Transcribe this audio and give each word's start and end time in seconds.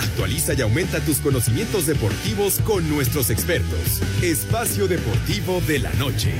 Actualiza 0.00 0.54
y 0.54 0.62
aumenta 0.62 1.00
tus 1.00 1.18
conocimientos 1.18 1.86
deportivos 1.86 2.60
con 2.64 2.88
nuestros 2.88 3.30
expertos. 3.30 4.00
Espacio 4.22 4.88
Deportivo 4.88 5.60
de 5.66 5.78
la 5.78 5.92
Noche. 5.94 6.32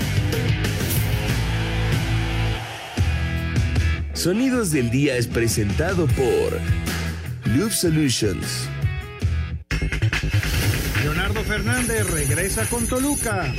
Sonidos 4.12 4.72
del 4.72 4.90
Día 4.90 5.16
es 5.16 5.26
presentado 5.26 6.06
por 6.06 6.58
Loop 7.44 7.70
Solutions. 7.70 8.68
Leonardo 11.02 11.44
Fernández 11.44 12.10
regresa 12.10 12.64
con 12.66 12.86
Toluca. 12.86 13.52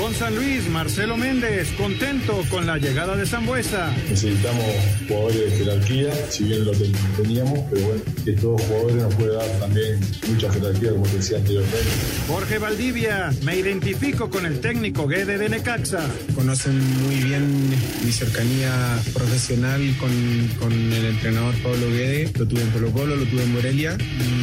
Con 0.00 0.14
San 0.14 0.34
Luis, 0.34 0.66
Marcelo 0.70 1.18
Méndez, 1.18 1.72
contento 1.76 2.42
con 2.48 2.66
la 2.66 2.78
llegada 2.78 3.16
de 3.16 3.26
Zambuesa. 3.26 3.94
Necesitamos 4.08 4.64
jugadores 5.06 5.38
de 5.38 5.50
jerarquía, 5.58 6.10
si 6.30 6.44
bien 6.44 6.64
lo 6.64 6.72
teníamos, 7.18 7.58
pero 7.70 7.86
bueno, 7.86 8.02
que 8.24 8.32
todos 8.32 8.62
jugadores 8.62 8.96
nos 8.96 9.14
puede 9.14 9.34
dar 9.34 9.46
también 9.60 10.00
mucha 10.26 10.50
jerarquía, 10.50 10.92
como 10.92 11.02
te 11.02 11.16
decía 11.16 11.36
anteriormente. 11.36 11.88
Jorge 12.26 12.58
Valdivia, 12.58 13.30
me 13.44 13.58
identifico 13.58 14.30
con 14.30 14.46
el 14.46 14.60
técnico 14.60 15.06
Guede 15.06 15.36
de 15.36 15.50
Necaxa. 15.50 16.08
Conocen 16.34 16.78
muy 17.02 17.16
bien 17.16 17.68
mi 18.02 18.10
cercanía 18.10 18.72
profesional 19.12 19.82
con, 20.00 20.48
con 20.58 20.72
el 20.72 21.04
entrenador 21.04 21.54
Pablo 21.62 21.90
Guede. 21.90 22.32
Lo 22.38 22.48
tuve 22.48 22.62
en 22.62 22.70
Colo 22.70 22.90
Colo, 22.90 23.16
lo 23.16 23.26
tuve 23.26 23.42
en 23.42 23.52
Morelia 23.52 23.98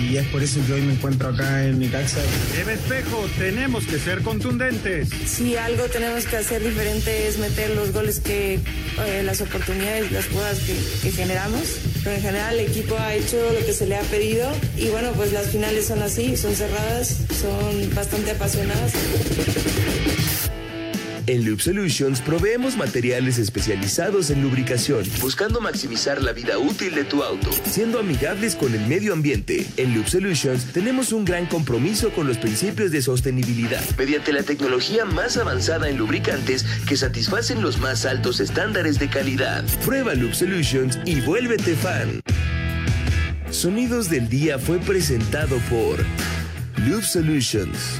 y 0.07 0.17
es 0.17 0.27
por 0.27 0.43
eso 0.43 0.59
que 0.67 0.73
hoy 0.73 0.81
me 0.81 0.93
encuentro 0.93 1.29
acá 1.29 1.65
en 1.65 1.79
Necaxa. 1.79 2.21
Eva 2.61 2.73
Espejo, 2.73 3.27
tenemos 3.39 3.85
que 3.85 3.97
ser 3.97 4.21
contundentes. 4.21 5.09
Si 5.47 5.55
algo 5.55 5.85
tenemos 5.85 6.25
que 6.25 6.35
hacer 6.35 6.61
diferente 6.61 7.25
es 7.25 7.37
meter 7.37 7.69
los 7.69 7.93
goles 7.93 8.19
que, 8.19 8.55
eh, 8.55 9.23
las 9.23 9.39
oportunidades, 9.39 10.11
las 10.11 10.25
jugadas 10.25 10.59
que, 10.59 10.75
que 11.01 11.09
generamos. 11.09 11.77
Pero 12.03 12.17
en 12.17 12.21
general 12.21 12.59
el 12.59 12.69
equipo 12.69 12.97
ha 12.97 13.15
hecho 13.15 13.37
lo 13.53 13.65
que 13.65 13.71
se 13.71 13.87
le 13.87 13.95
ha 13.95 14.01
pedido 14.01 14.51
y 14.75 14.89
bueno, 14.89 15.13
pues 15.13 15.31
las 15.31 15.47
finales 15.47 15.85
son 15.85 16.01
así, 16.01 16.35
son 16.35 16.53
cerradas, 16.53 17.19
son 17.39 17.95
bastante 17.95 18.31
apasionadas. 18.31 18.91
En 21.27 21.43
Loop 21.43 21.59
Solutions 21.59 22.21
proveemos 22.21 22.77
materiales 22.77 23.37
especializados 23.37 24.29
en 24.29 24.41
lubricación, 24.41 25.03
buscando 25.19 25.59
maximizar 25.59 26.23
la 26.23 26.31
vida 26.31 26.57
útil 26.57 26.95
de 26.95 27.03
tu 27.03 27.21
auto, 27.21 27.49
siendo 27.69 27.99
amigables 27.99 28.55
con 28.55 28.73
el 28.73 28.87
medio 28.87 29.11
ambiente. 29.11 29.65
En 29.75 29.93
Loop 29.93 30.07
Solutions 30.07 30.71
tenemos 30.71 31.11
un 31.11 31.25
gran 31.25 31.45
compromiso 31.45 32.11
con 32.11 32.27
los 32.27 32.37
principios 32.37 32.91
de 32.91 33.01
sostenibilidad, 33.01 33.83
mediante 33.97 34.31
la 34.31 34.43
tecnología 34.43 35.03
más 35.03 35.35
avanzada 35.35 35.89
en 35.89 35.97
lubricantes 35.97 36.65
que 36.87 36.95
satisfacen 36.95 37.61
los 37.61 37.77
más 37.79 38.05
altos 38.05 38.39
estándares 38.39 38.97
de 38.97 39.09
calidad. 39.09 39.65
Prueba 39.83 40.13
Loop 40.13 40.33
Solutions 40.33 40.97
y 41.03 41.19
vuélvete 41.19 41.75
fan. 41.75 42.21
Sonidos 43.51 44.09
del 44.09 44.29
Día 44.29 44.59
fue 44.59 44.79
presentado 44.79 45.57
por 45.69 46.05
Loop 46.87 47.03
Solutions. 47.03 47.99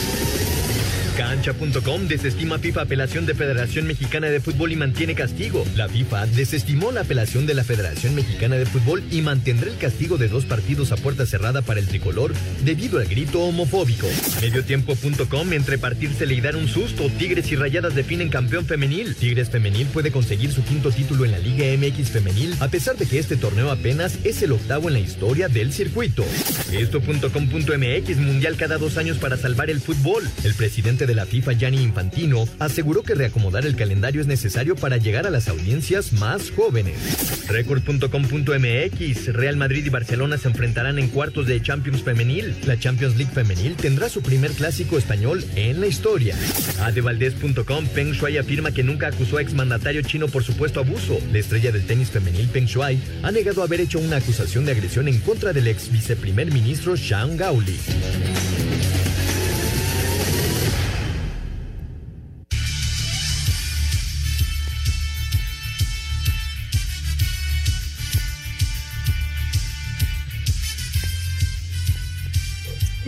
Cancha.com 1.15 2.07
desestima 2.07 2.59
FIFA 2.59 2.81
apelación 2.81 3.25
de 3.25 3.33
Federación 3.33 3.87
Mexicana 3.87 4.27
de 4.27 4.39
Fútbol 4.39 4.71
y 4.71 4.75
mantiene 4.75 5.15
castigo. 5.15 5.65
La 5.75 5.87
FIFA 5.87 6.27
desestimó 6.27 6.91
la 6.91 7.01
apelación 7.01 7.45
de 7.45 7.53
la 7.53 7.63
Federación 7.63 8.15
Mexicana 8.15 8.55
de 8.55 8.65
Fútbol 8.65 9.03
y 9.11 9.21
mantendrá 9.21 9.69
el 9.69 9.77
castigo 9.77 10.17
de 10.17 10.27
dos 10.27 10.45
partidos 10.45 10.91
a 10.91 10.97
puerta 10.97 11.25
cerrada 11.25 11.61
para 11.61 11.79
el 11.79 11.87
tricolor 11.87 12.33
debido 12.63 12.99
al 12.99 13.07
grito 13.07 13.41
homofóbico. 13.41 14.07
Mediotiempo.com 14.41 15.53
entre 15.53 15.77
partírsele 15.77 16.33
y 16.33 16.41
dar 16.41 16.55
un 16.55 16.67
susto, 16.67 17.09
Tigres 17.17 17.51
y 17.51 17.55
Rayadas 17.55 17.95
definen 17.95 18.29
campeón 18.29 18.65
femenil. 18.65 19.15
Tigres 19.15 19.49
femenil 19.49 19.87
puede 19.87 20.11
conseguir 20.11 20.51
su 20.51 20.63
quinto 20.63 20.91
título 20.91 21.25
en 21.25 21.31
la 21.31 21.39
Liga 21.39 21.65
MX 21.77 22.09
femenil 22.09 22.55
a 22.59 22.67
pesar 22.67 22.97
de 22.97 23.05
que 23.05 23.19
este 23.19 23.37
torneo 23.37 23.71
apenas 23.71 24.19
es 24.23 24.41
el 24.41 24.51
octavo 24.51 24.87
en 24.87 24.93
la 24.93 24.99
historia 24.99 25.47
del 25.47 25.73
circuito. 25.73 26.25
Esto.com.mx 26.71 28.17
mundial 28.17 28.55
cada 28.57 28.77
dos 28.77 28.97
años 28.97 29.17
para 29.17 29.37
salvar 29.37 29.69
el 29.69 29.81
fútbol. 29.81 30.27
El 30.43 30.53
presidente 30.53 31.00
de 31.05 31.15
la 31.15 31.25
FIFA, 31.25 31.53
Gianni 31.53 31.81
Infantino, 31.81 32.47
aseguró 32.59 33.03
que 33.03 33.15
reacomodar 33.15 33.65
el 33.65 33.75
calendario 33.75 34.21
es 34.21 34.27
necesario 34.27 34.75
para 34.75 34.97
llegar 34.97 35.27
a 35.27 35.29
las 35.29 35.47
audiencias 35.47 36.13
más 36.13 36.51
jóvenes. 36.51 37.47
Record.com.mx, 37.47 39.33
Real 39.33 39.57
Madrid 39.57 39.85
y 39.85 39.89
Barcelona 39.89 40.37
se 40.37 40.47
enfrentarán 40.47 40.99
en 40.99 41.09
cuartos 41.09 41.47
de 41.47 41.61
Champions 41.61 42.03
Femenil. 42.03 42.55
La 42.65 42.79
Champions 42.79 43.17
League 43.17 43.33
Femenil 43.33 43.75
tendrá 43.75 44.09
su 44.09 44.21
primer 44.21 44.51
clásico 44.51 44.97
español 44.97 45.43
en 45.55 45.81
la 45.81 45.87
historia. 45.87 46.35
Adevaldez.com, 46.81 47.87
Peng 47.87 48.11
Shuai 48.13 48.37
afirma 48.37 48.71
que 48.71 48.83
nunca 48.83 49.07
acusó 49.07 49.37
a 49.37 49.41
exmandatario 49.41 50.01
chino 50.01 50.27
por 50.27 50.43
supuesto 50.43 50.79
abuso. 50.79 51.19
La 51.31 51.39
estrella 51.39 51.71
del 51.71 51.85
tenis 51.85 52.09
femenil 52.09 52.47
Peng 52.49 52.65
Shuai 52.65 52.99
ha 53.23 53.31
negado 53.31 53.63
haber 53.63 53.81
hecho 53.81 53.99
una 53.99 54.17
acusación 54.17 54.65
de 54.65 54.71
agresión 54.71 55.07
en 55.07 55.19
contra 55.19 55.53
del 55.53 55.67
ex 55.67 55.91
viceprimer 55.91 56.51
ministro 56.51 56.95
Shang 56.95 57.37
Gaoli. 57.37 57.77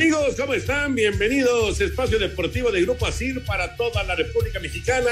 Amigos, 0.03 0.35
¿cómo 0.35 0.53
están? 0.53 0.95
Bienvenidos. 0.95 1.79
Espacio 1.79 2.19
Deportivo 2.19 2.73
de 2.73 2.81
Grupo 2.81 3.05
Asir 3.07 3.41
para 3.45 3.77
toda 3.77 4.03
la 4.03 4.15
República 4.15 4.59
Mexicana. 4.59 5.09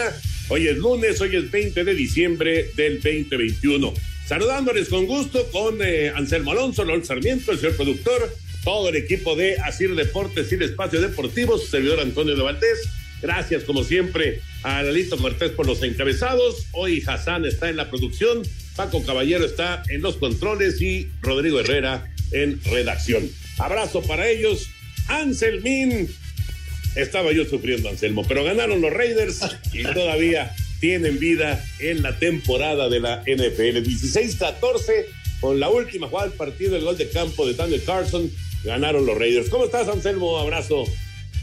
Hoy 0.49 0.67
es 0.67 0.75
lunes, 0.75 1.21
hoy 1.21 1.33
es 1.33 1.49
20 1.49 1.85
de 1.85 1.95
diciembre 1.95 2.71
del 2.75 2.95
2021. 2.95 3.93
Saludándoles 4.27 4.89
con 4.89 5.05
gusto 5.05 5.49
con 5.49 5.77
eh, 5.81 6.11
Anselmo 6.13 6.51
Alonso, 6.51 6.83
Lol 6.83 7.05
Sarmiento, 7.05 7.53
el 7.53 7.59
señor 7.59 7.77
productor, 7.77 8.35
todo 8.65 8.89
el 8.89 8.97
equipo 8.97 9.37
de 9.37 9.55
Asir 9.59 9.95
Deportes 9.95 10.51
y 10.51 10.55
el 10.55 10.63
Espacio 10.63 10.99
Deportivo, 10.99 11.57
su 11.57 11.67
servidor 11.67 12.01
Antonio 12.01 12.35
de 12.35 12.43
Valdés. 12.43 12.81
Gracias, 13.21 13.63
como 13.63 13.85
siempre, 13.85 14.41
a 14.61 14.83
Lalito 14.83 15.15
Cortés 15.17 15.51
por 15.51 15.67
los 15.67 15.81
encabezados. 15.83 16.65
Hoy 16.73 17.01
Hassan 17.07 17.45
está 17.45 17.69
en 17.69 17.77
la 17.77 17.89
producción, 17.89 18.41
Paco 18.75 19.05
Caballero 19.05 19.45
está 19.45 19.83
en 19.87 20.01
los 20.01 20.17
controles 20.17 20.81
y 20.81 21.07
Rodrigo 21.21 21.61
Herrera 21.61 22.13
en 22.33 22.61
redacción. 22.65 23.29
Abrazo 23.57 24.01
para 24.01 24.27
ellos. 24.27 24.69
Anselmín. 25.07 26.09
Estaba 26.95 27.31
yo 27.31 27.45
sufriendo, 27.45 27.89
Anselmo, 27.89 28.25
pero 28.27 28.43
ganaron 28.43 28.81
los 28.81 28.91
Raiders 28.91 29.41
y 29.71 29.83
todavía 29.83 30.53
tienen 30.81 31.19
vida 31.19 31.63
en 31.79 32.01
la 32.01 32.17
temporada 32.17 32.89
de 32.89 32.99
la 32.99 33.21
NFL. 33.21 33.77
16-14 33.83 35.05
con 35.39 35.59
la 35.59 35.69
última 35.69 36.07
jugada 36.07 36.27
del 36.27 36.37
partido, 36.37 36.75
el 36.75 36.83
gol 36.83 36.97
de 36.97 37.09
campo 37.09 37.47
de 37.47 37.53
Daniel 37.53 37.83
Carson. 37.85 38.29
Ganaron 38.63 39.05
los 39.05 39.17
Raiders. 39.17 39.49
¿Cómo 39.49 39.65
estás, 39.65 39.87
Anselmo? 39.87 40.37
Abrazo. 40.37 40.83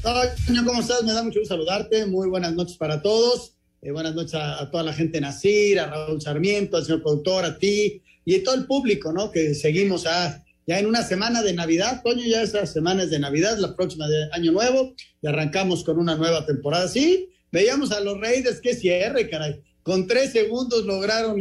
Toño, 0.02 0.64
¿cómo 0.64 0.80
estás? 0.80 1.02
Me 1.02 1.12
da 1.12 1.22
mucho 1.22 1.40
gusto 1.40 1.54
saludarte. 1.54 2.06
Muy 2.06 2.28
buenas 2.28 2.54
noches 2.54 2.76
para 2.76 3.02
todos. 3.02 3.54
Eh, 3.82 3.90
buenas 3.90 4.14
noches 4.14 4.34
a, 4.34 4.68
toda 4.70 4.82
la 4.82 4.92
gente 4.92 5.18
en 5.18 5.24
Asir, 5.24 5.80
a 5.80 5.86
Raúl 5.86 6.20
Sarmiento, 6.20 6.76
al 6.76 6.84
señor 6.84 7.02
productor, 7.02 7.44
a 7.44 7.58
ti 7.58 8.02
y 8.24 8.36
a 8.36 8.44
todo 8.44 8.54
el 8.54 8.66
público, 8.66 9.12
¿no? 9.12 9.30
Que 9.30 9.54
seguimos 9.54 10.06
a 10.06 10.44
ya 10.68 10.78
en 10.78 10.84
una 10.84 11.02
semana 11.02 11.42
de 11.42 11.54
Navidad, 11.54 12.02
Toño, 12.04 12.22
ya 12.26 12.42
esas 12.42 12.70
semanas 12.70 13.08
de 13.08 13.18
Navidad, 13.18 13.56
la 13.56 13.74
próxima 13.74 14.06
de 14.06 14.28
Año 14.32 14.52
Nuevo, 14.52 14.94
y 15.22 15.26
arrancamos 15.26 15.82
con 15.82 15.98
una 15.98 16.14
nueva 16.14 16.44
temporada. 16.44 16.86
Sí, 16.88 17.30
veíamos 17.50 17.90
a 17.90 18.00
los 18.00 18.20
Raiders, 18.20 18.60
que 18.60 18.74
cierre, 18.74 19.30
caray. 19.30 19.62
Con 19.82 20.06
tres 20.06 20.32
segundos 20.32 20.84
lograron 20.84 21.40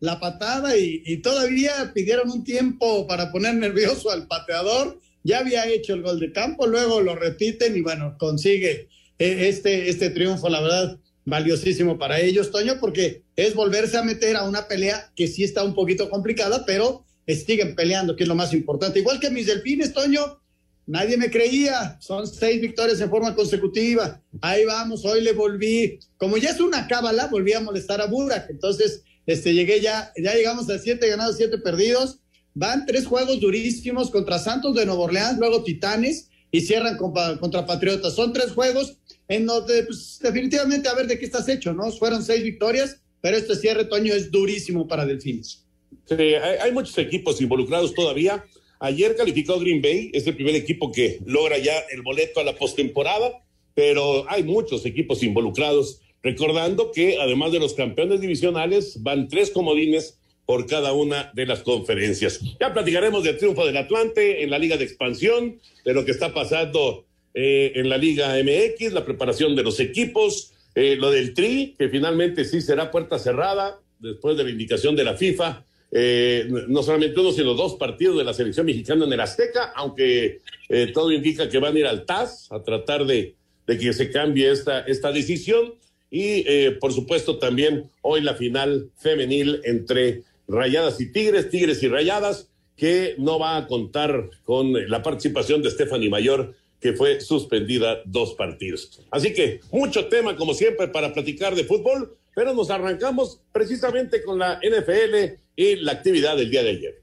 la 0.00 0.20
patada 0.20 0.76
y, 0.76 1.02
y, 1.06 1.16
todavía 1.22 1.92
pidieron 1.94 2.30
un 2.30 2.44
tiempo 2.44 3.06
para 3.06 3.32
poner 3.32 3.54
nervioso 3.54 4.10
al 4.10 4.26
pateador. 4.26 5.00
Ya 5.24 5.38
había 5.38 5.66
hecho 5.66 5.94
el 5.94 6.02
gol 6.02 6.20
de 6.20 6.30
campo, 6.32 6.66
luego 6.66 7.00
lo 7.00 7.16
repiten 7.16 7.74
y 7.74 7.80
bueno, 7.80 8.16
consigue 8.18 8.90
eh, 9.18 9.48
este, 9.48 9.88
este 9.88 10.10
triunfo, 10.10 10.50
la 10.50 10.60
verdad, 10.60 10.98
valiosísimo 11.24 11.98
para 11.98 12.20
ellos, 12.20 12.50
Toño, 12.50 12.78
porque 12.78 13.22
es 13.34 13.54
volverse 13.54 13.96
a 13.96 14.02
meter 14.02 14.36
a 14.36 14.44
una 14.44 14.68
pelea 14.68 15.10
que 15.16 15.26
sí 15.26 15.42
está 15.42 15.64
un 15.64 15.74
poquito 15.74 16.10
complicada, 16.10 16.66
pero 16.66 17.06
siguen 17.36 17.74
peleando, 17.74 18.16
que 18.16 18.24
es 18.24 18.28
lo 18.28 18.34
más 18.34 18.52
importante. 18.52 18.98
Igual 18.98 19.20
que 19.20 19.30
mis 19.30 19.46
delfines, 19.46 19.92
Toño, 19.92 20.40
nadie 20.86 21.16
me 21.16 21.30
creía, 21.30 21.98
son 22.00 22.26
seis 22.26 22.60
victorias 22.60 23.00
en 23.00 23.10
forma 23.10 23.34
consecutiva. 23.34 24.22
Ahí 24.40 24.64
vamos, 24.64 25.04
hoy 25.04 25.20
le 25.20 25.32
volví, 25.32 25.98
como 26.16 26.36
ya 26.38 26.50
es 26.50 26.60
una 26.60 26.86
cábala, 26.86 27.26
volví 27.26 27.52
a 27.52 27.60
molestar 27.60 28.00
a 28.00 28.06
Burak, 28.06 28.48
entonces 28.50 29.02
este, 29.26 29.52
llegué 29.52 29.80
ya, 29.80 30.10
ya 30.16 30.34
llegamos 30.34 30.70
a 30.70 30.78
siete 30.78 31.06
ganados, 31.06 31.36
siete 31.36 31.58
perdidos. 31.58 32.20
Van 32.54 32.86
tres 32.86 33.06
juegos 33.06 33.40
durísimos 33.40 34.10
contra 34.10 34.38
Santos 34.38 34.74
de 34.74 34.86
Nuevo 34.86 35.04
Orleans, 35.04 35.38
luego 35.38 35.62
Titanes 35.62 36.30
y 36.50 36.62
cierran 36.62 36.96
contra 36.96 37.66
Patriotas. 37.66 38.14
Son 38.14 38.32
tres 38.32 38.52
juegos 38.52 38.96
en 39.28 39.44
donde 39.44 39.84
pues, 39.84 40.18
definitivamente 40.20 40.88
a 40.88 40.94
ver 40.94 41.06
de 41.06 41.18
qué 41.18 41.26
estás 41.26 41.48
hecho, 41.48 41.74
¿no? 41.74 41.92
Fueron 41.92 42.24
seis 42.24 42.42
victorias, 42.42 43.02
pero 43.20 43.36
este 43.36 43.54
cierre, 43.54 43.84
Toño, 43.84 44.14
es 44.14 44.30
durísimo 44.30 44.88
para 44.88 45.04
Delfines. 45.04 45.67
Hay, 46.10 46.34
hay 46.34 46.72
muchos 46.72 46.96
equipos 46.98 47.40
involucrados 47.40 47.94
todavía. 47.94 48.44
Ayer 48.80 49.16
calificó 49.16 49.58
Green 49.58 49.82
Bay, 49.82 50.10
es 50.12 50.26
el 50.26 50.36
primer 50.36 50.54
equipo 50.54 50.92
que 50.92 51.18
logra 51.26 51.58
ya 51.58 51.74
el 51.90 52.02
boleto 52.02 52.40
a 52.40 52.44
la 52.44 52.54
postemporada, 52.54 53.42
pero 53.74 54.28
hay 54.30 54.44
muchos 54.44 54.86
equipos 54.86 55.22
involucrados. 55.22 56.00
Recordando 56.22 56.90
que 56.92 57.18
además 57.20 57.52
de 57.52 57.60
los 57.60 57.74
campeones 57.74 58.20
divisionales, 58.20 59.02
van 59.02 59.28
tres 59.28 59.50
comodines 59.50 60.18
por 60.48 60.66
cada 60.66 60.92
una 60.92 61.30
de 61.34 61.44
las 61.44 61.62
conferencias. 61.62 62.40
Ya 62.58 62.72
platicaremos 62.72 63.22
del 63.22 63.36
triunfo 63.36 63.66
del 63.66 63.76
Atlante 63.76 64.42
en 64.42 64.50
la 64.50 64.58
Liga 64.58 64.76
de 64.76 64.84
Expansión, 64.84 65.60
de 65.84 65.92
lo 65.92 66.04
que 66.04 66.10
está 66.10 66.32
pasando 66.32 67.04
eh, 67.34 67.72
en 67.74 67.88
la 67.88 67.98
Liga 67.98 68.34
MX, 68.42 68.94
la 68.94 69.04
preparación 69.04 69.54
de 69.54 69.62
los 69.62 69.78
equipos, 69.78 70.54
eh, 70.74 70.96
lo 70.96 71.10
del 71.10 71.34
Tri, 71.34 71.74
que 71.78 71.88
finalmente 71.88 72.44
sí 72.44 72.60
será 72.60 72.90
puerta 72.90 73.18
cerrada 73.18 73.80
después 73.98 74.36
de 74.38 74.44
la 74.44 74.50
indicación 74.50 74.96
de 74.96 75.04
la 75.04 75.16
FIFA. 75.16 75.66
Eh, 75.90 76.46
no 76.68 76.82
solamente 76.82 77.18
uno, 77.18 77.32
sino 77.32 77.54
dos 77.54 77.76
partidos 77.76 78.18
de 78.18 78.24
la 78.24 78.34
selección 78.34 78.66
mexicana 78.66 79.06
en 79.06 79.12
el 79.12 79.20
Azteca, 79.20 79.72
aunque 79.74 80.40
eh, 80.68 80.90
todo 80.92 81.10
indica 81.12 81.48
que 81.48 81.58
van 81.58 81.74
a 81.74 81.78
ir 81.78 81.86
al 81.86 82.04
TAS 82.04 82.48
a 82.50 82.62
tratar 82.62 83.06
de, 83.06 83.34
que 83.66 83.92
se 83.92 84.10
cambie 84.10 84.50
esta, 84.50 84.80
esta 84.80 85.12
decisión. 85.12 85.74
Y 86.10 86.44
eh, 86.46 86.76
por 86.80 86.92
supuesto 86.92 87.38
también 87.38 87.90
hoy 88.02 88.22
la 88.22 88.34
final 88.34 88.90
femenil 88.96 89.60
entre 89.64 90.22
Rayadas 90.46 91.00
y 91.00 91.12
Tigres, 91.12 91.50
Tigres 91.50 91.82
y 91.82 91.88
Rayadas, 91.88 92.48
que 92.76 93.14
no 93.18 93.38
va 93.38 93.56
a 93.56 93.66
contar 93.66 94.30
con 94.44 94.72
la 94.88 95.02
participación 95.02 95.62
de 95.62 95.70
Stephanie 95.70 96.08
Mayor, 96.08 96.54
que 96.80 96.92
fue 96.92 97.20
suspendida 97.20 98.02
dos 98.04 98.34
partidos. 98.34 99.00
Así 99.10 99.32
que 99.32 99.60
mucho 99.72 100.06
tema, 100.06 100.36
como 100.36 100.54
siempre, 100.54 100.88
para 100.88 101.12
platicar 101.12 101.54
de 101.54 101.64
fútbol, 101.64 102.16
pero 102.38 102.54
nos 102.54 102.70
arrancamos 102.70 103.40
precisamente 103.50 104.22
con 104.22 104.38
la 104.38 104.60
NFL 104.62 105.40
y 105.56 105.74
la 105.74 105.90
actividad 105.90 106.36
del 106.36 106.48
día 106.48 106.62
de 106.62 106.70
ayer. 106.70 107.02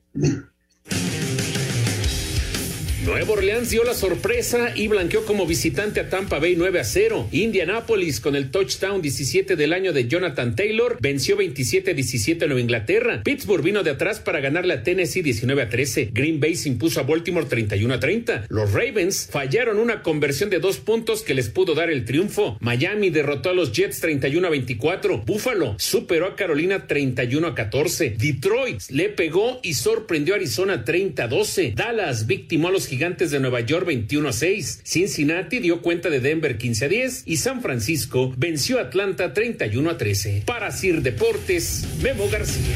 Nuevo 3.05 3.33
Orleans 3.33 3.69
dio 3.69 3.83
la 3.83 3.93
sorpresa 3.93 4.71
y 4.75 4.87
blanqueó 4.87 5.25
como 5.25 5.45
visitante 5.45 5.99
a 5.99 6.09
Tampa 6.09 6.39
Bay 6.39 6.55
9 6.55 6.79
a 6.79 6.83
0. 6.83 7.27
Indianapolis 7.31 8.19
con 8.19 8.35
el 8.35 8.49
touchdown 8.49 8.99
17 8.99 9.55
del 9.55 9.73
año 9.73 9.93
de 9.93 10.07
Jonathan 10.07 10.55
Taylor 10.55 10.97
venció 10.99 11.37
27 11.37 11.91
a 11.91 11.93
17 11.93 12.43
a 12.43 12.47
Nueva 12.47 12.61
Inglaterra. 12.61 13.21
Pittsburgh 13.23 13.63
vino 13.63 13.83
de 13.83 13.91
atrás 13.91 14.19
para 14.19 14.39
ganarle 14.39 14.73
a 14.73 14.81
Tennessee 14.81 15.21
19 15.21 15.61
a 15.61 15.69
13. 15.69 16.09
Green 16.13 16.39
Bay 16.39 16.55
se 16.55 16.67
impuso 16.67 16.99
a 16.99 17.03
Baltimore 17.03 17.45
31 17.45 17.93
a 17.93 17.99
30. 17.99 18.45
Los 18.49 18.73
Ravens 18.73 19.29
fallaron 19.29 19.77
una 19.77 20.01
conversión 20.01 20.49
de 20.49 20.57
dos 20.57 20.77
puntos 20.77 21.21
que 21.21 21.35
les 21.35 21.49
pudo 21.49 21.75
dar 21.75 21.91
el 21.91 22.05
triunfo. 22.05 22.57
Miami 22.59 23.11
derrotó 23.11 23.51
a 23.51 23.53
los 23.53 23.71
Jets 23.71 23.99
31 23.99 24.47
a 24.47 24.49
24. 24.49 25.19
Buffalo 25.19 25.75
superó 25.77 26.25
a 26.25 26.35
Carolina 26.35 26.87
31 26.87 27.45
a 27.45 27.53
14. 27.53 28.15
Detroit 28.17 28.81
le 28.89 29.09
pegó 29.09 29.59
y 29.61 29.75
sorprendió 29.75 30.33
a 30.33 30.37
Arizona 30.37 30.83
30 30.83 31.23
a 31.23 31.27
12. 31.27 31.73
Dallas 31.75 32.25
victimó 32.25 32.69
a 32.69 32.71
los 32.71 32.87
Gigantes 32.95 33.29
de 33.29 33.41
Nueva 33.41 33.59
York 33.59 33.85
21 33.85 34.29
a 34.29 34.31
6. 34.31 34.79
Cincinnati 34.85 35.59
dio 35.59 35.81
cuenta 35.81 36.09
de 36.09 36.21
Denver 36.21 36.57
15 36.57 36.85
a 36.85 36.87
10 36.87 37.23
y 37.25 37.35
San 37.35 37.61
Francisco 37.61 38.33
venció 38.37 38.79
a 38.79 38.83
Atlanta 38.83 39.33
31 39.33 39.89
a 39.89 39.97
13. 39.97 40.43
Para 40.45 40.71
Sir 40.71 41.01
Deportes, 41.01 41.85
Memo 42.01 42.29
García. 42.31 42.73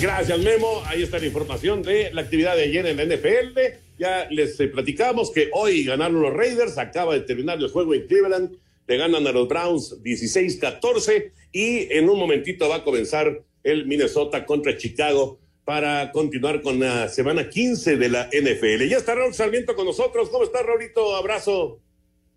Gracias, 0.00 0.38
Memo. 0.38 0.82
Ahí 0.86 1.02
está 1.02 1.18
la 1.18 1.26
información 1.26 1.82
de 1.82 2.10
la 2.14 2.22
actividad 2.22 2.56
de 2.56 2.62
ayer 2.62 2.86
en 2.86 2.96
la 2.96 3.04
NFL. 3.04 3.58
Ya 3.98 4.28
les 4.30 4.58
eh, 4.60 4.68
platicamos 4.68 5.30
que 5.30 5.50
hoy 5.52 5.84
ganaron 5.84 6.22
los 6.22 6.32
Raiders. 6.32 6.78
Acaba 6.78 7.12
de 7.12 7.20
terminar 7.20 7.58
el 7.58 7.68
juego 7.68 7.92
en 7.92 8.06
Cleveland. 8.06 8.56
Le 8.86 8.96
ganan 8.96 9.26
a 9.26 9.32
los 9.32 9.46
Browns 9.46 10.02
16-14 10.02 11.32
y 11.52 11.92
en 11.92 12.08
un 12.08 12.18
momentito 12.18 12.66
va 12.66 12.76
a 12.76 12.82
comenzar 12.82 13.42
el 13.62 13.84
Minnesota 13.84 14.46
contra 14.46 14.74
Chicago 14.78 15.38
para 15.64 16.12
continuar 16.12 16.60
con 16.62 16.78
la 16.80 17.08
semana 17.08 17.48
15 17.48 17.96
de 17.96 18.08
la 18.08 18.28
NFL. 18.32 18.88
Ya 18.88 18.98
está 18.98 19.14
Raúl 19.14 19.34
Sarmiento 19.34 19.74
con 19.74 19.86
nosotros. 19.86 20.28
¿Cómo 20.28 20.44
estás, 20.44 20.64
Raulito? 20.64 21.16
Abrazo. 21.16 21.80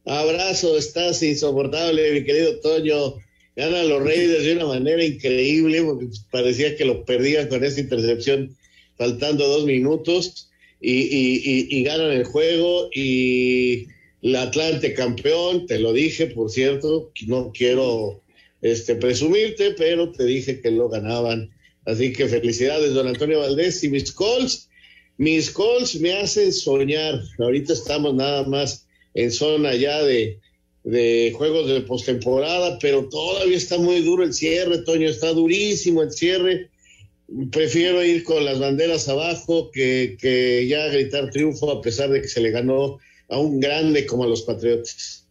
Abrazo, 0.05 0.77
estás 0.77 1.21
insoportable, 1.21 2.13
mi 2.13 2.23
querido 2.23 2.59
Toño. 2.59 3.15
Ganan 3.55 3.89
los 3.89 4.03
Raiders 4.03 4.43
de 4.43 4.53
una 4.53 4.67
manera 4.67 5.03
increíble, 5.03 5.83
porque 5.83 6.07
parecía 6.31 6.77
que 6.77 6.85
lo 6.85 7.03
perdían 7.03 7.47
con 7.47 7.63
esa 7.63 7.81
intercepción 7.81 8.55
faltando 8.97 9.47
dos 9.47 9.65
minutos 9.65 10.49
y, 10.79 10.93
y, 10.93 11.41
y, 11.43 11.67
y 11.77 11.83
ganan 11.83 12.11
el 12.11 12.23
juego 12.23 12.89
y 12.93 13.87
la 14.21 14.43
Atlante 14.43 14.93
campeón, 14.93 15.67
te 15.67 15.79
lo 15.79 15.93
dije, 15.93 16.27
por 16.27 16.49
cierto, 16.49 17.11
no 17.27 17.51
quiero 17.51 18.21
este, 18.61 18.95
presumirte, 18.95 19.71
pero 19.77 20.11
te 20.11 20.25
dije 20.25 20.61
que 20.61 20.71
lo 20.71 20.89
ganaban 20.89 21.51
Así 21.87 22.11
que 22.11 22.27
felicidades, 22.27 22.93
don 22.93 23.07
Antonio 23.07 23.39
Valdés. 23.39 23.81
Y 23.81 23.89
mis 23.89 24.11
calls, 24.11 24.69
mis 25.17 25.49
calls 25.49 25.95
me 26.01 26.11
hacen 26.13 26.51
soñar. 26.51 27.21
Ahorita 27.39 27.71
estamos 27.71 28.13
nada 28.13 28.43
más 28.43 28.85
en 29.13 29.31
zona 29.31 29.73
ya 29.73 30.03
de, 30.03 30.37
de 30.83 31.33
juegos 31.33 31.69
de 31.69 31.79
postemporada, 31.81 32.77
pero 32.79 33.07
todavía 33.07 33.55
está 33.55 33.77
muy 33.77 34.01
duro 34.01 34.25
el 34.25 34.33
cierre, 34.33 34.79
Toño, 34.79 35.07
está 35.07 35.31
durísimo 35.31 36.03
el 36.03 36.11
cierre. 36.11 36.69
Prefiero 37.51 38.03
ir 38.03 38.25
con 38.25 38.43
las 38.43 38.59
banderas 38.59 39.07
abajo 39.07 39.71
que, 39.71 40.17
que 40.19 40.67
ya 40.67 40.87
gritar 40.89 41.29
triunfo 41.29 41.71
a 41.71 41.81
pesar 41.81 42.09
de 42.09 42.21
que 42.21 42.27
se 42.27 42.41
le 42.41 42.51
ganó 42.51 42.99
a 43.29 43.39
un 43.39 43.61
grande 43.61 44.05
como 44.05 44.25
a 44.25 44.27
los 44.27 44.41
Patriotas. 44.41 45.25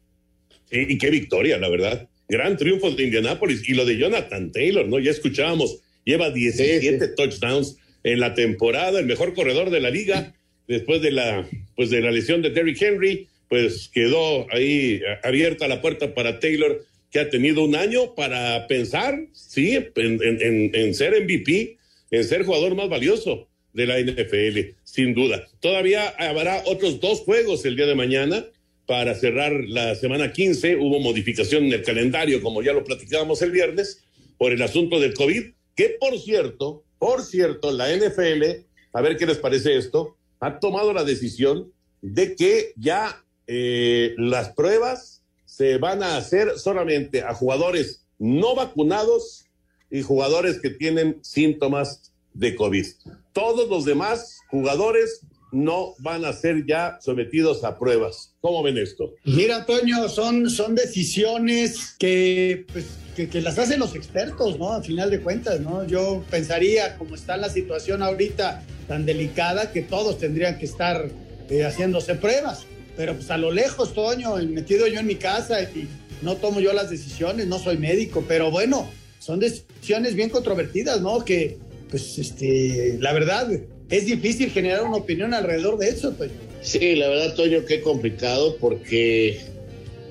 Sí, 0.71 0.87
y 0.89 0.97
qué 0.97 1.11
victoria, 1.11 1.59
la 1.59 1.69
verdad. 1.69 2.09
Gran 2.29 2.57
triunfo 2.57 2.91
de 2.91 3.05
Indianápolis 3.05 3.69
y 3.69 3.75
lo 3.75 3.85
de 3.85 3.99
Jonathan 3.99 4.51
Taylor, 4.53 4.89
¿no? 4.89 4.99
Ya 4.99 5.11
escuchábamos 5.11 5.83
lleva 6.07 6.31
17 6.31 6.81
sí, 6.81 6.99
sí. 6.99 7.15
touchdowns 7.15 7.77
en 8.03 8.21
la 8.21 8.33
temporada, 8.35 8.99
el 8.99 9.07
mejor 9.07 9.35
corredor 9.35 9.69
de 9.69 9.81
la 9.81 9.91
liga, 9.91 10.33
después 10.69 11.03
de 11.03 11.11
la, 11.11 11.47
pues 11.75 11.91
de 11.91 12.01
la 12.01 12.13
lesión 12.13 12.41
de 12.41 12.51
Derrick 12.51 12.81
Henry, 12.81 13.29
pues 13.49 13.91
quedó 13.93 14.47
ahí 14.53 15.01
abierta 15.23 15.69
la 15.69 15.83
puerta 15.83 16.15
para 16.15 16.39
Taylor, 16.39 16.85
que 17.11 17.19
ha 17.19 17.29
tenido 17.29 17.65
un 17.65 17.75
año 17.75 18.15
para 18.15 18.67
pensar, 18.69 19.27
sí, 19.33 19.75
en, 19.75 20.21
en, 20.23 20.71
en 20.75 20.95
ser 20.95 21.21
MVP, 21.25 21.77
en 22.13 22.25
ser 22.25 22.45
jugador 22.45 22.75
más 22.77 22.89
valioso 22.89 23.49
de 23.73 23.87
la 23.87 24.01
NFL, 24.01 24.77
sin 24.85 25.13
duda. 25.13 25.47
Todavía 25.61 26.09
habrá 26.09 26.63
otros 26.67 27.01
dos 27.01 27.21
juegos 27.21 27.65
el 27.65 27.77
día 27.77 27.87
de 27.87 27.95
mañana 27.95 28.47
para 28.87 29.15
cerrar 29.15 29.53
la 29.67 29.97
semana 29.97 30.33
15. 30.33 30.77
Hubo 30.77 31.01
modificación 31.01 31.65
en 31.65 31.73
el 31.73 31.83
calendario, 31.83 32.41
como 32.41 32.63
ya 32.63 32.73
lo 32.73 32.85
platicábamos 32.85 33.43
el 33.43 33.51
viernes, 33.51 34.05
por 34.39 34.53
el 34.53 34.63
asunto 34.63 35.01
del 35.01 35.15
COVID 35.15 35.56
que 35.77 35.97
por 36.01 36.19
cierto, 36.19 36.83
por 36.99 37.23
cierto, 37.23 37.71
la 37.71 37.95
NFL, 37.95 38.65
a 38.93 39.01
ver 39.03 39.17
qué 39.17 39.27
les 39.27 39.39
parece 39.39 39.77
esto, 39.77 40.17
ha 40.41 40.59
tomado 40.59 40.93
la 40.93 41.05
decisión 41.05 41.73
de 42.03 42.35
que 42.35 42.73
ya 42.77 43.23
eh, 43.47 44.15
las 44.19 44.51
pruebas 44.51 45.23
se 45.45 45.79
van 45.79 46.03
a 46.03 46.17
hacer 46.17 46.59
solamente 46.59 47.23
a 47.23 47.35
jugadores 47.35 48.05
no 48.19 48.55
vacunados 48.55 49.45
y 49.91 50.03
jugadores 50.03 50.61
que 50.61 50.71
tienen 50.71 51.19
síntomas 51.23 52.13
de 52.33 52.57
COVID. 52.57 52.87
Todos 53.33 53.69
los 53.69 53.85
demás 53.85 54.39
jugadores 54.51 55.21
no 55.53 55.95
van 55.99 56.25
a 56.25 56.33
ser 56.33 56.67
ya 56.67 56.99
sometidos 57.01 57.65
a 57.65 57.79
pruebas. 57.79 58.35
¿Cómo 58.41 58.63
ven 58.63 58.79
esto? 58.79 59.15
Mira, 59.25 59.65
Toño, 59.65 60.09
son, 60.09 60.51
son 60.51 60.75
decisiones 60.75 61.95
que, 61.99 62.67
pues, 62.73 62.87
que, 63.15 63.29
que, 63.29 63.41
las 63.41 63.59
hacen 63.59 63.79
los 63.79 63.95
expertos, 63.95 64.59
¿no? 64.59 64.73
A 64.73 64.83
final 64.83 65.11
de 65.11 65.21
cuentas, 65.21 65.61
¿no? 65.61 65.87
Yo 65.87 66.23
pensaría, 66.31 66.97
como 66.99 67.15
está 67.15 67.37
la 67.37 67.49
situación 67.49 68.03
ahorita 68.03 68.63
tan 68.89 69.07
delicada, 69.07 69.73
que 69.73 69.83
todos 69.83 70.19
tendrían 70.19 70.59
que 70.59 70.67
estar 70.67 71.09
eh, 71.49 71.65
haciéndose 71.65 72.15
pruebas. 72.17 72.67
Pero 72.97 73.15
pues 73.15 73.31
a 73.31 73.37
lo 73.37 73.53
lejos, 73.53 73.93
Toño, 73.95 74.37
metido 74.37 74.87
yo 74.87 75.01
en 75.01 75.07
mi 75.07 75.17
casa 75.17 75.63
y 75.63 75.89
no 76.23 76.37
tomo 76.37 76.61
yo 76.61 76.73
las 76.73 76.91
decisiones, 76.91 77.47
no 77.47 77.59
soy 77.59 77.77
médico, 77.77 78.25
pero 78.27 78.51
bueno, 78.51 78.89
son 79.19 79.39
decisiones 79.39 80.15
bien 80.15 80.31
controvertidas, 80.31 81.01
¿no? 81.01 81.25
Que, 81.25 81.59
pues, 81.91 82.19
este, 82.19 82.97
la 83.01 83.13
verdad, 83.13 83.49
es 83.91 84.07
difícil 84.07 84.51
generar 84.51 84.83
una 84.83 84.97
opinión 84.97 85.35
alrededor 85.35 85.79
de 85.79 85.89
eso, 85.89 86.13
Toño. 86.13 86.33
Sí, 86.61 86.97
la 86.97 87.09
verdad, 87.09 87.35
Toño, 87.35 87.65
qué 87.65 87.81
complicado 87.81 88.57
porque, 88.57 89.41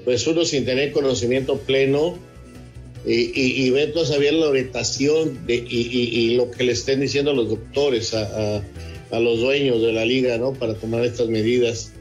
pues, 0.05 0.25
uno 0.27 0.45
sin 0.45 0.65
tener 0.65 0.91
conocimiento 0.91 1.57
pleno 1.57 2.17
y, 3.05 3.31
y, 3.39 3.65
y 3.65 3.69
ver 3.71 3.93
todavía 3.93 4.31
la 4.31 4.47
orientación 4.47 5.45
de, 5.45 5.55
y, 5.55 6.09
y, 6.11 6.35
lo 6.35 6.49
que 6.51 6.63
le 6.63 6.71
estén 6.71 7.01
diciendo 7.01 7.33
los 7.33 7.49
doctores 7.49 8.13
a, 8.13 8.23
a, 8.57 8.63
a, 9.11 9.19
los 9.19 9.39
dueños 9.39 9.81
de 9.81 9.93
la 9.93 10.05
liga, 10.05 10.37
¿no? 10.37 10.53
Para 10.53 10.75
tomar 10.75 11.03
estas 11.03 11.27
medidas. 11.27 11.91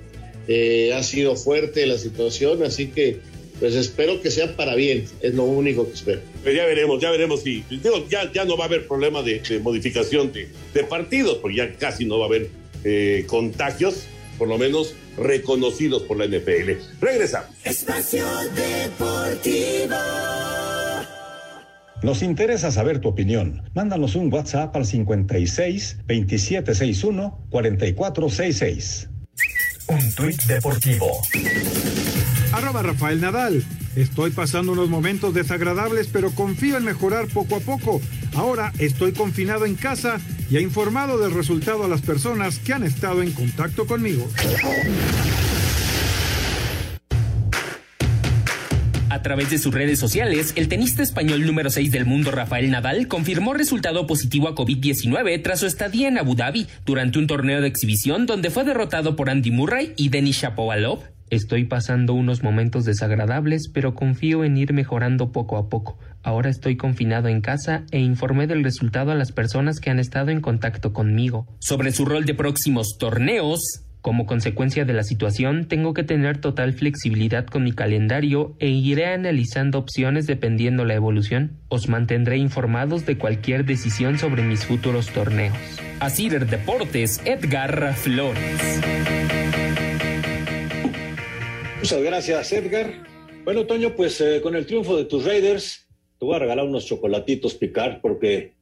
Eh, 0.47 0.93
ha 0.95 1.03
sido 1.03 1.37
fuerte 1.37 1.87
la 1.87 1.99
situación, 1.99 2.63
así 2.63 2.89
que 2.89 3.19
pues 3.65 3.77
espero 3.77 4.21
que 4.21 4.31
sea 4.31 4.55
para 4.57 4.75
bien, 4.75 5.07
es 5.23 5.33
lo 5.33 5.45
único 5.45 5.87
que 5.87 5.95
espero. 5.95 6.21
Pues 6.43 6.55
ya 6.55 6.67
veremos, 6.67 7.01
ya 7.01 7.11
veremos 7.11 7.41
si, 7.41 7.65
digo, 7.71 8.07
ya, 8.11 8.31
ya 8.31 8.45
no 8.45 8.59
va 8.59 8.65
a 8.65 8.67
haber 8.67 8.87
problema 8.87 9.23
de, 9.23 9.41
de 9.41 9.59
modificación 9.59 10.35
de, 10.35 10.51
de, 10.75 10.85
partidos, 10.85 11.39
porque 11.39 11.57
ya 11.57 11.73
casi 11.73 12.05
no 12.05 12.19
va 12.19 12.27
a 12.27 12.29
haber 12.29 12.51
eh, 12.85 13.25
contagios, 13.27 14.05
por 14.37 14.49
lo 14.49 14.59
menos 14.59 14.95
reconocidos 15.17 16.03
por 16.03 16.19
la 16.19 16.27
NFL. 16.27 16.73
Regresamos. 17.01 17.57
Espacio 17.65 18.27
Deportivo. 18.55 19.97
Nos 22.03 22.23
interesa 22.23 22.71
saber 22.71 22.99
tu 22.99 23.09
opinión. 23.09 23.63
Mándanos 23.73 24.15
un 24.15 24.31
WhatsApp 24.31 24.77
al 24.77 24.85
56 24.85 26.01
2761 26.07 27.47
4466. 27.49 29.09
Un 29.89 30.15
tuit 30.15 30.43
deportivo. 30.43 31.23
Arroba 32.55 32.85
Rafael 32.85 33.21
Nadal. 33.21 33.65
Estoy 33.97 34.31
pasando 34.31 34.73
unos 34.73 34.89
momentos 34.89 35.35
desagradables, 35.35 36.09
pero 36.13 36.31
confío 36.31 36.77
en 36.77 36.85
mejorar 36.85 37.27
poco 37.27 37.57
a 37.57 37.61
poco. 37.61 38.01
Ahora 38.37 38.73
estoy 38.79 39.11
confinado 39.11 39.67
en 39.67 39.75
casa 39.75 40.21
y 40.49 40.57
he 40.57 40.61
informado 40.61 41.19
del 41.19 41.35
resultado 41.35 41.83
a 41.85 41.89
las 41.89 42.03
personas 42.03 42.61
que 42.61 42.73
han 42.73 42.85
estado 42.85 43.23
en 43.23 43.33
contacto 43.33 43.87
conmigo. 43.89 44.29
A 49.11 49.23
través 49.23 49.51
de 49.51 49.59
sus 49.59 49.75
redes 49.75 49.99
sociales, 49.99 50.53
el 50.55 50.69
tenista 50.69 51.03
español 51.03 51.45
número 51.47 51.71
6 51.71 51.91
del 51.91 52.07
mundo, 52.07 52.31
Rafael 52.31 52.71
Nadal, 52.71 53.09
confirmó 53.09 53.55
resultado 53.55 54.07
positivo 54.07 54.47
a 54.47 54.55
COVID-19 54.55 55.43
tras 55.43 55.59
su 55.59 55.67
estadía 55.67 56.07
en 56.07 56.19
Abu 56.19 56.37
Dhabi 56.37 56.69
durante 56.85 57.19
un 57.19 57.27
torneo 57.27 57.61
de 57.61 57.67
exhibición 57.67 58.27
donde 58.27 58.51
fue 58.51 58.63
derrotado 58.63 59.17
por 59.17 59.29
Andy 59.29 59.51
Murray 59.51 59.93
y 59.97 60.09
Denis 60.09 60.37
Shapovalov. 60.37 61.14
Estoy 61.31 61.65
pasando 61.65 62.15
unos 62.15 62.43
momentos 62.43 62.85
desagradables, 62.85 63.69
pero 63.73 63.95
confío 63.95 64.45
en 64.45 64.57
ir 64.57 64.73
mejorando 64.73 65.33
poco 65.33 65.57
a 65.57 65.69
poco. 65.69 65.99
Ahora 66.23 66.51
estoy 66.51 66.77
confinado 66.77 67.29
en 67.29 67.41
casa 67.41 67.85
e 67.91 67.99
informé 68.01 68.47
del 68.47 68.65
resultado 68.65 69.11
a 69.11 69.15
las 69.15 69.33
personas 69.33 69.81
que 69.81 69.91
han 69.91 69.99
estado 69.99 70.31
en 70.31 70.41
contacto 70.41 70.93
conmigo. 70.93 71.47
Sobre 71.61 71.93
su 71.93 72.05
rol 72.05 72.25
de 72.25 72.35
próximos 72.35 72.97
torneos, 72.99 73.85
como 74.05 74.27
consecuencia 74.27 74.85
de 74.85 74.93
la 74.93 75.03
situación, 75.03 75.67
tengo 75.67 75.95
que 75.95 76.03
tener 76.03 76.37
total 76.37 76.75
flexibilidad 76.75 77.47
con 77.47 77.65
mi 77.65 77.73
calendario 77.73 78.55
e 78.59 78.69
iré 78.69 79.07
analizando 79.07 79.79
opciones 79.79 80.27
dependiendo 80.27 80.85
la 80.85 80.93
evolución. 80.93 81.57
Os 81.69 81.89
mantendré 81.89 82.37
informados 82.37 83.07
de 83.07 83.17
cualquier 83.17 83.65
decisión 83.65 84.19
sobre 84.19 84.43
mis 84.43 84.67
futuros 84.67 85.09
torneos. 85.09 85.57
Así 86.01 86.29
Deportes, 86.29 87.23
Edgar 87.25 87.95
Flores. 87.95 88.81
Muchas 91.85 92.03
gracias, 92.03 92.51
Edgar. 92.55 92.95
Bueno, 93.45 93.67
Toño, 93.67 93.95
pues 93.95 94.19
eh, 94.23 94.41
con 94.41 94.57
el 94.57 94.65
triunfo 94.65 94.97
de 94.97 95.05
tus 95.05 95.27
Raiders, 95.27 95.87
te 96.19 96.25
voy 96.25 96.35
a 96.35 96.39
regalar 96.39 96.65
unos 96.65 96.87
chocolatitos 96.87 97.57
Picard 97.57 98.01
porque 98.01 98.55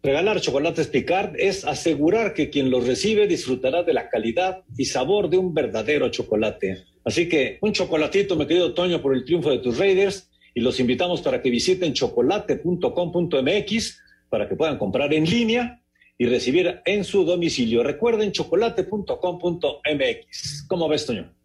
Regalar 0.00 0.40
chocolates 0.40 0.86
Picard 0.86 1.34
es 1.40 1.64
asegurar 1.64 2.34
que 2.34 2.50
quien 2.50 2.70
los 2.70 2.86
recibe 2.86 3.26
disfrutará 3.26 3.82
de 3.82 3.94
la 3.94 4.08
calidad 4.08 4.62
y 4.76 4.84
sabor 4.84 5.28
de 5.28 5.38
un 5.38 5.54
verdadero 5.54 6.08
chocolate. 6.08 6.84
Así 7.04 7.28
que 7.28 7.58
un 7.62 7.72
chocolatito, 7.72 8.36
mi 8.36 8.46
querido 8.46 8.74
Toño, 8.74 9.02
por 9.02 9.12
el 9.12 9.24
triunfo 9.24 9.50
de 9.50 9.58
tus 9.58 9.76
Raiders 9.76 10.30
y 10.54 10.60
los 10.60 10.78
invitamos 10.78 11.20
para 11.20 11.42
que 11.42 11.50
visiten 11.50 11.94
chocolate.com.mx 11.94 14.00
para 14.30 14.48
que 14.48 14.54
puedan 14.54 14.78
comprar 14.78 15.12
en 15.12 15.24
línea 15.24 15.82
y 16.16 16.26
recibir 16.26 16.80
en 16.84 17.02
su 17.02 17.24
domicilio. 17.24 17.82
Recuerden 17.82 18.30
chocolate.com.mx. 18.30 20.64
¿Cómo 20.68 20.88
ves, 20.88 21.06
Toño? 21.06 21.37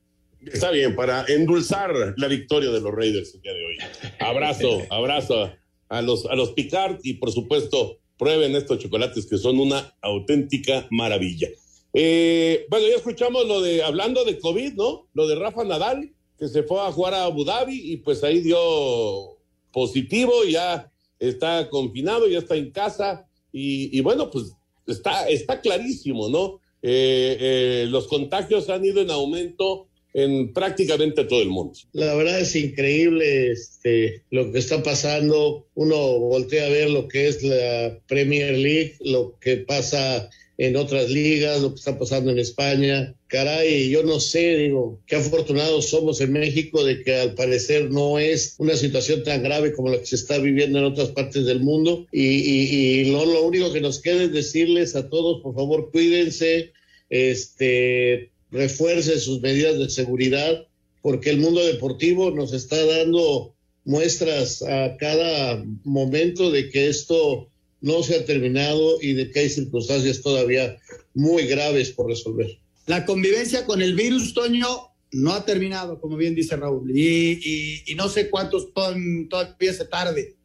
Está 0.51 0.71
bien, 0.71 0.95
para 0.95 1.25
endulzar 1.27 2.15
la 2.17 2.27
victoria 2.27 2.71
de 2.71 2.81
los 2.81 2.93
Raiders 2.93 3.33
el 3.35 3.41
día 3.41 3.53
de 3.53 3.65
hoy. 3.65 3.77
Abrazo, 4.19 4.81
abrazo 4.89 5.51
a 5.89 6.01
los, 6.01 6.25
a 6.25 6.35
los 6.35 6.51
Picard 6.51 6.99
y 7.03 7.15
por 7.15 7.31
supuesto 7.31 7.99
prueben 8.17 8.55
estos 8.55 8.79
chocolates 8.79 9.25
que 9.25 9.37
son 9.37 9.59
una 9.59 9.95
auténtica 10.01 10.87
maravilla. 10.91 11.49
Eh, 11.93 12.65
bueno, 12.69 12.87
ya 12.87 12.95
escuchamos 12.95 13.47
lo 13.47 13.61
de, 13.61 13.83
hablando 13.83 14.25
de 14.25 14.39
COVID, 14.39 14.73
¿no? 14.73 15.07
Lo 15.13 15.27
de 15.27 15.35
Rafa 15.35 15.63
Nadal, 15.63 16.11
que 16.37 16.47
se 16.47 16.63
fue 16.63 16.81
a 16.81 16.91
jugar 16.91 17.13
a 17.13 17.25
Abu 17.25 17.45
Dhabi 17.45 17.91
y 17.93 17.97
pues 17.97 18.23
ahí 18.23 18.39
dio 18.39 19.37
positivo, 19.71 20.43
ya 20.45 20.91
está 21.19 21.69
confinado, 21.69 22.27
ya 22.27 22.39
está 22.39 22.55
en 22.55 22.71
casa 22.71 23.27
y, 23.51 23.95
y 23.97 24.01
bueno, 24.01 24.29
pues 24.29 24.55
está, 24.87 25.27
está 25.29 25.61
clarísimo, 25.61 26.29
¿no? 26.29 26.59
Eh, 26.81 27.37
eh, 27.39 27.85
los 27.89 28.07
contagios 28.07 28.69
han 28.69 28.83
ido 28.83 29.01
en 29.01 29.09
aumento 29.09 29.87
en 30.13 30.53
prácticamente 30.53 31.25
todo 31.25 31.41
el 31.41 31.49
mundo. 31.49 31.73
La 31.91 32.13
verdad 32.15 32.39
es 32.39 32.55
increíble 32.55 33.51
este, 33.51 34.23
lo 34.29 34.51
que 34.51 34.59
está 34.59 34.83
pasando. 34.83 35.67
Uno 35.73 36.19
voltea 36.19 36.67
a 36.67 36.69
ver 36.69 36.89
lo 36.89 37.07
que 37.07 37.27
es 37.27 37.43
la 37.43 37.99
Premier 38.07 38.57
League, 38.57 38.95
lo 39.01 39.37
que 39.39 39.57
pasa 39.57 40.29
en 40.57 40.75
otras 40.75 41.09
ligas, 41.09 41.61
lo 41.61 41.69
que 41.69 41.79
está 41.79 41.97
pasando 41.97 42.29
en 42.29 42.37
España. 42.37 43.15
Caray, 43.27 43.89
yo 43.89 44.03
no 44.03 44.19
sé, 44.19 44.55
digo, 44.57 45.01
qué 45.07 45.15
afortunados 45.15 45.89
somos 45.89 46.21
en 46.21 46.31
México 46.31 46.83
de 46.83 47.01
que 47.03 47.15
al 47.15 47.33
parecer 47.33 47.89
no 47.89 48.19
es 48.19 48.53
una 48.59 48.75
situación 48.75 49.23
tan 49.23 49.41
grave 49.41 49.73
como 49.73 49.89
la 49.89 49.97
que 49.97 50.05
se 50.05 50.15
está 50.15 50.37
viviendo 50.37 50.77
en 50.77 50.85
otras 50.85 51.09
partes 51.09 51.45
del 51.45 51.61
mundo. 51.61 52.05
Y, 52.11 52.21
y, 52.21 52.99
y 52.99 53.05
lo, 53.05 53.25
lo 53.25 53.41
único 53.41 53.73
que 53.73 53.81
nos 53.81 53.99
queda 53.99 54.23
es 54.23 54.31
decirles 54.31 54.95
a 54.95 55.09
todos, 55.09 55.41
por 55.41 55.55
favor, 55.55 55.89
cuídense, 55.91 56.71
este, 57.09 58.29
refuerce 58.53 59.19
sus 59.19 59.41
medidas 59.41 59.77
de 59.77 59.89
seguridad, 59.89 60.67
porque 61.01 61.31
el 61.31 61.39
mundo 61.39 61.65
deportivo 61.65 62.31
nos 62.31 62.53
está 62.53 62.85
dando 62.85 63.53
muestras 63.83 64.61
a 64.61 64.95
cada 64.97 65.65
momento 65.83 66.51
de 66.51 66.69
que 66.69 66.87
esto 66.87 67.49
no 67.81 68.01
se 68.03 68.15
ha 68.15 68.25
terminado 68.25 69.01
y 69.01 69.13
de 69.13 69.29
que 69.29 69.39
hay 69.41 69.49
circunstancias 69.49 70.21
todavía 70.21 70.77
muy 71.13 71.47
graves 71.47 71.91
por 71.91 72.07
resolver. 72.07 72.57
La 72.85 73.05
convivencia 73.05 73.65
con 73.65 73.81
el 73.81 73.95
virus, 73.95 74.33
Toño, 74.33 74.67
no 75.11 75.33
ha 75.33 75.45
terminado, 75.45 75.99
como 75.99 76.15
bien 76.15 76.35
dice 76.35 76.55
Raúl, 76.55 76.91
y, 76.95 77.83
no 77.95 78.07
sé 78.07 78.29
cuántos 78.29 78.73
todavía 78.73 79.73
se 79.73 79.85
tarde. 79.85 80.35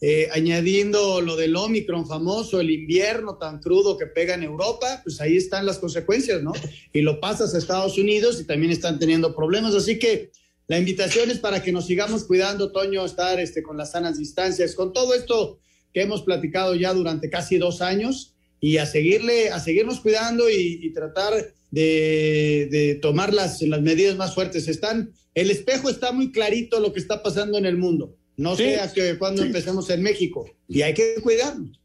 Eh, 0.00 0.28
añadiendo 0.32 1.22
lo 1.22 1.36
del 1.36 1.56
Omicron 1.56 2.06
famoso, 2.06 2.60
el 2.60 2.70
invierno 2.70 3.38
tan 3.38 3.60
crudo 3.60 3.96
que 3.96 4.06
pega 4.06 4.34
en 4.34 4.42
Europa, 4.42 5.00
pues 5.02 5.20
ahí 5.22 5.36
están 5.36 5.64
las 5.64 5.78
consecuencias, 5.78 6.42
¿no? 6.42 6.52
Y 6.92 7.00
lo 7.00 7.18
pasas 7.18 7.54
a 7.54 7.58
Estados 7.58 7.96
Unidos 7.96 8.38
y 8.40 8.44
también 8.44 8.72
están 8.72 8.98
teniendo 8.98 9.34
problemas. 9.34 9.74
Así 9.74 9.98
que 9.98 10.30
la 10.68 10.78
invitación 10.78 11.30
es 11.30 11.38
para 11.38 11.62
que 11.62 11.72
nos 11.72 11.86
sigamos 11.86 12.24
cuidando, 12.24 12.72
Toño, 12.72 13.06
estar 13.06 13.40
este, 13.40 13.62
con 13.62 13.76
las 13.76 13.92
sanas 13.92 14.18
distancias, 14.18 14.74
con 14.74 14.92
todo 14.92 15.14
esto 15.14 15.60
que 15.94 16.02
hemos 16.02 16.22
platicado 16.22 16.74
ya 16.74 16.92
durante 16.92 17.30
casi 17.30 17.56
dos 17.56 17.80
años 17.80 18.34
y 18.60 18.76
a 18.76 18.84
seguirle, 18.84 19.50
a 19.50 19.60
seguirnos 19.60 20.00
cuidando 20.00 20.50
y, 20.50 20.80
y 20.82 20.92
tratar 20.92 21.32
de, 21.70 22.68
de, 22.70 22.94
tomar 22.96 23.32
las, 23.32 23.62
las 23.62 23.80
medidas 23.80 24.16
más 24.16 24.34
fuertes. 24.34 24.68
Están, 24.68 25.12
el 25.34 25.50
espejo 25.50 25.88
está 25.88 26.12
muy 26.12 26.32
clarito 26.32 26.80
lo 26.80 26.92
que 26.92 27.00
está 27.00 27.22
pasando 27.22 27.58
en 27.58 27.66
el 27.66 27.76
mundo. 27.76 28.16
No 28.36 28.56
sí, 28.56 28.64
sea 28.64 28.92
que 28.92 29.16
cuando 29.18 29.42
sí. 29.42 29.48
empecemos 29.48 29.88
en 29.90 30.02
México. 30.02 30.50
Y 30.68 30.82
hay 30.82 30.94
que 30.94 31.14
cuidarnos. 31.22 31.80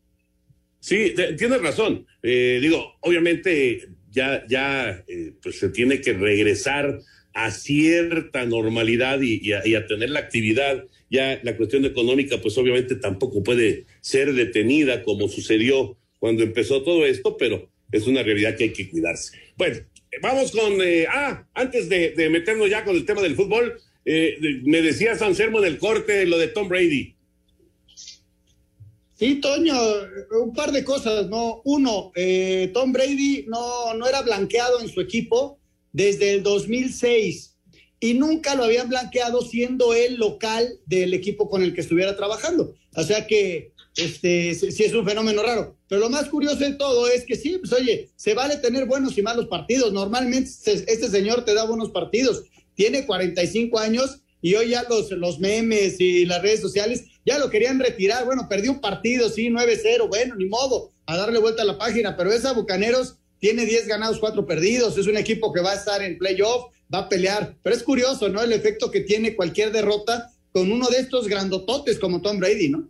Sí, 0.79 1.13
tienes 1.37 1.61
razón. 1.61 2.05
Eh, 2.23 2.59
digo, 2.61 2.95
obviamente 3.01 3.87
ya, 4.11 4.45
ya 4.47 5.03
eh, 5.07 5.33
pues 5.41 5.59
se 5.59 5.69
tiene 5.69 6.01
que 6.01 6.13
regresar 6.13 6.99
a 7.33 7.51
cierta 7.51 8.45
normalidad 8.45 9.21
y, 9.21 9.39
y, 9.41 9.53
a, 9.53 9.65
y, 9.65 9.75
a, 9.75 9.85
tener 9.85 10.09
la 10.09 10.19
actividad. 10.19 10.83
Ya 11.09 11.39
la 11.43 11.55
cuestión 11.55 11.85
económica, 11.85 12.41
pues 12.41 12.57
obviamente 12.57 12.95
tampoco 12.95 13.43
puede 13.43 13.85
ser 14.01 14.33
detenida 14.33 15.03
como 15.03 15.27
sucedió 15.29 15.97
cuando 16.19 16.43
empezó 16.43 16.83
todo 16.83 17.05
esto, 17.05 17.37
pero 17.37 17.69
es 17.91 18.07
una 18.07 18.23
realidad 18.23 18.55
que 18.55 18.65
hay 18.65 18.73
que 18.73 18.89
cuidarse. 18.89 19.37
Bueno, 19.57 19.79
vamos 20.21 20.51
con, 20.51 20.81
eh, 20.81 21.05
ah, 21.09 21.47
antes 21.53 21.89
de, 21.89 22.11
de, 22.11 22.29
meternos 22.29 22.69
ya 22.69 22.83
con 22.83 22.95
el 22.95 23.05
tema 23.05 23.21
del 23.21 23.35
fútbol, 23.35 23.79
eh, 24.05 24.37
me 24.63 24.81
decía 24.81 25.17
Sansermo 25.17 25.59
en 25.59 25.65
el 25.65 25.77
corte 25.77 26.25
lo 26.25 26.37
de 26.37 26.47
Tom 26.47 26.67
Brady. 26.67 27.15
Sí, 29.15 29.35
Toño, 29.35 29.75
un 30.41 30.51
par 30.53 30.71
de 30.71 30.83
cosas, 30.83 31.29
¿no? 31.29 31.61
Uno, 31.63 32.11
eh, 32.15 32.71
Tom 32.73 32.91
Brady 32.91 33.45
no, 33.47 33.93
no 33.93 34.07
era 34.07 34.23
blanqueado 34.23 34.81
en 34.81 34.89
su 34.89 34.99
equipo 34.99 35.59
desde 35.93 36.33
el 36.33 36.43
2006 36.43 37.55
y 37.99 38.15
nunca 38.15 38.55
lo 38.55 38.63
habían 38.63 38.89
blanqueado 38.89 39.41
siendo 39.43 39.93
el 39.93 40.15
local 40.15 40.79
del 40.87 41.13
equipo 41.13 41.49
con 41.49 41.61
el 41.61 41.75
que 41.75 41.81
estuviera 41.81 42.17
trabajando. 42.17 42.75
O 42.95 43.03
sea 43.03 43.27
que 43.27 43.73
este 43.95 44.55
sí 44.55 44.83
es 44.83 44.93
un 44.93 45.05
fenómeno 45.05 45.43
raro. 45.43 45.77
Pero 45.87 46.01
lo 46.01 46.09
más 46.09 46.27
curioso 46.27 46.57
de 46.57 46.73
todo 46.73 47.07
es 47.07 47.23
que 47.23 47.35
sí, 47.35 47.59
pues 47.59 47.71
oye, 47.73 48.09
se 48.15 48.33
vale 48.33 48.57
tener 48.57 48.85
buenos 48.85 49.17
y 49.17 49.21
malos 49.21 49.47
partidos. 49.47 49.93
Normalmente 49.93 50.49
este 50.65 51.09
señor 51.09 51.45
te 51.45 51.53
da 51.53 51.65
buenos 51.65 51.91
partidos. 51.91 52.43
Tiene 52.81 53.05
45 53.05 53.77
años 53.77 54.21
y 54.41 54.55
hoy 54.55 54.69
ya 54.69 54.83
los, 54.89 55.11
los 55.11 55.39
memes 55.39 56.01
y 56.01 56.25
las 56.25 56.41
redes 56.41 56.61
sociales 56.61 57.03
ya 57.23 57.37
lo 57.37 57.51
querían 57.51 57.79
retirar. 57.79 58.25
Bueno, 58.25 58.47
perdió 58.49 58.71
un 58.71 58.81
partido, 58.81 59.29
sí, 59.29 59.49
9-0, 59.49 60.07
bueno, 60.07 60.33
ni 60.33 60.45
modo, 60.45 60.91
a 61.05 61.15
darle 61.15 61.37
vuelta 61.37 61.61
a 61.61 61.65
la 61.65 61.77
página, 61.77 62.17
pero 62.17 62.31
esa 62.31 62.53
Bucaneros 62.53 63.17
tiene 63.37 63.67
10 63.67 63.85
ganados, 63.85 64.17
4 64.17 64.47
perdidos, 64.47 64.97
es 64.97 65.05
un 65.05 65.15
equipo 65.15 65.53
que 65.53 65.61
va 65.61 65.73
a 65.73 65.75
estar 65.75 66.01
en 66.01 66.17
playoff, 66.17 66.73
va 66.91 67.01
a 67.01 67.09
pelear, 67.09 67.55
pero 67.61 67.75
es 67.75 67.83
curioso, 67.83 68.29
¿no? 68.29 68.41
El 68.41 68.51
efecto 68.51 68.89
que 68.89 69.01
tiene 69.01 69.35
cualquier 69.35 69.71
derrota 69.71 70.31
con 70.51 70.71
uno 70.71 70.89
de 70.89 71.01
estos 71.01 71.27
grandototes 71.27 71.99
como 71.99 72.23
Tom 72.23 72.39
Brady, 72.39 72.69
¿no? 72.69 72.89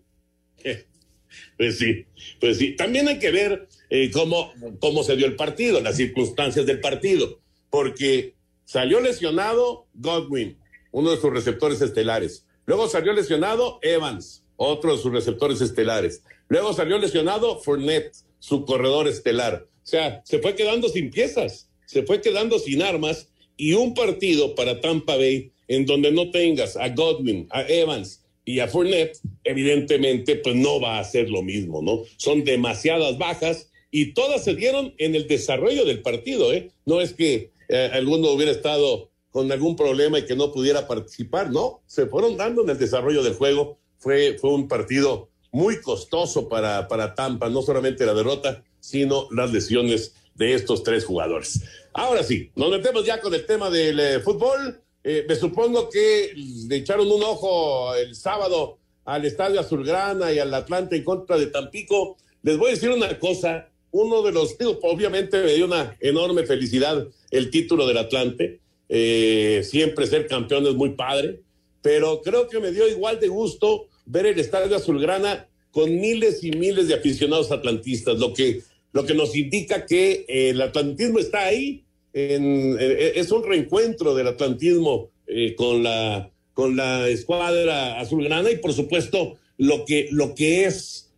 Pues 1.58 1.80
sí, 1.80 2.06
pues 2.40 2.60
sí. 2.60 2.78
También 2.78 3.10
hay 3.10 3.20
que 3.20 3.32
ver 3.32 3.68
eh, 3.90 4.10
cómo, 4.10 4.54
cómo 4.80 5.04
se 5.04 5.18
dio 5.18 5.26
el 5.26 5.36
partido, 5.36 5.82
las 5.82 5.98
circunstancias 5.98 6.66
del 6.66 6.80
partido, 6.80 7.42
porque 7.70 8.36
salió 8.66 9.00
lesionado 9.00 9.88
Godwin, 9.94 10.58
uno 10.92 11.12
de 11.12 11.18
sus 11.18 11.32
receptores 11.32 11.82
estelares. 11.82 12.46
Luego 12.66 12.88
salió 12.88 13.14
lesionado 13.14 13.80
Evans, 13.82 14.44
otro 14.56 14.96
de 14.96 15.02
sus 15.02 15.12
receptores 15.12 15.62
estelares. 15.62 16.24
Luego 16.48 16.74
salió 16.74 16.98
lesionado 16.98 17.60
Fournette, 17.60 18.16
su 18.40 18.66
corredor 18.66 19.08
estelar. 19.08 19.68
O 19.84 19.88
sea, 19.88 20.22
se 20.26 20.40
fue 20.40 20.56
quedando 20.56 20.90
sin 20.90 21.12
piezas, 21.12 21.70
se 21.86 22.04
fue 22.04 22.22
quedando 22.22 22.60
sin 22.60 22.82
armas 22.82 23.30
y 23.58 23.74
un 23.74 23.94
partido 23.94 24.56
para 24.56 24.82
Tampa 24.82 25.16
Bay 25.16 25.52
en 25.68 25.86
donde 25.86 26.12
no 26.12 26.32
tengas 26.32 26.76
a 26.76 26.90
Godwin, 26.90 27.48
a 27.52 27.62
Evans 27.64 28.24
y 28.44 28.60
a 28.60 28.68
Fournette, 28.68 29.20
evidentemente, 29.44 30.36
pues 30.36 30.56
no 30.56 30.82
va 30.82 31.00
a 31.00 31.04
ser 31.04 31.30
lo 31.30 31.42
mismo, 31.42 31.82
¿no? 31.82 32.02
Son 32.18 32.44
demasiadas 32.44 33.18
bajas 33.18 33.72
y 33.92 34.14
todas 34.14 34.44
se 34.44 34.56
dieron 34.56 34.94
en 34.98 35.16
el 35.16 35.28
desarrollo 35.28 35.86
del 35.86 36.02
partido, 36.02 36.52
¿eh? 36.54 36.72
No 36.86 37.02
es 37.02 37.14
que 37.14 37.51
eh, 37.72 37.90
alguno 37.94 38.32
hubiera 38.32 38.52
estado 38.52 39.10
con 39.32 39.52
algún 39.52 39.76
problema 39.76 40.20
y 40.20 40.26
que 40.26 40.36
no 40.36 40.52
pudiera 40.52 40.88
participar, 40.88 41.52
no, 41.52 41.82
se 41.86 42.06
fueron 42.06 42.36
dando 42.36 42.64
en 42.64 42.70
el 42.70 42.78
desarrollo 42.78 43.24
del 43.24 43.34
juego. 43.34 43.78
Fue, 43.98 44.38
fue 44.40 44.52
un 44.52 44.68
partido 44.68 45.30
muy 45.52 45.80
costoso 45.80 46.50
para, 46.50 46.88
para 46.88 47.16
Tampa, 47.16 47.50
no 47.50 47.62
solamente 47.62 48.06
la 48.06 48.14
derrota, 48.14 48.64
sino 48.80 49.28
las 49.32 49.54
lesiones 49.54 50.16
de 50.36 50.54
estos 50.54 50.84
tres 50.84 51.06
jugadores. 51.06 51.62
Ahora 51.94 52.24
sí, 52.24 52.52
nos 52.56 52.72
metemos 52.72 53.06
ya 53.06 53.22
con 53.22 53.34
el 53.34 53.46
tema 53.46 53.70
del 53.70 54.00
eh, 54.00 54.20
fútbol. 54.20 54.82
Eh, 55.04 55.26
me 55.28 55.36
supongo 55.36 55.90
que 55.90 56.34
le 56.36 56.76
echaron 56.76 57.10
un 57.12 57.24
ojo 57.24 57.96
el 57.96 58.16
sábado 58.16 58.80
al 59.06 59.26
Estadio 59.26 59.60
Azulgrana 59.60 60.32
y 60.32 60.40
al 60.40 60.54
Atlante 60.54 60.96
en 60.96 61.04
contra 61.04 61.38
de 61.38 61.48
Tampico. 61.48 62.18
Les 62.44 62.58
voy 62.58 62.70
a 62.70 62.74
decir 62.74 62.90
una 62.90 63.18
cosa, 63.20 63.70
uno 63.92 64.22
de 64.24 64.32
los, 64.32 64.56
obviamente 64.82 65.42
me 65.44 65.54
dio 65.54 65.66
una 65.66 65.96
enorme 66.00 66.46
felicidad 66.46 67.08
el 67.30 67.50
título 67.50 67.86
del 67.86 67.98
Atlante, 67.98 68.60
eh, 68.90 69.62
siempre 69.64 70.08
ser 70.08 70.28
campeón 70.28 70.66
es 70.66 70.76
muy 70.76 70.92
padre, 70.92 71.42
pero 71.82 72.22
creo 72.22 72.48
que 72.48 72.60
me 72.60 72.72
dio 72.72 72.88
igual 72.88 73.20
de 73.20 73.28
gusto 73.28 73.88
ver 74.06 74.26
el 74.26 74.40
estadio 74.40 74.76
Azulgrana 74.76 75.48
con 75.72 75.94
miles 76.00 76.44
y 76.44 76.52
miles 76.52 76.88
de 76.88 76.96
aficionados 76.96 77.52
atlantistas, 77.52 78.18
lo 78.18 78.34
que, 78.34 78.62
lo 78.92 79.06
que 79.06 79.14
nos 79.14 79.36
indica 79.36 79.86
que 79.86 80.26
eh, 80.28 80.50
el 80.50 80.62
atlantismo 80.62 81.20
está 81.20 81.46
ahí, 81.46 81.84
eh, 82.14 83.14
es 83.16 83.32
un 83.32 83.44
reencuentro 83.44 84.14
del 84.16 84.28
atlantismo 84.28 85.10
con, 85.56 85.82
la, 85.82 86.30
con 86.54 86.76
la 86.76 87.08
escuadra 87.08 88.02
azulgrana 88.02 88.52
y 88.52 88.58
por 88.58 88.74
supuesto 88.74 89.38
lo 89.58 89.86
que, 89.86 90.10
lo 90.12 90.36
que 90.36 90.66
es 90.66 91.11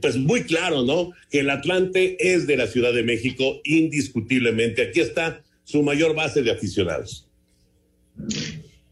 pues 0.00 0.16
muy 0.16 0.44
claro, 0.44 0.82
¿no? 0.82 1.12
Que 1.30 1.40
el 1.40 1.50
Atlante 1.50 2.16
es 2.20 2.46
de 2.46 2.56
la 2.56 2.66
Ciudad 2.66 2.92
de 2.92 3.02
México 3.02 3.60
indiscutiblemente. 3.64 4.82
Aquí 4.82 5.00
está 5.00 5.42
su 5.64 5.82
mayor 5.82 6.14
base 6.14 6.42
de 6.42 6.52
aficionados. 6.52 7.26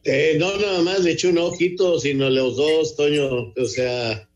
Eh, 0.05 0.37
no, 0.39 0.57
nada 0.59 0.83
más 0.83 1.03
le 1.03 1.13
eché 1.13 1.29
un 1.29 1.39
ojito, 1.39 1.99
sino 1.99 2.29
los 2.29 2.57
dos, 2.57 2.97
Toño. 2.97 3.53
O 3.57 3.67
sea, 3.67 4.29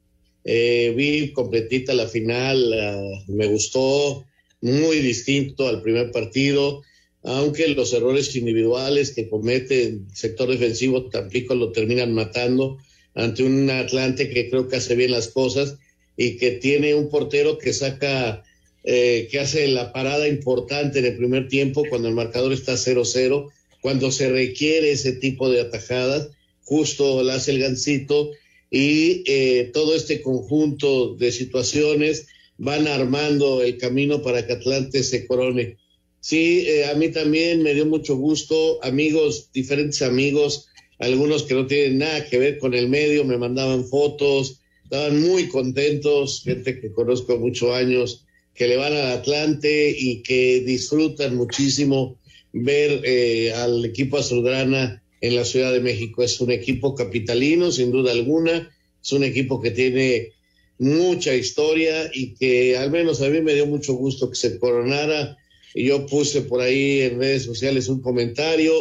eh, 0.44 0.94
vi 0.96 1.32
completita 1.32 1.92
la 1.92 2.08
final, 2.08 2.72
uh, 2.72 3.32
me 3.32 3.46
gustó, 3.46 4.24
muy 4.62 4.98
distinto 5.00 5.68
al 5.68 5.82
primer 5.82 6.10
partido, 6.10 6.82
aunque 7.22 7.68
los 7.68 7.92
errores 7.92 8.34
individuales 8.34 9.12
que 9.14 9.28
comete 9.28 9.84
el 9.84 10.06
sector 10.14 10.48
defensivo 10.48 11.10
Tampico 11.10 11.54
lo 11.54 11.70
terminan 11.72 12.14
matando 12.14 12.78
ante 13.14 13.42
un 13.42 13.68
Atlante 13.68 14.30
que 14.30 14.48
creo 14.48 14.68
que 14.68 14.76
hace 14.76 14.96
bien 14.96 15.10
las 15.10 15.28
cosas 15.28 15.76
y 16.18 16.36
que 16.36 16.50
tiene 16.50 16.96
un 16.96 17.08
portero 17.08 17.56
que 17.56 17.72
saca 17.72 18.42
eh, 18.82 19.28
que 19.30 19.38
hace 19.38 19.68
la 19.68 19.92
parada 19.92 20.26
importante 20.26 20.98
en 20.98 21.06
el 21.06 21.16
primer 21.16 21.48
tiempo 21.48 21.84
cuando 21.88 22.08
el 22.08 22.14
marcador 22.14 22.52
está 22.52 22.74
0-0, 22.74 23.48
cuando 23.80 24.10
se 24.10 24.28
requiere 24.28 24.90
ese 24.90 25.12
tipo 25.12 25.48
de 25.48 25.60
atajadas, 25.60 26.28
justo 26.64 27.22
la 27.22 27.36
hace 27.36 27.52
el 27.52 27.60
gancito 27.60 28.32
y 28.68 29.22
eh, 29.26 29.70
todo 29.72 29.94
este 29.94 30.20
conjunto 30.20 31.14
de 31.14 31.30
situaciones 31.30 32.26
van 32.56 32.88
armando 32.88 33.62
el 33.62 33.78
camino 33.78 34.20
para 34.20 34.44
que 34.44 34.54
Atlante 34.54 35.04
se 35.04 35.24
corone. 35.24 35.76
Sí, 36.20 36.64
eh, 36.66 36.86
a 36.86 36.94
mí 36.94 37.10
también 37.10 37.62
me 37.62 37.74
dio 37.74 37.86
mucho 37.86 38.16
gusto, 38.16 38.82
amigos, 38.82 39.50
diferentes 39.52 40.02
amigos, 40.02 40.66
algunos 40.98 41.44
que 41.44 41.54
no 41.54 41.68
tienen 41.68 41.98
nada 41.98 42.28
que 42.28 42.38
ver 42.38 42.58
con 42.58 42.74
el 42.74 42.88
medio, 42.88 43.24
me 43.24 43.38
mandaban 43.38 43.86
fotos, 43.86 44.57
estaban 44.90 45.20
muy 45.20 45.48
contentos, 45.48 46.40
gente 46.42 46.80
que 46.80 46.90
conozco 46.92 47.36
muchos 47.36 47.74
años, 47.74 48.24
que 48.54 48.66
le 48.66 48.78
van 48.78 48.94
al 48.94 49.18
Atlante 49.18 49.94
y 49.96 50.22
que 50.22 50.62
disfrutan 50.64 51.36
muchísimo 51.36 52.18
ver 52.54 53.02
eh, 53.04 53.52
al 53.52 53.84
equipo 53.84 54.16
azulgrana 54.16 55.02
en 55.20 55.36
la 55.36 55.44
Ciudad 55.44 55.72
de 55.72 55.80
México. 55.80 56.22
Es 56.22 56.40
un 56.40 56.50
equipo 56.50 56.94
capitalino, 56.94 57.70
sin 57.70 57.92
duda 57.92 58.12
alguna, 58.12 58.74
es 59.02 59.12
un 59.12 59.24
equipo 59.24 59.60
que 59.60 59.72
tiene 59.72 60.32
mucha 60.78 61.34
historia 61.34 62.10
y 62.14 62.34
que 62.34 62.78
al 62.78 62.90
menos 62.90 63.20
a 63.20 63.28
mí 63.28 63.42
me 63.42 63.54
dio 63.54 63.66
mucho 63.66 63.92
gusto 63.92 64.30
que 64.30 64.36
se 64.36 64.58
coronara. 64.58 65.36
Y 65.74 65.84
yo 65.88 66.06
puse 66.06 66.40
por 66.40 66.62
ahí 66.62 67.02
en 67.02 67.18
redes 67.18 67.42
sociales 67.42 67.88
un 67.88 68.00
comentario 68.00 68.72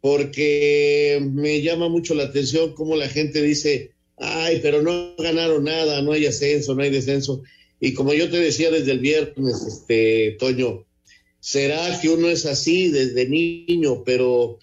porque 0.00 1.20
me 1.20 1.60
llama 1.60 1.90
mucho 1.90 2.14
la 2.14 2.24
atención 2.24 2.72
cómo 2.72 2.96
la 2.96 3.08
gente 3.08 3.42
dice, 3.42 3.92
ay, 4.20 4.60
pero 4.62 4.82
no 4.82 5.14
ganaron 5.16 5.64
nada, 5.64 6.02
no 6.02 6.12
hay 6.12 6.26
ascenso, 6.26 6.74
no 6.74 6.82
hay 6.82 6.90
descenso. 6.90 7.42
Y 7.80 7.94
como 7.94 8.12
yo 8.14 8.28
te 8.30 8.38
decía 8.38 8.70
desde 8.70 8.92
el 8.92 8.98
viernes, 8.98 9.62
este, 9.66 10.36
Toño, 10.38 10.84
será 11.40 12.00
que 12.00 12.08
uno 12.08 12.28
es 12.28 12.46
así 12.46 12.88
desde 12.88 13.28
niño, 13.28 14.02
pero 14.04 14.58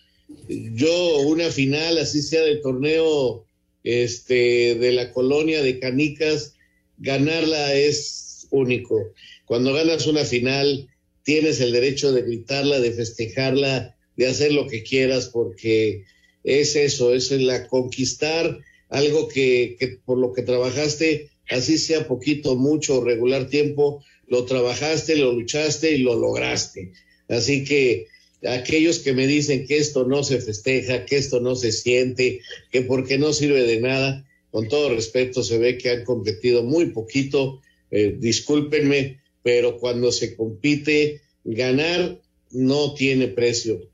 yo 0.47 1.19
una 1.19 1.49
final, 1.49 1.97
así 1.97 2.21
sea 2.21 2.41
del 2.41 2.61
torneo 2.61 3.45
este, 3.83 4.75
de 4.75 4.91
la 4.91 5.11
colonia 5.11 5.61
de 5.61 5.79
Canicas, 5.79 6.55
ganarla 6.97 7.73
es 7.73 8.47
único. 8.49 9.13
Cuando 9.45 9.73
ganas 9.73 10.07
una 10.07 10.25
final, 10.25 10.89
tienes 11.23 11.61
el 11.61 11.71
derecho 11.71 12.11
de 12.11 12.23
gritarla, 12.23 12.79
de 12.79 12.91
festejarla, 12.91 13.95
de 14.17 14.27
hacer 14.27 14.51
lo 14.51 14.67
que 14.67 14.83
quieras, 14.83 15.29
porque 15.31 16.03
es 16.43 16.75
eso, 16.75 17.13
es 17.13 17.31
la 17.31 17.67
conquistar 17.67 18.59
algo 18.89 19.27
que, 19.27 19.99
por 20.05 20.17
lo 20.17 20.33
que 20.33 20.41
trabajaste 20.41 21.29
así 21.49 21.77
sea 21.77 22.07
poquito, 22.07 22.55
mucho, 22.55 23.03
regular 23.03 23.47
tiempo, 23.47 24.03
lo 24.27 24.45
trabajaste, 24.45 25.15
lo 25.15 25.31
luchaste 25.33 25.91
y 25.91 25.99
lo 25.99 26.15
lograste. 26.15 26.91
Así 27.27 27.63
que 27.63 28.07
aquellos 28.47 28.99
que 28.99 29.13
me 29.13 29.27
dicen 29.27 29.65
que 29.67 29.77
esto 29.77 30.05
no 30.05 30.23
se 30.23 30.39
festeja, 30.39 31.05
que 31.05 31.17
esto 31.17 31.39
no 31.39 31.55
se 31.55 31.71
siente, 31.71 32.41
que 32.71 32.81
porque 32.81 33.17
no 33.17 33.33
sirve 33.33 33.63
de 33.63 33.79
nada, 33.79 34.25
con 34.51 34.67
todo 34.67 34.89
respeto 34.89 35.43
se 35.43 35.57
ve 35.57 35.77
que 35.77 35.89
han 35.89 36.03
competido 36.03 36.63
muy 36.63 36.87
poquito, 36.87 37.61
eh, 37.91 38.15
discúlpenme, 38.17 39.19
pero 39.43 39.77
cuando 39.77 40.11
se 40.11 40.35
compite, 40.35 41.21
ganar 41.43 42.19
no 42.51 42.93
tiene 42.93 43.27
precio. 43.27 43.89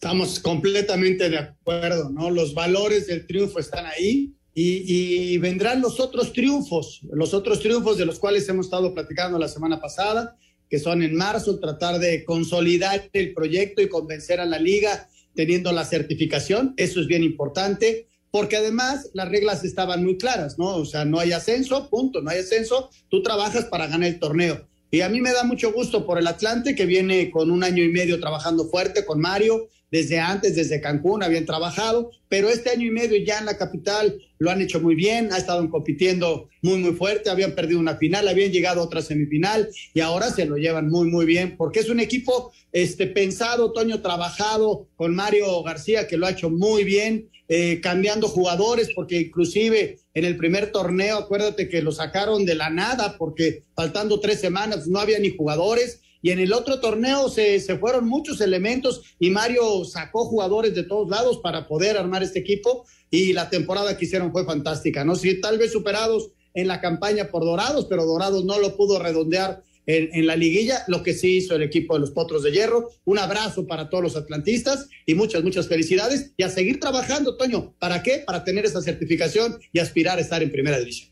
Estamos 0.00 0.38
completamente 0.38 1.28
de 1.28 1.38
acuerdo, 1.38 2.08
¿no? 2.08 2.30
Los 2.30 2.54
valores 2.54 3.08
del 3.08 3.26
triunfo 3.26 3.58
están 3.58 3.84
ahí 3.84 4.32
y, 4.54 5.36
vendrán 5.38 5.80
los 5.80 5.98
otros 5.98 6.32
triunfos, 6.32 7.00
los 7.10 7.34
otros 7.34 7.58
triunfos 7.58 7.98
de 7.98 8.06
los 8.06 8.20
cuales 8.20 8.48
hemos 8.48 8.66
estado 8.66 8.94
platicando 8.94 9.40
la 9.40 9.48
semana 9.48 9.80
pasada, 9.80 10.36
que 10.70 10.78
son 10.78 11.02
en 11.02 11.16
marzo, 11.16 11.58
tratar 11.58 11.98
de 11.98 12.24
consolidar 12.24 13.10
el 13.12 13.34
proyecto 13.34 13.82
y 13.82 13.88
convencer 13.88 14.38
a 14.38 14.46
la 14.46 14.60
liga 14.60 15.08
teniendo 15.34 15.72
la 15.72 15.84
certificación. 15.84 16.74
Eso 16.76 17.00
es 17.00 17.08
bien 17.08 17.24
importante 17.24 18.06
porque 18.30 18.56
además 18.56 19.10
las 19.14 19.28
reglas 19.28 19.64
estaban 19.64 20.04
muy 20.04 20.16
claras, 20.16 20.60
¿no? 20.60 20.76
O 20.76 20.84
sea, 20.84 21.04
no 21.04 21.18
hay 21.18 21.32
ascenso, 21.32 21.90
punto, 21.90 22.22
no 22.22 22.30
hay 22.30 22.38
ascenso, 22.38 22.88
tú 23.08 23.20
trabajas 23.20 23.64
para 23.64 23.88
ganar 23.88 24.08
el 24.08 24.20
torneo. 24.20 24.64
Y 24.92 25.00
a 25.00 25.08
mí 25.08 25.20
me 25.20 25.32
da 25.32 25.42
mucho 25.42 25.72
gusto 25.72 26.06
por 26.06 26.18
el 26.18 26.26
Atlante, 26.28 26.76
que 26.76 26.86
viene 26.86 27.32
con 27.32 27.50
un 27.50 27.64
año 27.64 27.82
y 27.82 27.88
medio 27.88 28.20
trabajando 28.20 28.68
fuerte 28.68 29.04
con 29.04 29.20
Mario, 29.20 29.68
desde 29.90 30.18
antes, 30.20 30.54
desde 30.54 30.80
Cancún 30.80 31.22
habían 31.22 31.46
trabajado, 31.46 32.10
pero 32.28 32.48
este 32.48 32.70
año 32.70 32.86
y 32.86 32.90
medio 32.90 33.16
ya 33.24 33.38
en 33.38 33.46
la 33.46 33.56
capital 33.56 34.20
lo 34.38 34.50
han 34.50 34.60
hecho 34.60 34.80
muy 34.80 34.94
bien, 34.94 35.32
ha 35.32 35.38
estado 35.38 35.68
compitiendo 35.70 36.48
muy, 36.62 36.78
muy 36.78 36.92
fuerte, 36.92 37.30
habían 37.30 37.52
perdido 37.52 37.80
una 37.80 37.96
final, 37.96 38.28
habían 38.28 38.52
llegado 38.52 38.80
a 38.80 38.84
otra 38.84 39.02
semifinal 39.02 39.68
y 39.94 40.00
ahora 40.00 40.30
se 40.30 40.44
lo 40.44 40.56
llevan 40.56 40.88
muy, 40.88 41.08
muy 41.08 41.26
bien, 41.26 41.56
porque 41.56 41.80
es 41.80 41.88
un 41.88 42.00
equipo 42.00 42.52
este, 42.72 43.06
pensado, 43.06 43.72
Toño, 43.72 44.02
trabajado 44.02 44.88
con 44.96 45.14
Mario 45.14 45.62
García, 45.62 46.06
que 46.06 46.16
lo 46.16 46.26
ha 46.26 46.30
hecho 46.30 46.50
muy 46.50 46.84
bien, 46.84 47.30
eh, 47.48 47.80
cambiando 47.80 48.28
jugadores, 48.28 48.90
porque 48.94 49.20
inclusive 49.20 49.98
en 50.12 50.24
el 50.26 50.36
primer 50.36 50.70
torneo, 50.70 51.16
acuérdate 51.16 51.68
que 51.68 51.80
lo 51.80 51.92
sacaron 51.92 52.44
de 52.44 52.54
la 52.54 52.68
nada, 52.68 53.16
porque 53.16 53.64
faltando 53.74 54.20
tres 54.20 54.40
semanas 54.40 54.86
no 54.86 54.98
había 54.98 55.18
ni 55.18 55.34
jugadores 55.34 56.02
y 56.22 56.30
en 56.30 56.38
el 56.38 56.52
otro 56.52 56.80
torneo 56.80 57.28
se, 57.28 57.60
se, 57.60 57.78
fueron 57.78 58.08
muchos 58.08 58.40
elementos 58.40 59.02
y 59.18 59.30
Mario 59.30 59.84
sacó 59.84 60.24
jugadores 60.24 60.74
de 60.74 60.82
todos 60.82 61.08
lados 61.08 61.38
para 61.42 61.68
poder 61.68 61.96
armar 61.96 62.22
este 62.22 62.40
equipo 62.40 62.86
y 63.10 63.32
la 63.32 63.50
temporada 63.50 63.96
que 63.96 64.04
hicieron 64.04 64.32
fue 64.32 64.44
fantástica, 64.44 65.04
¿no? 65.04 65.14
Sí, 65.16 65.40
tal 65.40 65.58
vez 65.58 65.72
superados 65.72 66.30
en 66.54 66.68
la 66.68 66.80
campaña 66.80 67.30
por 67.30 67.44
Dorados, 67.44 67.86
pero 67.88 68.04
Dorados 68.04 68.44
no 68.44 68.58
lo 68.58 68.76
pudo 68.76 68.98
redondear 68.98 69.62
en, 69.86 70.10
en, 70.12 70.26
la 70.26 70.36
liguilla, 70.36 70.84
lo 70.86 71.02
que 71.02 71.14
sí 71.14 71.38
hizo 71.38 71.54
el 71.54 71.62
equipo 71.62 71.94
de 71.94 72.00
los 72.00 72.10
Potros 72.10 72.42
de 72.42 72.52
Hierro. 72.52 72.90
Un 73.04 73.18
abrazo 73.18 73.66
para 73.66 73.88
todos 73.88 74.04
los 74.04 74.16
atlantistas 74.16 74.86
y 75.06 75.14
muchas, 75.14 75.42
muchas 75.42 75.66
felicidades 75.66 76.32
y 76.36 76.42
a 76.42 76.50
seguir 76.50 76.78
trabajando, 76.78 77.36
Toño. 77.36 77.74
¿Para 77.78 78.02
qué? 78.02 78.22
Para 78.26 78.44
tener 78.44 78.66
esa 78.66 78.82
certificación 78.82 79.58
y 79.72 79.78
aspirar 79.78 80.18
a 80.18 80.20
estar 80.20 80.42
en 80.42 80.50
primera 80.50 80.78
división. 80.78 81.10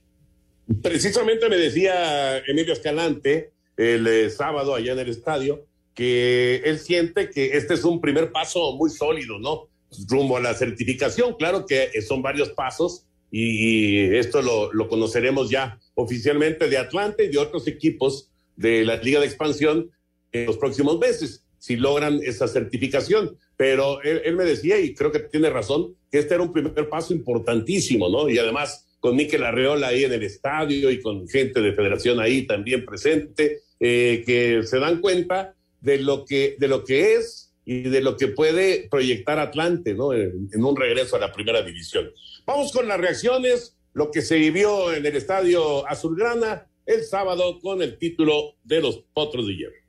Precisamente 0.82 1.48
me 1.48 1.56
decía 1.56 2.38
Emilio 2.38 2.72
Escalante, 2.72 3.52
el 3.76 4.06
eh, 4.06 4.30
sábado 4.30 4.74
allá 4.74 4.92
en 4.92 4.98
el 4.98 5.08
estadio, 5.08 5.64
que 5.94 6.56
él 6.64 6.78
siente 6.78 7.30
que 7.30 7.56
este 7.56 7.74
es 7.74 7.84
un 7.84 8.00
primer 8.00 8.32
paso 8.32 8.76
muy 8.76 8.90
sólido, 8.90 9.38
¿no? 9.38 9.68
Rumbo 10.08 10.36
a 10.36 10.40
la 10.40 10.54
certificación. 10.54 11.34
Claro 11.34 11.64
que 11.66 11.90
son 12.02 12.22
varios 12.22 12.50
pasos 12.50 13.06
y, 13.30 14.10
y 14.10 14.16
esto 14.16 14.42
lo, 14.42 14.72
lo, 14.72 14.88
conoceremos 14.88 15.48
ya 15.50 15.78
oficialmente 15.94 16.68
de 16.68 16.78
Atlanta 16.78 17.22
y 17.22 17.28
de 17.28 17.38
otros 17.38 17.66
equipos 17.66 18.30
de 18.56 18.84
la 18.84 18.96
Liga 18.96 19.20
de 19.20 19.26
Expansión 19.26 19.90
en 20.32 20.46
los 20.46 20.58
próximos 20.58 20.98
meses, 20.98 21.44
si 21.58 21.76
logran 21.76 22.20
esa 22.22 22.46
certificación. 22.46 23.36
Pero 23.56 24.02
él, 24.02 24.20
él 24.24 24.36
me 24.36 24.44
decía, 24.44 24.78
y 24.78 24.94
creo 24.94 25.10
que 25.12 25.20
tiene 25.20 25.48
razón, 25.48 25.96
que 26.10 26.18
este 26.18 26.34
era 26.34 26.42
un 26.42 26.52
primer 26.52 26.88
paso 26.90 27.14
importantísimo, 27.14 28.08
¿no? 28.08 28.28
Y 28.28 28.38
además 28.38 28.86
con 29.00 29.16
Miquel 29.16 29.44
Arreola 29.44 29.88
ahí 29.88 30.04
en 30.04 30.12
el 30.12 30.22
estadio 30.22 30.90
y 30.90 31.00
con 31.00 31.28
gente 31.28 31.60
de 31.60 31.72
federación 31.72 32.20
ahí 32.20 32.46
también 32.46 32.84
presente, 32.84 33.62
eh, 33.80 34.22
que 34.26 34.62
se 34.64 34.78
dan 34.78 35.00
cuenta 35.00 35.54
de 35.80 35.98
lo 35.98 36.24
que, 36.24 36.56
de 36.58 36.68
lo 36.68 36.84
que 36.84 37.14
es 37.14 37.52
y 37.64 37.82
de 37.82 38.00
lo 38.00 38.16
que 38.16 38.28
puede 38.28 38.88
proyectar 38.90 39.38
Atlante, 39.38 39.94
¿no? 39.94 40.12
En, 40.12 40.48
en, 40.52 40.64
un 40.64 40.76
regreso 40.76 41.16
a 41.16 41.18
la 41.18 41.32
primera 41.32 41.62
división. 41.62 42.10
Vamos 42.46 42.72
con 42.72 42.86
las 42.88 43.00
reacciones, 43.00 43.76
lo 43.92 44.10
que 44.10 44.22
se 44.22 44.36
vivió 44.36 44.94
en 44.94 45.04
el 45.04 45.16
estadio 45.16 45.86
Azulgrana 45.88 46.68
el 46.86 47.02
sábado 47.04 47.58
con 47.60 47.82
el 47.82 47.98
título 47.98 48.54
de 48.62 48.80
los 48.80 49.04
Potros 49.12 49.46
de 49.46 49.56
Hierro. 49.56 49.85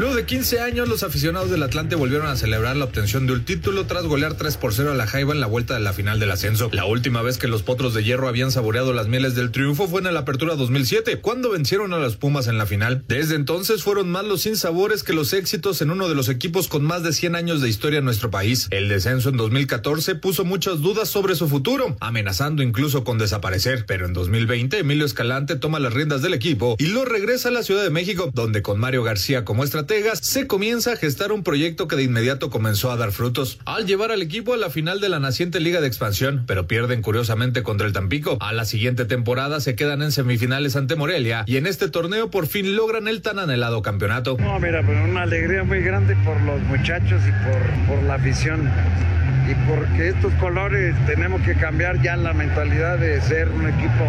Luego 0.00 0.14
de 0.14 0.24
15 0.24 0.60
años, 0.60 0.88
los 0.88 1.02
aficionados 1.02 1.50
del 1.50 1.62
Atlante 1.62 1.94
volvieron 1.94 2.26
a 2.26 2.34
celebrar 2.34 2.74
la 2.74 2.86
obtención 2.86 3.26
de 3.26 3.34
un 3.34 3.44
título 3.44 3.84
tras 3.84 4.06
golear 4.06 4.32
3 4.32 4.56
por 4.56 4.72
0 4.72 4.92
a 4.92 4.94
la 4.94 5.06
Jaiba 5.06 5.34
en 5.34 5.40
la 5.40 5.46
vuelta 5.46 5.74
de 5.74 5.80
la 5.80 5.92
final 5.92 6.18
del 6.18 6.30
ascenso. 6.30 6.70
La 6.72 6.86
última 6.86 7.20
vez 7.20 7.36
que 7.36 7.48
los 7.48 7.62
Potros 7.62 7.92
de 7.92 8.02
Hierro 8.02 8.26
habían 8.26 8.50
saboreado 8.50 8.94
las 8.94 9.08
mieles 9.08 9.34
del 9.34 9.50
triunfo 9.50 9.88
fue 9.88 10.00
en 10.00 10.14
la 10.14 10.20
Apertura 10.20 10.54
2007, 10.54 11.20
cuando 11.20 11.50
vencieron 11.50 11.92
a 11.92 11.98
las 11.98 12.16
Pumas 12.16 12.46
en 12.46 12.56
la 12.56 12.64
final. 12.64 13.04
Desde 13.08 13.34
entonces 13.34 13.82
fueron 13.82 14.08
más 14.08 14.24
los 14.24 14.40
sinsabores 14.40 15.02
que 15.02 15.12
los 15.12 15.34
éxitos 15.34 15.82
en 15.82 15.90
uno 15.90 16.08
de 16.08 16.14
los 16.14 16.30
equipos 16.30 16.68
con 16.68 16.82
más 16.82 17.02
de 17.02 17.12
100 17.12 17.36
años 17.36 17.60
de 17.60 17.68
historia 17.68 17.98
en 17.98 18.06
nuestro 18.06 18.30
país. 18.30 18.68
El 18.70 18.88
descenso 18.88 19.28
en 19.28 19.36
2014 19.36 20.14
puso 20.14 20.46
muchas 20.46 20.80
dudas 20.80 21.10
sobre 21.10 21.34
su 21.34 21.46
futuro, 21.46 21.98
amenazando 22.00 22.62
incluso 22.62 23.04
con 23.04 23.18
desaparecer. 23.18 23.84
Pero 23.86 24.06
en 24.06 24.14
2020, 24.14 24.78
Emilio 24.78 25.04
Escalante 25.04 25.56
toma 25.56 25.78
las 25.78 25.92
riendas 25.92 26.22
del 26.22 26.32
equipo 26.32 26.76
y 26.78 26.86
lo 26.86 27.04
regresa 27.04 27.50
a 27.50 27.52
la 27.52 27.62
Ciudad 27.62 27.82
de 27.82 27.90
México, 27.90 28.30
donde 28.32 28.62
con 28.62 28.80
Mario 28.80 29.02
García 29.02 29.44
como 29.44 29.62
estratega 29.62 29.89
se 30.20 30.46
comienza 30.46 30.92
a 30.92 30.96
gestar 30.96 31.32
un 31.32 31.42
proyecto 31.42 31.88
que 31.88 31.96
de 31.96 32.04
inmediato 32.04 32.48
comenzó 32.48 32.92
a 32.92 32.96
dar 32.96 33.10
frutos, 33.10 33.58
al 33.64 33.86
llevar 33.86 34.12
al 34.12 34.22
equipo 34.22 34.54
a 34.54 34.56
la 34.56 34.70
final 34.70 35.00
de 35.00 35.08
la 35.08 35.18
naciente 35.18 35.58
Liga 35.58 35.80
de 35.80 35.88
Expansión, 35.88 36.44
pero 36.46 36.68
pierden 36.68 37.02
curiosamente 37.02 37.64
contra 37.64 37.88
el 37.88 37.92
Tampico. 37.92 38.38
A 38.40 38.52
la 38.52 38.64
siguiente 38.64 39.04
temporada 39.04 39.58
se 39.58 39.74
quedan 39.74 40.02
en 40.02 40.12
semifinales 40.12 40.76
ante 40.76 40.94
Morelia 40.94 41.42
y 41.44 41.56
en 41.56 41.66
este 41.66 41.88
torneo 41.88 42.30
por 42.30 42.46
fin 42.46 42.76
logran 42.76 43.08
el 43.08 43.20
tan 43.20 43.40
anhelado 43.40 43.82
campeonato. 43.82 44.36
No, 44.38 44.60
mira, 44.60 44.86
pues 44.86 44.96
una 45.02 45.22
alegría 45.22 45.64
muy 45.64 45.80
grande 45.80 46.14
por 46.24 46.40
los 46.42 46.60
muchachos 46.62 47.20
y 47.26 47.32
por, 47.44 47.96
por 47.96 48.04
la 48.04 48.14
afición 48.14 48.70
y 49.50 49.54
porque 49.68 50.08
estos 50.10 50.32
colores 50.34 50.94
tenemos 51.06 51.42
que 51.42 51.54
cambiar 51.54 52.00
ya 52.02 52.16
la 52.16 52.32
mentalidad 52.32 52.98
de 52.98 53.20
ser 53.20 53.48
un 53.48 53.68
equipo 53.68 54.04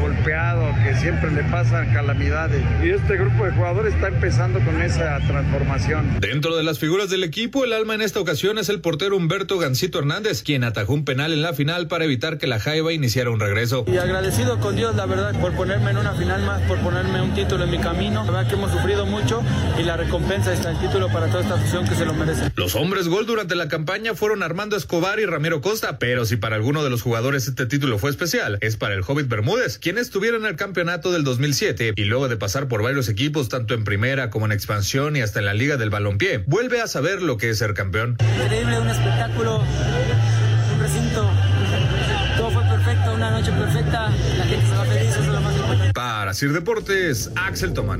golpeado, 0.00 0.72
que 0.82 0.94
siempre 0.96 1.30
le 1.30 1.42
pasan 1.44 1.92
calamidades. 1.92 2.62
Y 2.82 2.90
este 2.90 3.16
grupo 3.16 3.44
de 3.44 3.52
jugadores 3.52 3.94
está 3.94 4.08
empezando 4.08 4.60
con 4.60 4.80
esa 4.80 5.18
transformación. 5.26 6.20
Dentro 6.20 6.56
de 6.56 6.62
las 6.62 6.78
figuras 6.78 7.10
del 7.10 7.24
equipo, 7.24 7.64
el 7.64 7.72
alma 7.72 7.94
en 7.94 8.02
esta 8.02 8.20
ocasión 8.20 8.58
es 8.58 8.68
el 8.68 8.80
portero 8.80 9.16
Humberto 9.16 9.58
Gancito 9.58 9.98
Hernández, 9.98 10.42
quien 10.42 10.64
atajó 10.64 10.94
un 10.94 11.04
penal 11.04 11.32
en 11.32 11.42
la 11.42 11.52
final 11.52 11.88
para 11.88 12.04
evitar 12.04 12.38
que 12.38 12.46
la 12.46 12.58
Jaiba 12.58 12.92
iniciara 12.92 13.30
un 13.30 13.40
regreso. 13.40 13.84
Y 13.86 13.98
agradecido 13.98 14.58
con 14.60 14.76
Dios, 14.76 14.94
la 14.96 15.06
verdad, 15.06 15.38
por 15.40 15.52
ponerme 15.54 15.90
en 15.90 15.98
una 15.98 16.14
final 16.14 16.42
más, 16.44 16.62
por 16.62 16.78
ponerme 16.78 17.20
un 17.20 17.34
título 17.34 17.64
en 17.64 17.70
mi 17.70 17.78
camino. 17.78 18.24
La 18.24 18.30
verdad 18.30 18.48
que 18.48 18.54
hemos 18.54 18.70
sufrido 18.70 19.04
mucho 19.04 19.42
y 19.78 19.82
la 19.82 19.96
recompensa 19.96 20.52
está 20.52 20.70
el 20.70 20.78
título 20.78 21.08
para 21.08 21.26
toda 21.26 21.42
esta 21.42 21.54
afición 21.54 21.86
que 21.86 21.94
se 21.94 22.06
lo 22.06 22.14
merece. 22.14 22.50
Los 22.56 22.74
hombres 22.74 23.08
gol 23.08 23.26
durante 23.26 23.54
la 23.54 23.68
campaña 23.68 24.14
fueron 24.14 24.42
Armando 24.42 24.77
Escobar 24.78 25.20
y 25.20 25.26
Ramiro 25.26 25.60
Costa, 25.60 25.98
pero 25.98 26.24
si 26.24 26.36
para 26.36 26.56
alguno 26.56 26.82
de 26.82 26.90
los 26.90 27.02
jugadores 27.02 27.48
este 27.48 27.66
título 27.66 27.98
fue 27.98 28.10
especial, 28.10 28.58
es 28.60 28.76
para 28.76 28.94
el 28.94 29.02
Hobbit 29.06 29.28
Bermúdez, 29.28 29.78
quien 29.78 29.98
estuviera 29.98 30.36
en 30.36 30.46
el 30.46 30.56
campeonato 30.56 31.12
del 31.12 31.24
2007 31.24 31.92
y 31.96 32.04
luego 32.04 32.28
de 32.28 32.36
pasar 32.36 32.68
por 32.68 32.82
varios 32.82 33.08
equipos, 33.08 33.48
tanto 33.48 33.74
en 33.74 33.84
primera 33.84 34.30
como 34.30 34.46
en 34.46 34.52
expansión 34.52 35.16
y 35.16 35.20
hasta 35.20 35.40
en 35.40 35.46
la 35.46 35.54
Liga 35.54 35.76
del 35.76 35.90
Balompié, 35.90 36.44
vuelve 36.46 36.80
a 36.80 36.86
saber 36.86 37.20
lo 37.20 37.36
que 37.36 37.50
es 37.50 37.58
ser 37.58 37.74
campeón. 37.74 38.16
Increíble, 38.20 38.78
un 38.78 38.88
espectáculo, 38.88 39.58
un 39.58 40.80
recinto, 40.80 41.30
todo 42.36 42.50
fue 42.50 42.62
perfecto, 42.62 43.14
una 43.14 43.30
noche 43.30 43.52
perfecta, 43.52 44.10
la 44.38 44.44
gente 44.44 44.66
se 44.66 44.74
va 44.74 44.84
feliz, 44.84 45.10
eso 45.10 45.20
es 45.20 45.26
lo 45.26 45.40
más 45.40 45.56
importante. 45.56 45.92
Para 45.92 46.34
Sir 46.34 46.52
Deportes, 46.52 47.30
Axel 47.34 47.72
Tomán. 47.72 47.98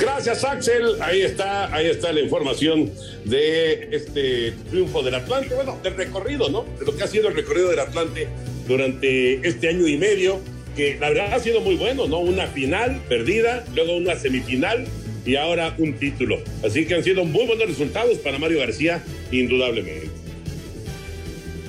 Gracias, 0.00 0.44
Axel. 0.44 1.00
Ahí 1.00 1.22
está, 1.22 1.74
ahí 1.74 1.86
está 1.86 2.12
la 2.12 2.20
información 2.20 2.90
de 3.24 3.88
este 3.92 4.52
triunfo 4.70 5.02
del 5.02 5.14
Atlante, 5.14 5.54
bueno, 5.54 5.78
del 5.82 5.96
recorrido, 5.96 6.48
¿no? 6.48 6.64
De 6.78 6.86
lo 6.86 6.96
que 6.96 7.04
ha 7.04 7.06
sido 7.06 7.28
el 7.28 7.34
recorrido 7.34 7.70
del 7.70 7.80
Atlante 7.80 8.28
durante 8.66 9.46
este 9.46 9.68
año 9.68 9.86
y 9.86 9.96
medio, 9.96 10.40
que 10.76 10.96
la 11.00 11.10
verdad 11.10 11.34
ha 11.34 11.40
sido 11.40 11.60
muy 11.60 11.76
bueno, 11.76 12.06
¿no? 12.06 12.20
Una 12.20 12.46
final 12.46 13.00
perdida, 13.08 13.64
luego 13.74 13.96
una 13.96 14.16
semifinal 14.16 14.86
y 15.24 15.36
ahora 15.36 15.74
un 15.78 15.94
título. 15.94 16.40
Así 16.64 16.86
que 16.86 16.94
han 16.94 17.04
sido 17.04 17.24
muy 17.24 17.46
buenos 17.46 17.66
resultados 17.66 18.18
para 18.18 18.38
Mario 18.38 18.60
García, 18.60 19.02
indudablemente. 19.32 20.08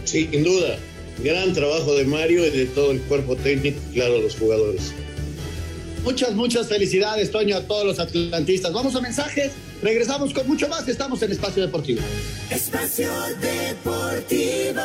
Sí, 0.03 0.29
sin 0.31 0.43
duda. 0.43 0.77
Gran 1.23 1.53
trabajo 1.53 1.95
de 1.95 2.05
Mario 2.05 2.45
y 2.45 2.51
de 2.51 2.65
todo 2.67 2.91
el 2.91 2.99
cuerpo 3.01 3.35
técnico, 3.35 3.79
claro, 3.93 4.21
los 4.21 4.35
jugadores. 4.35 4.93
Muchas, 6.07 6.35
muchas 6.35 6.69
felicidades, 6.69 7.31
Toño, 7.31 7.57
a 7.57 7.61
todos 7.63 7.85
los 7.85 7.99
atlantistas. 7.99 8.71
Vamos 8.71 8.95
a 8.95 9.01
mensajes, 9.01 9.51
regresamos 9.83 10.33
con 10.33 10.47
mucho 10.47 10.69
más. 10.69 10.87
Estamos 10.87 11.21
en 11.21 11.33
Espacio 11.33 11.61
Deportivo. 11.61 11.99
Espacio 12.49 13.09
Deportivo. 13.41 14.81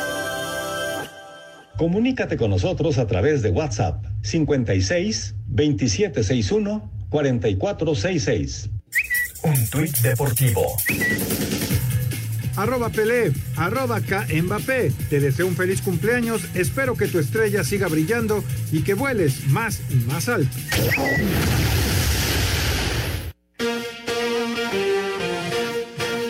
Comunícate 1.77 2.35
con 2.35 2.49
nosotros 2.49 2.97
a 2.97 3.07
través 3.07 3.41
de 3.41 3.51
WhatsApp 3.51 4.03
56 4.21 5.35
2761 5.47 6.91
4466. 7.09 8.69
Un 9.43 9.69
tuit 9.69 9.97
deportivo. 9.99 10.75
Arroba 12.55 12.89
Pelé, 12.89 13.31
arroba 13.57 14.01
K 14.01 14.27
Mbappé. 14.43 14.91
Te 15.09 15.19
deseo 15.19 15.47
un 15.47 15.55
feliz 15.55 15.81
cumpleaños. 15.81 16.41
Espero 16.53 16.95
que 16.95 17.07
tu 17.07 17.19
estrella 17.19 17.63
siga 17.63 17.87
brillando 17.87 18.43
y 18.71 18.83
que 18.83 18.93
vueles 18.93 19.47
más 19.47 19.81
y 19.89 19.95
más 20.05 20.29
alto. 20.29 20.55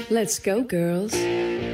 Let's 0.10 0.40
go, 0.44 0.68
girls. 0.70 1.14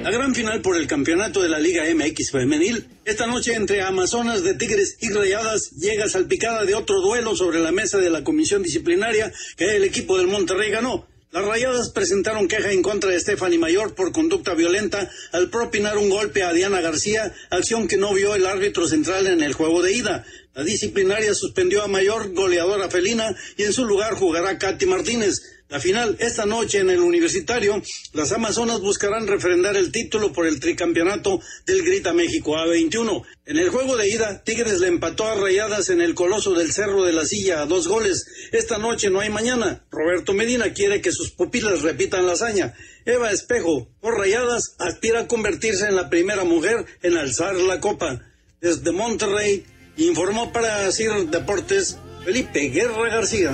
La 0.03 0.11
gran 0.11 0.33
final 0.33 0.61
por 0.61 0.77
el 0.77 0.87
campeonato 0.87 1.41
de 1.41 1.49
la 1.49 1.59
Liga 1.59 1.83
MX 1.93 2.31
femenil, 2.31 2.87
esta 3.03 3.27
noche 3.27 3.53
entre 3.53 3.81
Amazonas 3.81 4.43
de 4.43 4.53
Tigres 4.53 4.97
y 5.01 5.09
Rayadas, 5.09 5.71
llega 5.71 6.07
salpicada 6.07 6.63
de 6.63 6.73
otro 6.73 7.01
duelo 7.01 7.35
sobre 7.35 7.59
la 7.59 7.73
mesa 7.73 7.97
de 7.97 8.09
la 8.09 8.23
comisión 8.23 8.63
disciplinaria 8.63 9.31
que 9.57 9.75
el 9.75 9.83
equipo 9.83 10.17
del 10.17 10.27
Monterrey 10.27 10.71
ganó. 10.71 11.05
Las 11.31 11.45
rayadas 11.45 11.91
presentaron 11.91 12.47
queja 12.47 12.71
en 12.71 12.81
contra 12.81 13.11
de 13.11 13.19
Stephanie 13.19 13.59
Mayor 13.59 13.93
por 13.93 14.11
conducta 14.11 14.55
violenta 14.55 15.11
al 15.31 15.51
propinar 15.51 15.95
un 15.99 16.09
golpe 16.09 16.41
a 16.41 16.53
Diana 16.53 16.81
García, 16.81 17.31
acción 17.51 17.87
que 17.87 17.97
no 17.97 18.15
vio 18.15 18.33
el 18.33 18.47
árbitro 18.47 18.87
central 18.87 19.27
en 19.27 19.43
el 19.43 19.53
juego 19.53 19.83
de 19.83 19.93
ida. 19.93 20.25
La 20.55 20.63
disciplinaria 20.63 21.35
suspendió 21.35 21.83
a 21.83 21.87
Mayor, 21.87 22.33
goleadora 22.33 22.89
felina, 22.89 23.35
y 23.57 23.63
en 23.63 23.73
su 23.73 23.85
lugar 23.85 24.15
jugará 24.15 24.57
Katy 24.57 24.87
Martínez. 24.87 25.58
La 25.69 25.79
final, 25.79 26.17
esta 26.19 26.47
noche 26.47 26.79
en 26.79 26.89
el 26.89 26.99
Universitario, 26.99 27.79
las 28.13 28.31
Amazonas 28.31 28.81
buscarán 28.81 29.27
refrendar 29.27 29.77
el 29.77 29.91
título 29.91 30.33
por 30.33 30.47
el 30.47 30.59
tricampeonato 30.59 31.41
del 31.67 31.83
Grita 31.83 32.11
México 32.11 32.55
A21. 32.55 33.23
En 33.45 33.57
el 33.57 33.69
juego 33.69 33.95
de 33.95 34.09
ida, 34.09 34.43
Tigres 34.43 34.79
le 34.79 34.87
empató 34.87 35.27
a 35.27 35.35
Rayadas 35.35 35.91
en 35.91 36.01
el 36.01 36.15
Coloso 36.15 36.55
del 36.55 36.73
Cerro 36.73 37.03
de 37.03 37.13
la 37.13 37.23
Silla 37.23 37.61
a 37.61 37.67
dos 37.67 37.87
goles. 37.87 38.25
Esta 38.51 38.79
noche 38.79 39.11
no 39.11 39.19
hay 39.19 39.29
mañana. 39.29 39.85
Roberto 39.91 40.33
Medina 40.33 40.73
quiere 40.73 41.01
que 41.01 41.11
sus 41.11 41.29
pupilas 41.29 41.83
repitan 41.83 42.25
la 42.25 42.33
hazaña. 42.33 42.73
Eva 43.05 43.29
Espejo, 43.29 43.87
por 44.01 44.17
Rayadas, 44.17 44.75
aspira 44.79 45.19
a 45.19 45.27
convertirse 45.27 45.85
en 45.85 45.95
la 45.95 46.09
primera 46.09 46.45
mujer 46.45 46.83
en 47.03 47.15
alzar 47.15 47.53
la 47.53 47.79
copa. 47.79 48.25
Desde 48.59 48.91
Monterrey, 48.91 49.65
informó 49.97 50.51
para 50.51 50.91
CIR 50.91 51.27
Deportes 51.29 51.97
Felipe 52.25 52.69
Guerra 52.69 53.09
García. 53.09 53.51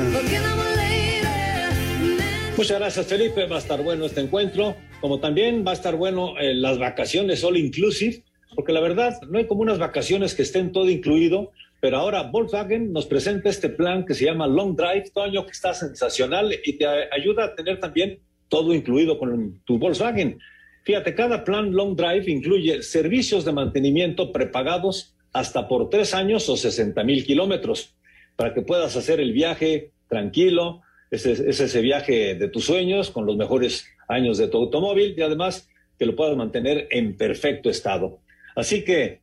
Muchas 2.57 2.79
gracias, 2.79 3.07
Felipe. 3.07 3.47
Va 3.47 3.57
a 3.57 3.59
estar 3.59 3.83
bueno 3.83 4.05
este 4.05 4.21
encuentro. 4.21 4.77
Como 5.01 5.19
también 5.19 5.65
va 5.67 5.71
a 5.71 5.73
estar 5.73 5.97
bueno 5.97 6.39
eh, 6.39 6.53
las 6.53 6.79
vacaciones 6.79 7.43
all 7.43 7.57
inclusive, 7.57 8.23
porque 8.55 8.71
la 8.71 8.79
verdad 8.79 9.21
no 9.29 9.39
hay 9.39 9.45
como 9.45 9.61
unas 9.61 9.77
vacaciones 9.77 10.33
que 10.33 10.43
estén 10.43 10.71
todo 10.71 10.89
incluido. 10.89 11.51
Pero 11.81 11.97
ahora 11.97 12.23
Volkswagen 12.23 12.93
nos 12.93 13.07
presenta 13.07 13.49
este 13.49 13.67
plan 13.67 14.05
que 14.05 14.13
se 14.13 14.23
llama 14.23 14.47
Long 14.47 14.73
Drive, 14.73 15.11
Toño, 15.13 15.45
que 15.45 15.51
está 15.51 15.73
sensacional 15.73 16.55
y 16.63 16.77
te 16.77 16.85
ayuda 16.87 17.43
a 17.43 17.55
tener 17.55 17.81
también 17.81 18.19
todo 18.47 18.73
incluido 18.73 19.19
con 19.19 19.61
tu 19.65 19.77
Volkswagen. 19.77 20.39
Fíjate, 20.85 21.13
cada 21.13 21.43
plan 21.43 21.73
Long 21.73 21.93
Drive 21.97 22.31
incluye 22.31 22.81
servicios 22.83 23.43
de 23.43 23.51
mantenimiento 23.51 24.31
prepagados 24.31 25.13
hasta 25.33 25.67
por 25.67 25.89
tres 25.89 26.13
años 26.13 26.47
o 26.47 26.55
60 26.55 27.03
mil 27.03 27.25
kilómetros, 27.25 27.95
para 28.37 28.53
que 28.53 28.61
puedas 28.61 28.95
hacer 28.95 29.19
el 29.19 29.33
viaje 29.33 29.91
tranquilo, 30.07 30.81
es, 31.15 31.25
ese 31.25 31.81
viaje 31.81 32.35
de 32.35 32.47
tus 32.49 32.65
sueños 32.65 33.11
con 33.11 33.25
los 33.25 33.37
mejores 33.37 33.87
años 34.07 34.37
de 34.37 34.47
tu 34.47 34.57
automóvil 34.57 35.15
y 35.17 35.21
además 35.21 35.69
que 35.97 36.05
lo 36.05 36.15
puedas 36.15 36.35
mantener 36.35 36.87
en 36.91 37.17
perfecto 37.17 37.69
estado. 37.69 38.19
Así 38.55 38.83
que 38.83 39.21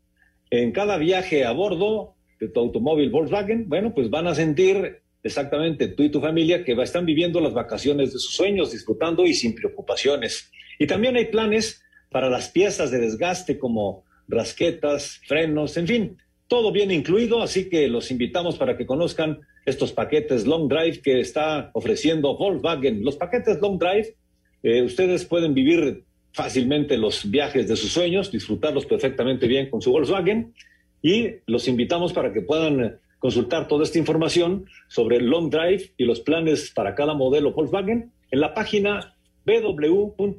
en 0.51 0.73
cada 0.73 0.99
viaje 0.99 1.45
a 1.45 1.53
bordo 1.53 2.15
de 2.41 2.49
tu 2.49 2.61
automóvil 2.61 3.11
Volkswagen, 3.11 3.69
bueno, 3.69 3.95
pues 3.95 4.11
van 4.11 4.27
a 4.27 4.35
sentir 4.35 5.01
exactamente 5.23 5.89
tú 5.89 6.03
y 6.03 6.11
tu 6.11 6.21
familia 6.21 6.65
que 6.65 6.73
están 6.73 7.07
viviendo 7.07 7.41
las 7.41 7.55
vacaciones 7.55 8.13
de 8.13 8.19
sus 8.19 8.35
sueños, 8.35 8.73
disfrutando 8.73 9.25
y 9.25 9.35
sin 9.35 9.55
preocupaciones. 9.55 10.51
Y 10.79 10.87
también 10.87 11.17
hay 11.17 11.27
planes 11.27 11.83
para 12.11 12.29
las 12.29 12.49
piezas 12.51 12.91
de 12.91 12.99
desgaste 12.99 13.59
como 13.59 14.05
rasquetas, 14.29 15.21
frenos, 15.27 15.77
en 15.77 15.87
fin, 15.87 16.19
todo 16.49 16.73
bien 16.73 16.91
incluido, 16.91 17.43
así 17.43 17.69
que 17.69 17.89
los 17.89 18.11
invitamos 18.11 18.59
para 18.59 18.77
que 18.77 18.87
conozcan 18.87 19.41
estos 19.65 19.93
paquetes 19.93 20.47
Long 20.47 20.69
Drive 20.69 21.01
que 21.03 21.21
está 21.21 21.71
ofreciendo 21.75 22.37
Volkswagen. 22.37 23.05
Los 23.05 23.17
paquetes 23.17 23.61
Long 23.61 23.79
Drive, 23.79 24.15
eh, 24.63 24.83
ustedes 24.83 25.25
pueden 25.25 25.55
vivir 25.55 26.05
fácilmente 26.33 26.97
los 26.97 27.31
viajes 27.31 27.69
de 27.69 27.77
sus 27.77 27.93
sueños, 27.93 28.33
disfrutarlos 28.33 28.87
perfectamente 28.87 29.47
bien 29.47 29.71
con 29.71 29.83
su 29.83 29.93
Volkswagen 29.93 30.55
y 31.03 31.29
los 31.47 31.69
invitamos 31.69 32.13
para 32.13 32.33
que 32.33 32.41
puedan 32.41 32.99
consultar 33.19 33.69
toda 33.69 33.85
esta 33.85 33.99
información 33.99 34.67
sobre 34.89 35.21
Long 35.21 35.51
Drive 35.51 35.93
y 35.97 36.05
los 36.05 36.21
planes 36.21 36.73
para 36.75 36.95
cada 36.95 37.15
modelo 37.15 37.53
Volkswagen 37.53 38.11
en 38.31 38.41
la 38.41 38.55
página 38.55 39.15
www.com.mx. 39.45 40.35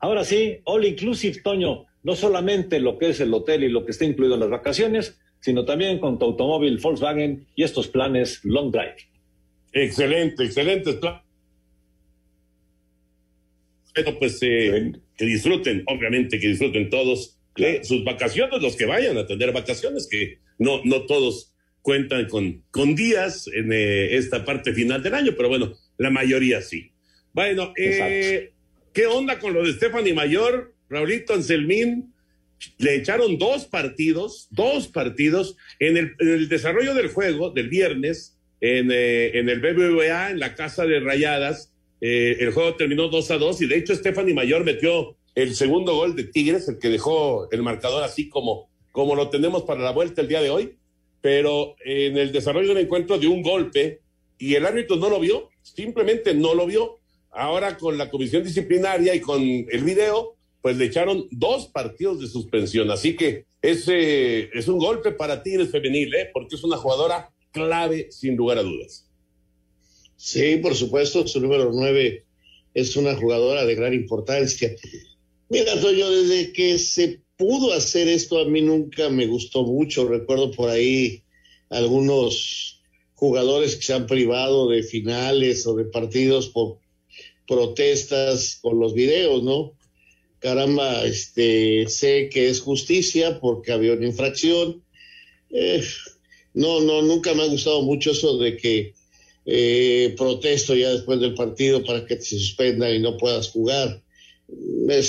Ahora 0.00 0.24
sí, 0.24 0.58
All 0.64 0.84
Inclusive, 0.84 1.40
Toño, 1.42 1.86
no 2.02 2.14
solamente 2.14 2.80
lo 2.80 2.98
que 2.98 3.10
es 3.10 3.20
el 3.20 3.32
hotel 3.32 3.64
y 3.64 3.68
lo 3.68 3.84
que 3.84 3.92
está 3.92 4.04
incluido 4.04 4.34
en 4.34 4.40
las 4.40 4.50
vacaciones, 4.50 5.20
sino 5.42 5.64
también 5.64 5.98
con 5.98 6.18
tu 6.18 6.24
automóvil 6.24 6.78
Volkswagen 6.78 7.46
y 7.56 7.64
estos 7.64 7.88
planes 7.88 8.40
Long 8.44 8.70
Drive. 8.70 8.96
Excelente, 9.72 10.44
excelentes 10.44 10.94
planes. 10.94 11.20
pues 14.18 14.38
eh, 14.42 14.92
que 15.16 15.24
disfruten, 15.24 15.82
obviamente 15.86 16.38
que 16.38 16.48
disfruten 16.48 16.88
todos 16.88 17.38
sus 17.82 18.04
vacaciones, 18.04 18.62
los 18.62 18.76
que 18.76 18.86
vayan 18.86 19.18
a 19.18 19.26
tener 19.26 19.52
vacaciones, 19.52 20.08
que 20.08 20.38
no, 20.58 20.80
no 20.84 21.02
todos 21.02 21.52
cuentan 21.82 22.28
con, 22.28 22.62
con 22.70 22.94
días 22.94 23.48
en 23.52 23.72
eh, 23.72 24.14
esta 24.16 24.44
parte 24.44 24.72
final 24.72 25.02
del 25.02 25.14
año, 25.14 25.32
pero 25.36 25.48
bueno, 25.48 25.74
la 25.98 26.10
mayoría 26.10 26.62
sí. 26.62 26.92
Bueno, 27.32 27.72
eh, 27.76 28.52
¿qué 28.92 29.06
onda 29.06 29.40
con 29.40 29.54
lo 29.54 29.64
de 29.64 29.72
Stephanie 29.72 30.14
Mayor, 30.14 30.72
Raulito 30.88 31.34
Anselmín? 31.34 32.11
Le 32.78 32.96
echaron 32.96 33.38
dos 33.38 33.66
partidos, 33.66 34.48
dos 34.50 34.88
partidos 34.88 35.56
en 35.78 35.96
el, 35.96 36.48
desarrollo 36.48 36.94
del 36.94 37.08
juego 37.08 37.50
del 37.50 37.68
viernes 37.68 38.38
en, 38.60 38.90
eh, 38.92 39.30
el 39.38 39.60
BBVA, 39.60 40.30
en 40.30 40.40
la 40.40 40.54
casa 40.54 40.86
de 40.86 41.00
Rayadas. 41.00 41.72
Eh, 42.00 42.38
el 42.40 42.52
juego 42.52 42.74
terminó 42.74 43.08
2 43.08 43.30
a 43.30 43.38
2 43.38 43.62
y 43.62 43.66
de 43.66 43.76
hecho 43.76 43.94
Stephanie 43.94 44.34
Mayor 44.34 44.64
metió 44.64 45.16
el 45.34 45.54
segundo 45.54 45.94
gol 45.94 46.16
de 46.16 46.24
Tigres, 46.24 46.68
el 46.68 46.78
que 46.78 46.88
dejó 46.88 47.48
el 47.50 47.62
marcador 47.62 48.02
así 48.02 48.28
como, 48.28 48.68
como 48.90 49.14
lo 49.14 49.30
tenemos 49.30 49.62
para 49.62 49.80
la 49.80 49.92
vuelta 49.92 50.20
el 50.20 50.28
día 50.28 50.42
de 50.42 50.50
hoy. 50.50 50.76
Pero 51.20 51.76
en 51.84 52.16
el 52.18 52.32
desarrollo 52.32 52.68
del 52.68 52.84
encuentro 52.84 53.18
de 53.18 53.28
un 53.28 53.42
golpe 53.42 54.00
y 54.38 54.54
el 54.56 54.66
árbitro 54.66 54.96
no 54.96 55.08
lo 55.08 55.20
vio, 55.20 55.50
simplemente 55.62 56.34
no 56.34 56.54
lo 56.54 56.66
vio. 56.66 56.98
Ahora 57.30 57.78
con 57.78 57.96
la 57.96 58.10
comisión 58.10 58.42
disciplinaria 58.42 59.14
y 59.14 59.20
con 59.20 59.40
el 59.40 59.84
video, 59.84 60.36
pues 60.62 60.76
le 60.76 60.86
echaron 60.86 61.26
dos 61.30 61.66
partidos 61.66 62.20
de 62.20 62.28
suspensión. 62.28 62.90
Así 62.90 63.16
que 63.16 63.46
ese 63.60 64.48
es 64.56 64.68
un 64.68 64.78
golpe 64.78 65.12
para 65.12 65.42
Tigres 65.42 65.70
Femenil, 65.70 66.14
¿eh? 66.14 66.30
porque 66.32 66.54
es 66.54 66.64
una 66.64 66.76
jugadora 66.76 67.30
clave, 67.50 68.10
sin 68.10 68.36
lugar 68.36 68.58
a 68.58 68.62
dudas. 68.62 69.08
Sí, 70.16 70.56
por 70.62 70.76
supuesto, 70.76 71.26
su 71.26 71.40
número 71.40 71.70
nueve 71.74 72.24
es 72.74 72.96
una 72.96 73.16
jugadora 73.16 73.66
de 73.66 73.74
gran 73.74 73.92
importancia. 73.92 74.74
Mira, 75.48 75.74
yo 75.74 76.10
desde 76.10 76.52
que 76.52 76.78
se 76.78 77.20
pudo 77.36 77.72
hacer 77.72 78.08
esto, 78.08 78.38
a 78.38 78.44
mí 78.44 78.62
nunca 78.62 79.10
me 79.10 79.26
gustó 79.26 79.64
mucho. 79.64 80.06
Recuerdo 80.06 80.52
por 80.52 80.70
ahí 80.70 81.24
algunos 81.70 82.80
jugadores 83.14 83.76
que 83.76 83.82
se 83.82 83.94
han 83.94 84.06
privado 84.06 84.68
de 84.68 84.84
finales 84.84 85.66
o 85.66 85.74
de 85.74 85.84
partidos 85.86 86.48
por 86.48 86.78
protestas 87.48 88.58
con 88.62 88.78
los 88.78 88.94
videos, 88.94 89.42
¿no? 89.42 89.72
Caramba, 90.42 91.04
este, 91.04 91.86
sé 91.88 92.28
que 92.28 92.48
es 92.48 92.60
justicia 92.60 93.38
porque 93.40 93.72
había 93.72 93.92
una 93.92 94.06
infracción. 94.06 94.82
Eh, 95.50 95.82
no, 96.54 96.80
no, 96.80 97.00
nunca 97.02 97.32
me 97.34 97.44
ha 97.44 97.46
gustado 97.46 97.82
mucho 97.82 98.10
eso 98.10 98.36
de 98.38 98.56
que 98.56 98.94
eh, 99.46 100.14
protesto 100.16 100.74
ya 100.74 100.90
después 100.90 101.20
del 101.20 101.34
partido 101.34 101.84
para 101.84 102.04
que 102.04 102.16
te 102.16 102.24
suspendan 102.24 102.94
y 102.94 102.98
no 102.98 103.16
puedas 103.16 103.50
jugar. 103.50 104.02
Puede 104.84 105.02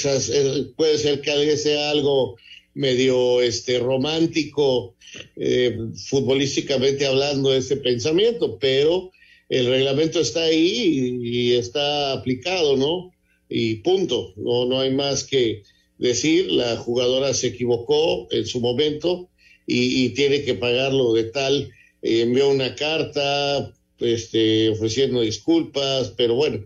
ser 0.98 1.22
que 1.22 1.58
sea 1.58 1.89
algo 1.89 2.38
medio 2.76 3.41
este, 3.41 3.80
romántico, 3.80 4.96
eh, 5.36 5.78
futbolísticamente 5.96 7.06
hablando, 7.06 7.54
ese 7.54 7.78
pensamiento, 7.78 8.58
pero 8.60 9.12
el 9.50 9.67
reglamento 9.67 10.19
está 10.19 10.43
ahí 10.43 11.19
y 11.22 11.54
está 11.54 12.13
aplicado, 12.13 12.78
¿no? 12.78 13.12
Y 13.53 13.75
punto. 13.75 14.33
No, 14.35 14.65
no 14.65 14.79
hay 14.79 14.91
más 14.91 15.23
que 15.23 15.61
decir. 15.99 16.51
La 16.51 16.75
jugadora 16.75 17.33
se 17.35 17.47
equivocó 17.47 18.27
en 18.31 18.47
su 18.47 18.59
momento 18.59 19.29
y, 19.67 20.09
tiene 20.09 20.43
que 20.43 20.55
pagarlo 20.55 21.13
de 21.13 21.25
tal. 21.25 21.69
Eh, 22.01 22.21
envió 22.21 22.49
una 22.49 22.73
carta 22.73 23.71
este, 23.99 24.69
ofreciendo 24.69 25.21
disculpas, 25.21 26.13
pero 26.17 26.33
bueno, 26.33 26.65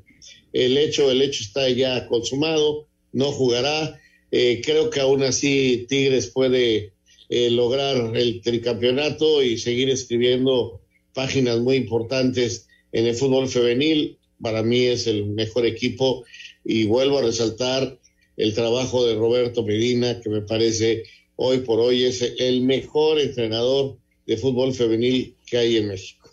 el 0.53 0.77
hecho, 0.77 1.11
el 1.11 1.21
hecho 1.21 1.43
está 1.43 1.69
ya 1.69 2.07
consumado, 2.07 2.87
no 3.11 3.33
jugará. 3.33 3.99
Eh, 4.31 4.61
creo 4.63 4.89
que 4.89 5.01
aún 5.01 5.23
así 5.23 5.85
Tigres 5.89 6.27
puede 6.27 6.93
eh, 7.27 7.49
lograr 7.49 8.15
el 8.15 8.41
tricampeonato 8.41 9.43
y 9.43 9.57
seguir 9.57 9.89
escribiendo 9.89 10.81
páginas 11.13 11.59
muy 11.59 11.75
importantes 11.75 12.67
en 12.93 13.07
el 13.07 13.15
fútbol 13.15 13.49
femenil. 13.49 14.17
Para 14.41 14.63
mí 14.63 14.85
es 14.85 15.05
el 15.07 15.25
mejor 15.25 15.65
equipo 15.65 16.23
y 16.69 16.85
vuelvo 16.85 17.19
a 17.19 17.21
resaltar 17.21 17.97
el 18.35 18.53
trabajo 18.53 19.05
de 19.05 19.15
Roberto 19.15 19.63
Medina, 19.63 20.19
que 20.19 20.29
me 20.29 20.41
parece 20.41 21.03
hoy 21.37 21.59
por 21.59 21.79
hoy 21.79 22.03
es 22.03 22.21
el 22.21 22.61
mejor 22.61 23.19
entrenador 23.19 23.97
de 24.25 24.35
fútbol 24.35 24.73
femenil 24.73 25.35
que 25.45 25.57
hay 25.57 25.77
en 25.77 25.87
México. 25.87 26.29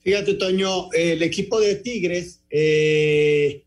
Fíjate, 0.00 0.34
Toño, 0.34 0.90
el 0.92 1.22
equipo 1.22 1.60
de 1.60 1.76
Tigres 1.76 2.40
eh, 2.50 3.62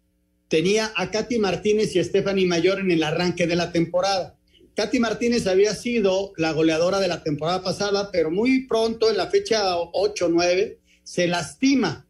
tenía 0.49 0.91
a 0.97 1.09
Katy 1.09 1.39
Martínez 1.39 1.95
y 1.95 1.99
a 1.99 2.03
Stephanie 2.03 2.45
Mayor 2.45 2.81
en 2.81 2.91
el 2.91 3.01
arranque 3.01 3.47
de 3.47 3.55
la 3.55 3.71
temporada. 3.71 4.37
Katy 4.75 4.99
Martínez 4.99 5.47
había 5.47 5.73
sido 5.73 6.33
la 6.35 6.51
goleadora 6.51 6.99
de 6.99 7.07
la 7.07 7.23
temporada 7.23 7.63
pasada, 7.63 8.09
pero 8.11 8.29
muy 8.29 8.67
pronto, 8.67 9.09
en 9.09 9.15
la 9.15 9.27
fecha 9.27 9.77
8-9, 9.77 10.75
se 11.03 11.27
lastima. 11.27 12.04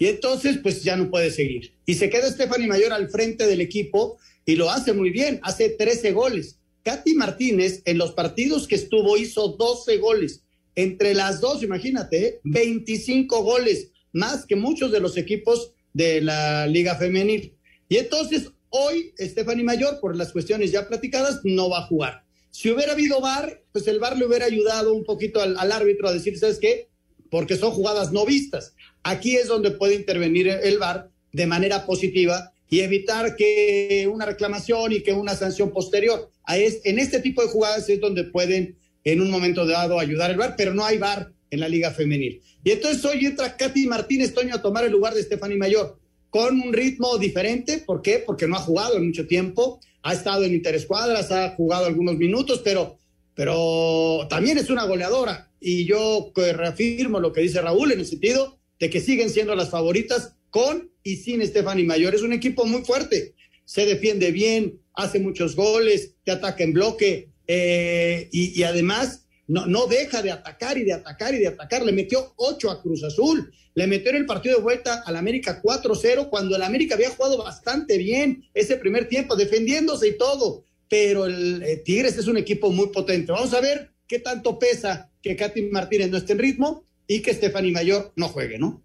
Y 0.00 0.06
entonces, 0.06 0.58
pues 0.62 0.82
ya 0.82 0.96
no 0.96 1.10
puede 1.10 1.30
seguir. 1.30 1.74
Y 1.84 1.94
se 1.94 2.08
queda 2.08 2.30
Stephanie 2.30 2.66
Mayor 2.66 2.94
al 2.94 3.10
frente 3.10 3.46
del 3.46 3.60
equipo 3.60 4.18
y 4.46 4.56
lo 4.56 4.70
hace 4.70 4.94
muy 4.94 5.10
bien, 5.10 5.40
hace 5.42 5.68
13 5.68 6.12
goles. 6.12 6.58
Katy 6.82 7.14
Martínez, 7.14 7.82
en 7.84 7.98
los 7.98 8.12
partidos 8.12 8.66
que 8.66 8.76
estuvo, 8.76 9.18
hizo 9.18 9.48
12 9.48 9.98
goles. 9.98 10.42
Entre 10.74 11.12
las 11.12 11.42
dos, 11.42 11.62
imagínate, 11.62 12.40
25 12.44 13.36
¿eh? 13.36 13.42
goles, 13.42 13.88
más 14.14 14.46
que 14.46 14.56
muchos 14.56 14.90
de 14.90 15.00
los 15.00 15.18
equipos 15.18 15.74
de 15.92 16.22
la 16.22 16.66
Liga 16.66 16.96
Femenil. 16.96 17.52
Y 17.90 17.98
entonces, 17.98 18.50
hoy, 18.70 19.12
Stephanie 19.18 19.64
Mayor, 19.64 20.00
por 20.00 20.16
las 20.16 20.32
cuestiones 20.32 20.72
ya 20.72 20.88
platicadas, 20.88 21.40
no 21.44 21.68
va 21.68 21.80
a 21.80 21.86
jugar. 21.86 22.24
Si 22.50 22.70
hubiera 22.70 22.92
habido 22.92 23.20
VAR, 23.20 23.62
pues 23.70 23.86
el 23.86 23.98
VAR 23.98 24.16
le 24.16 24.24
hubiera 24.24 24.46
ayudado 24.46 24.94
un 24.94 25.04
poquito 25.04 25.42
al, 25.42 25.58
al 25.58 25.70
árbitro 25.70 26.08
a 26.08 26.14
decir, 26.14 26.38
¿sabes 26.38 26.58
qué? 26.58 26.88
Porque 27.30 27.56
son 27.56 27.70
jugadas 27.70 28.12
no 28.12 28.26
vistas. 28.26 28.74
Aquí 29.02 29.36
es 29.36 29.48
donde 29.48 29.70
puede 29.70 29.94
intervenir 29.94 30.48
el 30.48 30.78
VAR 30.78 31.10
de 31.32 31.46
manera 31.46 31.86
positiva 31.86 32.52
y 32.68 32.80
evitar 32.80 33.36
que 33.36 34.08
una 34.12 34.26
reclamación 34.26 34.92
y 34.92 35.02
que 35.02 35.12
una 35.12 35.34
sanción 35.34 35.70
posterior. 35.70 36.30
En 36.46 36.98
este 36.98 37.20
tipo 37.20 37.42
de 37.42 37.48
jugadas 37.48 37.88
es 37.88 38.00
donde 38.00 38.24
pueden 38.24 38.76
en 39.04 39.20
un 39.20 39.30
momento 39.30 39.66
dado 39.66 39.98
ayudar 39.98 40.30
el 40.30 40.36
VAR, 40.36 40.54
pero 40.56 40.74
no 40.74 40.84
hay 40.84 40.98
VAR 40.98 41.32
en 41.50 41.60
la 41.60 41.68
Liga 41.68 41.90
Femenil. 41.90 42.40
Y 42.62 42.70
entonces 42.70 43.04
hoy 43.04 43.26
entra 43.26 43.56
Katy 43.56 43.86
Martínez 43.86 44.34
Toño 44.34 44.54
a 44.54 44.62
tomar 44.62 44.84
el 44.84 44.92
lugar 44.92 45.14
de 45.14 45.22
Stephanie 45.22 45.56
Mayor 45.56 45.98
con 46.30 46.60
un 46.60 46.72
ritmo 46.72 47.18
diferente. 47.18 47.78
¿Por 47.78 48.02
qué? 48.02 48.22
Porque 48.24 48.46
no 48.46 48.56
ha 48.56 48.60
jugado 48.60 48.96
en 48.96 49.06
mucho 49.06 49.26
tiempo, 49.26 49.80
ha 50.02 50.12
estado 50.12 50.44
en 50.44 50.54
interescuadras, 50.54 51.32
ha 51.32 51.50
jugado 51.56 51.86
algunos 51.86 52.16
minutos, 52.16 52.60
pero, 52.62 52.98
pero 53.34 54.26
también 54.28 54.58
es 54.58 54.70
una 54.70 54.84
goleadora. 54.84 55.49
Y 55.60 55.84
yo 55.84 56.32
reafirmo 56.34 57.20
lo 57.20 57.32
que 57.32 57.42
dice 57.42 57.60
Raúl 57.60 57.92
en 57.92 58.00
el 58.00 58.06
sentido 58.06 58.58
de 58.78 58.88
que 58.88 59.00
siguen 59.00 59.30
siendo 59.30 59.54
las 59.54 59.70
favoritas 59.70 60.36
con 60.48 60.90
y 61.02 61.16
sin 61.16 61.46
Stephanie 61.46 61.84
Mayor. 61.84 62.14
Es 62.14 62.22
un 62.22 62.32
equipo 62.32 62.64
muy 62.64 62.82
fuerte, 62.82 63.34
se 63.64 63.86
defiende 63.86 64.32
bien, 64.32 64.80
hace 64.94 65.20
muchos 65.20 65.54
goles, 65.54 66.14
te 66.24 66.32
ataca 66.32 66.64
en 66.64 66.72
bloque 66.72 67.28
eh, 67.46 68.28
y, 68.32 68.62
además 68.62 69.26
no, 69.46 69.66
no 69.66 69.86
deja 69.86 70.22
de 70.22 70.30
atacar 70.30 70.78
y 70.78 70.84
de 70.84 70.92
atacar 70.92 71.34
y 71.34 71.38
de 71.38 71.48
atacar. 71.48 71.84
Le 71.84 71.92
metió 71.92 72.32
ocho 72.36 72.70
a 72.70 72.80
Cruz 72.80 73.02
Azul, 73.04 73.52
le 73.74 73.86
metió 73.86 74.10
en 74.10 74.16
el 74.16 74.26
partido 74.26 74.56
de 74.56 74.62
vuelta 74.62 75.02
al 75.04 75.16
América 75.16 75.60
4-0 75.62 76.28
cuando 76.30 76.56
el 76.56 76.62
América 76.62 76.94
había 76.94 77.10
jugado 77.10 77.38
bastante 77.38 77.98
bien 77.98 78.44
ese 78.54 78.76
primer 78.76 79.08
tiempo, 79.08 79.36
defendiéndose 79.36 80.08
y 80.08 80.18
todo. 80.18 80.64
Pero 80.88 81.26
el 81.26 81.62
eh, 81.62 81.76
Tigres 81.78 82.16
es 82.16 82.26
un 82.26 82.36
equipo 82.36 82.70
muy 82.70 82.88
potente. 82.88 83.32
Vamos 83.32 83.54
a 83.54 83.60
ver 83.60 83.90
qué 84.06 84.18
tanto 84.18 84.58
pesa 84.58 85.09
que 85.22 85.36
Katy 85.36 85.62
Martínez 85.70 86.10
no 86.10 86.18
esté 86.18 86.32
en 86.32 86.38
ritmo 86.38 86.84
y 87.06 87.22
que 87.22 87.34
Stephanie 87.34 87.72
Mayor 87.72 88.12
no 88.16 88.28
juegue, 88.28 88.58
¿no? 88.58 88.82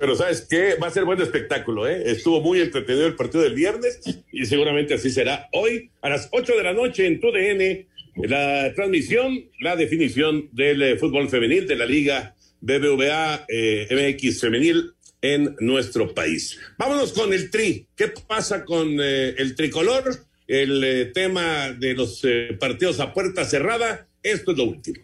Pero 0.00 0.16
¿sabes 0.16 0.46
qué? 0.48 0.76
Va 0.82 0.86
a 0.86 0.90
ser 0.90 1.04
buen 1.04 1.20
espectáculo, 1.20 1.86
¿eh? 1.86 2.04
Estuvo 2.06 2.40
muy 2.40 2.60
entretenido 2.62 3.06
el 3.06 3.16
partido 3.16 3.44
del 3.44 3.54
viernes 3.54 4.00
y 4.32 4.46
seguramente 4.46 4.94
así 4.94 5.10
será 5.10 5.48
hoy 5.52 5.90
a 6.00 6.08
las 6.08 6.28
8 6.32 6.56
de 6.56 6.62
la 6.62 6.72
noche 6.72 7.06
en 7.06 7.20
TUDN. 7.20 7.86
La 8.16 8.72
transmisión, 8.74 9.44
la 9.60 9.76
definición 9.76 10.48
del 10.52 10.82
eh, 10.82 10.96
fútbol 10.96 11.28
femenil 11.28 11.66
de 11.66 11.76
la 11.76 11.84
Liga 11.84 12.34
BBVA 12.62 13.44
eh, 13.46 13.88
MX 13.90 14.40
femenil 14.40 14.92
en 15.20 15.54
nuestro 15.60 16.14
país. 16.14 16.58
Vámonos 16.78 17.12
con 17.12 17.34
el 17.34 17.50
tri. 17.50 17.86
¿Qué 17.94 18.08
pasa 18.26 18.64
con 18.64 18.96
eh, 19.00 19.34
el 19.36 19.54
tricolor? 19.54 20.16
El 20.46 21.12
tema 21.14 21.72
de 21.72 21.94
los 21.94 22.22
partidos 22.58 22.98
a 23.00 23.12
puerta 23.12 23.44
cerrada. 23.44 24.08
Esto 24.22 24.52
es 24.52 24.58
lo 24.58 24.64
último. 24.64 25.00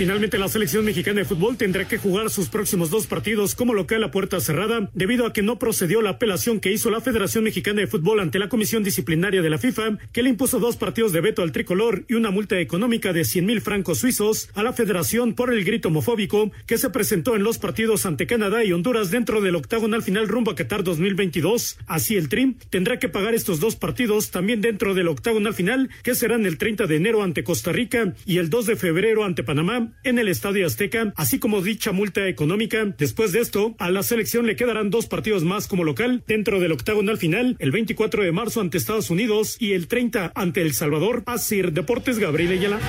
Finalmente, 0.00 0.38
la 0.38 0.48
selección 0.48 0.86
mexicana 0.86 1.18
de 1.18 1.26
fútbol 1.26 1.58
tendrá 1.58 1.86
que 1.86 1.98
jugar 1.98 2.30
sus 2.30 2.48
próximos 2.48 2.88
dos 2.88 3.06
partidos 3.06 3.54
como 3.54 3.74
local 3.74 4.02
a 4.02 4.10
puerta 4.10 4.40
cerrada, 4.40 4.88
debido 4.94 5.26
a 5.26 5.34
que 5.34 5.42
no 5.42 5.58
procedió 5.58 6.00
la 6.00 6.12
apelación 6.12 6.58
que 6.58 6.72
hizo 6.72 6.88
la 6.88 7.02
Federación 7.02 7.44
Mexicana 7.44 7.82
de 7.82 7.86
Fútbol 7.86 8.20
ante 8.20 8.38
la 8.38 8.48
Comisión 8.48 8.82
Disciplinaria 8.82 9.42
de 9.42 9.50
la 9.50 9.58
FIFA, 9.58 9.98
que 10.10 10.22
le 10.22 10.30
impuso 10.30 10.58
dos 10.58 10.76
partidos 10.76 11.12
de 11.12 11.20
veto 11.20 11.42
al 11.42 11.52
tricolor 11.52 12.06
y 12.08 12.14
una 12.14 12.30
multa 12.30 12.58
económica 12.58 13.12
de 13.12 13.26
100 13.26 13.44
mil 13.44 13.60
francos 13.60 13.98
suizos 13.98 14.48
a 14.54 14.62
la 14.62 14.72
Federación 14.72 15.34
por 15.34 15.52
el 15.52 15.66
grito 15.66 15.88
homofóbico 15.88 16.50
que 16.66 16.78
se 16.78 16.88
presentó 16.88 17.36
en 17.36 17.42
los 17.42 17.58
partidos 17.58 18.06
ante 18.06 18.26
Canadá 18.26 18.64
y 18.64 18.72
Honduras 18.72 19.10
dentro 19.10 19.42
del 19.42 19.56
octagonal 19.56 20.02
final 20.02 20.28
rumbo 20.28 20.50
a 20.50 20.54
Qatar 20.54 20.82
2022. 20.82 21.76
Así, 21.86 22.16
el 22.16 22.30
TRIM 22.30 22.54
tendrá 22.70 22.98
que 22.98 23.10
pagar 23.10 23.34
estos 23.34 23.60
dos 23.60 23.76
partidos 23.76 24.30
también 24.30 24.62
dentro 24.62 24.94
del 24.94 25.08
octagonal 25.08 25.52
final, 25.52 25.90
que 26.02 26.14
serán 26.14 26.46
el 26.46 26.56
30 26.56 26.86
de 26.86 26.96
enero 26.96 27.22
ante 27.22 27.44
Costa 27.44 27.70
Rica 27.70 28.14
y 28.24 28.38
el 28.38 28.48
2 28.48 28.64
de 28.64 28.76
febrero 28.76 29.24
ante 29.24 29.44
Panamá 29.44 29.89
en 30.04 30.18
el 30.18 30.28
Estadio 30.28 30.66
Azteca, 30.66 31.12
así 31.16 31.38
como 31.38 31.62
dicha 31.62 31.92
multa 31.92 32.26
económica. 32.28 32.84
Después 32.98 33.32
de 33.32 33.40
esto, 33.40 33.74
a 33.78 33.90
la 33.90 34.02
selección 34.02 34.46
le 34.46 34.56
quedarán 34.56 34.90
dos 34.90 35.06
partidos 35.06 35.44
más 35.44 35.68
como 35.68 35.84
local 35.84 36.22
dentro 36.26 36.60
del 36.60 36.72
octagonal 36.72 37.18
final, 37.18 37.56
el 37.58 37.70
24 37.70 38.22
de 38.22 38.32
marzo 38.32 38.60
ante 38.60 38.78
Estados 38.78 39.10
Unidos 39.10 39.56
y 39.60 39.72
el 39.72 39.88
30 39.88 40.32
ante 40.34 40.62
El 40.62 40.72
Salvador. 40.72 41.22
Asir 41.26 41.72
Deportes 41.72 42.18
Gabriel 42.18 42.52
Ayala. 42.52 42.80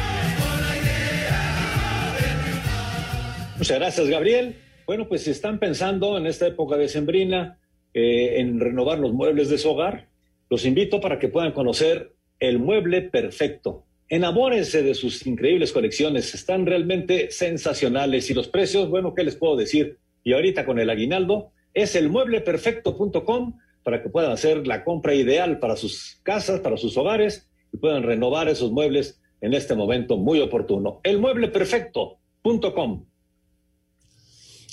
Muchas 3.58 3.80
gracias, 3.80 4.08
Gabriel. 4.08 4.56
Bueno, 4.88 5.08
pues 5.08 5.24
si 5.24 5.32
están 5.32 5.60
pensando 5.60 6.18
en 6.18 6.26
esta 6.26 6.48
época 6.48 6.78
de 6.78 6.90
sembrina 6.90 7.60
eh, 7.94 8.40
en 8.40 8.60
renovar 8.60 9.00
los 9.00 9.14
muebles 9.14 9.50
de 9.50 9.58
su 9.58 9.70
hogar, 9.70 10.08
los 10.50 10.66
invito 10.66 11.00
para 11.00 11.20
que 11.20 11.28
puedan 11.28 11.52
conocer 11.52 12.14
el 12.40 12.60
mueble 12.60 13.02
perfecto. 13.02 13.86
Enamórense 14.12 14.84
de 14.84 14.93
sus 14.93 15.26
increíbles 15.26 15.71
colecciones, 15.71 16.36
están 16.36 16.65
realmente 16.65 17.32
sensacionales 17.32 18.30
y 18.30 18.34
los 18.34 18.50
precios, 18.50 18.89
bueno, 18.89 19.15
¿qué 19.15 19.24
les 19.24 19.38
puedo 19.38 19.56
decir? 19.56 20.00
Y 20.26 20.34
ahorita 20.34 20.65
con 20.65 20.80
el 20.80 20.89
aguinaldo 20.89 21.54
es 21.74 21.95
el 21.95 22.10
muebleperfecto.com 22.10 23.58
para 23.84 24.04
que 24.04 24.10
puedan 24.10 24.34
hacer 24.34 24.67
la 24.67 24.84
compra 24.84 25.15
ideal 25.15 25.60
para 25.60 25.78
sus 25.78 26.19
casas, 26.24 26.60
para 26.60 26.76
sus 26.76 26.97
hogares 26.97 27.50
y 27.71 27.78
puedan 27.78 28.04
renovar 28.04 28.50
esos 28.50 28.74
muebles 28.74 29.21
en 29.39 29.54
este 29.54 29.76
momento 29.76 30.17
muy 30.17 30.41
oportuno. 30.41 31.00
El 31.04 31.19
muebleperfecto.com. 31.19 33.06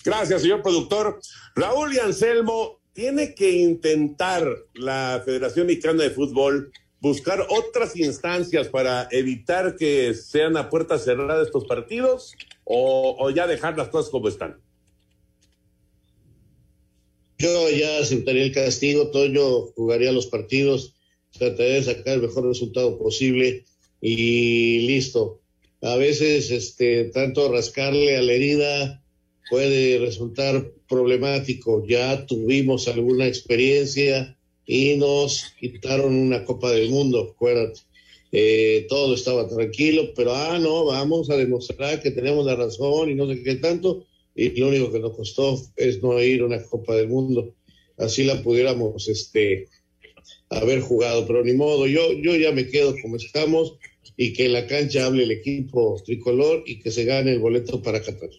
Gracias, 0.04 0.42
señor 0.42 0.62
productor. 0.62 1.20
Raúl 1.54 1.94
y 1.94 2.00
Anselmo, 2.00 2.80
tiene 2.92 3.36
que 3.36 3.52
intentar 3.52 4.44
la 4.74 5.22
Federación 5.24 5.68
Mexicana 5.68 6.02
de 6.02 6.10
Fútbol 6.10 6.72
buscar 7.00 7.46
otras 7.48 7.96
instancias 7.96 8.68
para 8.68 9.08
evitar 9.10 9.76
que 9.76 10.14
sean 10.14 10.56
a 10.56 10.68
puerta 10.68 10.98
cerrada 10.98 11.42
estos 11.42 11.64
partidos 11.66 12.34
o, 12.64 13.30
ya 13.30 13.46
dejar 13.46 13.76
las 13.76 13.88
cosas 13.88 14.10
como 14.10 14.28
están? 14.28 14.60
Yo 17.38 17.70
ya 17.70 17.98
aceptaría 17.98 18.42
el 18.42 18.52
castigo, 18.52 19.10
Toño 19.10 19.66
jugaría 19.76 20.10
los 20.10 20.26
partidos, 20.26 20.94
trataría 21.30 21.74
de 21.74 21.84
sacar 21.84 22.14
el 22.14 22.22
mejor 22.22 22.46
resultado 22.46 22.98
posible 22.98 23.64
y 24.00 24.80
listo. 24.86 25.40
A 25.80 25.94
veces 25.94 26.50
este 26.50 27.04
tanto 27.04 27.52
rascarle 27.52 28.16
a 28.16 28.22
la 28.22 28.32
herida 28.32 29.04
puede 29.48 29.98
resultar 29.98 30.72
problemático. 30.88 31.86
Ya 31.86 32.26
tuvimos 32.26 32.88
alguna 32.88 33.28
experiencia 33.28 34.37
y 34.70 34.96
nos 34.98 35.46
quitaron 35.58 36.14
una 36.14 36.44
Copa 36.44 36.70
del 36.70 36.90
Mundo, 36.90 37.32
acuérdate. 37.32 37.80
Eh, 38.30 38.84
todo 38.90 39.14
estaba 39.14 39.48
tranquilo, 39.48 40.12
pero 40.14 40.34
ah, 40.34 40.58
no, 40.58 40.84
vamos 40.84 41.30
a 41.30 41.36
demostrar 41.38 42.02
que 42.02 42.10
tenemos 42.10 42.44
la 42.44 42.54
razón 42.54 43.08
y 43.08 43.14
no 43.14 43.26
sé 43.26 43.42
qué 43.42 43.54
tanto. 43.54 44.04
Y 44.34 44.50
lo 44.60 44.68
único 44.68 44.92
que 44.92 45.00
nos 45.00 45.16
costó 45.16 45.58
es 45.74 46.02
no 46.02 46.22
ir 46.22 46.42
a 46.42 46.44
una 46.44 46.62
Copa 46.62 46.94
del 46.94 47.08
Mundo. 47.08 47.54
Así 47.96 48.24
la 48.24 48.42
pudiéramos 48.42 49.08
este, 49.08 49.68
haber 50.50 50.80
jugado, 50.80 51.26
pero 51.26 51.42
ni 51.42 51.54
modo. 51.54 51.86
Yo, 51.86 52.12
yo 52.12 52.36
ya 52.36 52.52
me 52.52 52.68
quedo 52.68 52.94
como 53.00 53.16
estamos 53.16 53.72
y 54.18 54.34
que 54.34 54.44
en 54.44 54.52
la 54.52 54.66
cancha 54.66 55.06
hable 55.06 55.22
el 55.22 55.30
equipo 55.30 55.98
tricolor 56.04 56.62
y 56.66 56.78
que 56.80 56.90
se 56.90 57.06
gane 57.06 57.32
el 57.32 57.38
boleto 57.38 57.80
para 57.80 58.02
Qatar. 58.02 58.30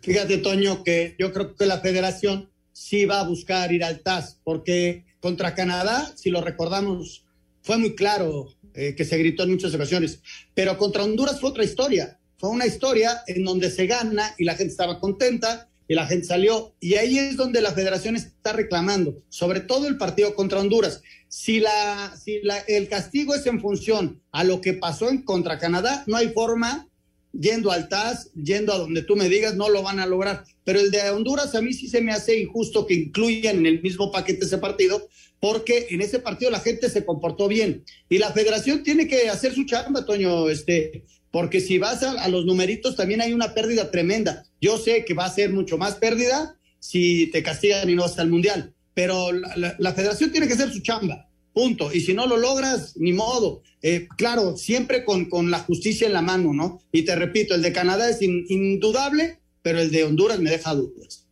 Fíjate, 0.00 0.38
Toño, 0.38 0.82
que 0.82 1.16
yo 1.18 1.34
creo 1.34 1.54
que 1.54 1.66
la 1.66 1.80
federación 1.80 2.48
sí 2.76 3.06
va 3.06 3.20
a 3.20 3.24
buscar 3.26 3.72
ir 3.72 3.82
al 3.82 4.00
TAS, 4.00 4.38
porque 4.44 5.06
contra 5.18 5.54
Canadá, 5.54 6.12
si 6.14 6.28
lo 6.28 6.42
recordamos, 6.42 7.24
fue 7.62 7.78
muy 7.78 7.94
claro 7.94 8.48
eh, 8.74 8.94
que 8.94 9.06
se 9.06 9.16
gritó 9.16 9.44
en 9.44 9.52
muchas 9.52 9.74
ocasiones, 9.74 10.20
pero 10.54 10.76
contra 10.76 11.02
Honduras 11.02 11.40
fue 11.40 11.48
otra 11.48 11.64
historia, 11.64 12.20
fue 12.36 12.50
una 12.50 12.66
historia 12.66 13.22
en 13.28 13.44
donde 13.44 13.70
se 13.70 13.86
gana 13.86 14.34
y 14.36 14.44
la 14.44 14.56
gente 14.56 14.72
estaba 14.72 15.00
contenta 15.00 15.70
y 15.88 15.94
la 15.94 16.06
gente 16.06 16.26
salió, 16.26 16.74
y 16.78 16.96
ahí 16.96 17.18
es 17.18 17.38
donde 17.38 17.62
la 17.62 17.72
federación 17.72 18.14
está 18.14 18.52
reclamando, 18.52 19.22
sobre 19.30 19.60
todo 19.60 19.88
el 19.88 19.96
partido 19.96 20.34
contra 20.34 20.60
Honduras. 20.60 21.00
Si, 21.28 21.60
la, 21.60 22.14
si 22.22 22.42
la, 22.42 22.58
el 22.58 22.88
castigo 22.88 23.34
es 23.34 23.46
en 23.46 23.60
función 23.60 24.20
a 24.32 24.44
lo 24.44 24.60
que 24.60 24.74
pasó 24.74 25.08
en 25.08 25.22
contra 25.22 25.58
Canadá, 25.58 26.04
no 26.06 26.16
hay 26.16 26.28
forma 26.28 26.88
yendo 27.32 27.70
al 27.72 27.88
TAS, 27.88 28.32
yendo 28.34 28.74
a 28.74 28.78
donde 28.78 29.02
tú 29.02 29.16
me 29.16 29.30
digas, 29.30 29.54
no 29.54 29.70
lo 29.70 29.82
van 29.82 29.98
a 29.98 30.06
lograr. 30.06 30.44
Pero 30.66 30.80
el 30.80 30.90
de 30.90 31.00
Honduras 31.10 31.54
a 31.54 31.62
mí 31.62 31.72
sí 31.72 31.86
se 31.86 32.00
me 32.00 32.10
hace 32.10 32.40
injusto 32.40 32.88
que 32.88 32.94
incluyan 32.94 33.58
en 33.58 33.66
el 33.66 33.82
mismo 33.82 34.10
paquete 34.10 34.46
ese 34.46 34.58
partido, 34.58 35.08
porque 35.38 35.86
en 35.90 36.00
ese 36.00 36.18
partido 36.18 36.50
la 36.50 36.58
gente 36.58 36.90
se 36.90 37.04
comportó 37.04 37.46
bien. 37.46 37.84
Y 38.08 38.18
la 38.18 38.32
federación 38.32 38.82
tiene 38.82 39.06
que 39.06 39.28
hacer 39.28 39.54
su 39.54 39.64
chamba, 39.64 40.04
Toño, 40.04 40.48
este, 40.48 41.04
porque 41.30 41.60
si 41.60 41.78
vas 41.78 42.02
a, 42.02 42.26
los 42.28 42.46
numeritos 42.46 42.96
también 42.96 43.20
hay 43.20 43.32
una 43.32 43.54
pérdida 43.54 43.92
tremenda. 43.92 44.42
Yo 44.60 44.76
sé 44.76 45.04
que 45.04 45.14
va 45.14 45.26
a 45.26 45.32
ser 45.32 45.52
mucho 45.52 45.78
más 45.78 45.94
pérdida 45.94 46.58
si 46.80 47.28
te 47.28 47.44
castigan 47.44 47.88
y 47.88 47.94
no 47.94 48.04
hasta 48.04 48.22
el 48.22 48.30
Mundial, 48.30 48.74
pero 48.92 49.30
la, 49.32 49.92
federación 49.92 50.32
tiene 50.32 50.48
que 50.48 50.54
hacer 50.54 50.72
su 50.72 50.80
chamba, 50.80 51.28
punto. 51.52 51.92
Y 51.94 52.00
si 52.00 52.12
no 52.12 52.26
lo 52.26 52.38
logras, 52.38 52.96
ni 52.96 53.12
modo. 53.12 53.62
Eh, 53.82 54.08
claro, 54.16 54.56
siempre 54.56 55.04
con, 55.04 55.26
con, 55.26 55.52
la 55.52 55.60
justicia 55.60 56.08
en 56.08 56.12
la 56.12 56.22
mano, 56.22 56.52
¿no? 56.52 56.80
Y 56.90 57.02
te 57.02 57.14
repito, 57.14 57.54
el 57.54 57.62
de 57.62 57.72
Canadá 57.72 58.10
es 58.10 58.20
indudable, 58.20 59.38
pero 59.66 59.80
el 59.80 59.90
de 59.90 60.04
Honduras 60.04 60.38
me 60.38 60.48
deja 60.48 60.76
dudas. 60.76 61.26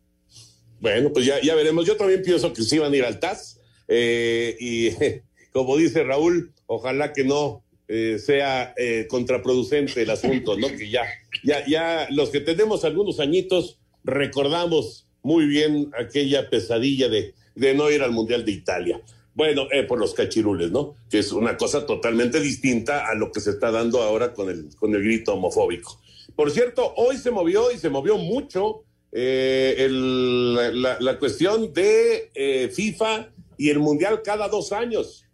Bueno, 0.81 1.13
pues 1.13 1.25
ya, 1.25 1.39
ya 1.41 1.55
veremos. 1.55 1.85
Yo 1.85 1.95
también 1.95 2.21
pienso 2.21 2.51
que 2.51 2.63
sí 2.63 2.77
van 2.77 2.91
a 2.91 2.97
ir 2.97 3.05
al 3.05 3.17
TAS. 3.17 3.61
Eh, 3.87 4.57
y 4.59 4.89
como 5.53 5.77
dice 5.77 6.03
Raúl, 6.03 6.51
ojalá 6.65 7.13
que 7.13 7.23
no 7.23 7.63
eh, 7.87 8.19
sea 8.19 8.73
eh, 8.75 9.07
contraproducente 9.09 10.01
el 10.01 10.09
asunto, 10.09 10.57
¿no? 10.57 10.67
Que 10.67 10.89
ya, 10.89 11.03
ya, 11.45 11.65
ya 11.65 12.09
los 12.11 12.29
que 12.29 12.41
tenemos 12.41 12.83
algunos 12.83 13.21
añitos 13.21 13.79
recordamos 14.03 15.07
muy 15.23 15.45
bien 15.45 15.91
aquella 15.97 16.49
pesadilla 16.49 17.07
de, 17.07 17.35
de 17.55 17.73
no 17.73 17.89
ir 17.89 18.01
al 18.01 18.11
Mundial 18.11 18.43
de 18.43 18.51
Italia. 18.51 19.01
Bueno, 19.33 19.69
eh, 19.71 19.83
por 19.83 19.97
los 19.97 20.13
cachirules, 20.13 20.71
¿no? 20.71 20.95
Que 21.09 21.19
es 21.19 21.31
una 21.31 21.55
cosa 21.55 21.85
totalmente 21.85 22.41
distinta 22.41 23.07
a 23.07 23.15
lo 23.15 23.31
que 23.31 23.39
se 23.39 23.51
está 23.51 23.71
dando 23.71 24.01
ahora 24.01 24.33
con 24.33 24.49
el, 24.49 24.75
con 24.75 24.93
el 24.93 25.01
grito 25.03 25.35
homofóbico. 25.35 26.01
Por 26.35 26.51
cierto, 26.51 26.93
hoy 26.97 27.17
se 27.17 27.31
movió 27.31 27.71
y 27.71 27.77
se 27.77 27.89
movió 27.89 28.17
mucho 28.17 28.83
el, 29.11 30.53
la, 30.81 31.19
cuestión 31.19 31.73
de 31.73 32.69
FIFA 32.73 33.29
y 33.57 33.69
el 33.69 33.79
Mundial 33.79 34.21
cada 34.21 34.49
dos 34.49 34.73
años 34.73 35.25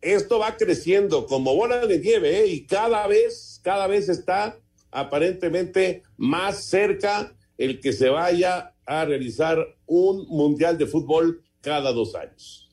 esto 0.00 0.38
va 0.38 0.56
creciendo 0.56 1.26
como 1.26 1.54
bola 1.54 1.86
de 1.86 1.98
nieve 1.98 2.40
¿eh? 2.40 2.46
y 2.46 2.66
cada 2.66 3.06
vez, 3.06 3.60
cada 3.62 3.86
vez 3.86 4.08
está 4.08 4.58
aparentemente 4.90 6.02
más 6.16 6.64
cerca 6.64 7.36
el 7.58 7.80
que 7.80 7.92
se 7.92 8.08
vaya 8.08 8.74
a 8.86 9.04
realizar 9.04 9.58
un 9.86 10.26
mundial 10.28 10.78
de 10.78 10.86
fútbol 10.86 11.42
cada 11.60 11.92
dos 11.92 12.14
años. 12.14 12.70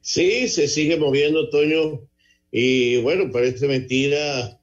Sí, 0.00 0.48
se 0.48 0.68
sigue 0.68 0.96
moviendo, 0.96 1.50
Toño. 1.50 2.08
Y 2.52 3.00
bueno, 3.02 3.30
parece 3.32 3.66
mentira. 3.66 4.60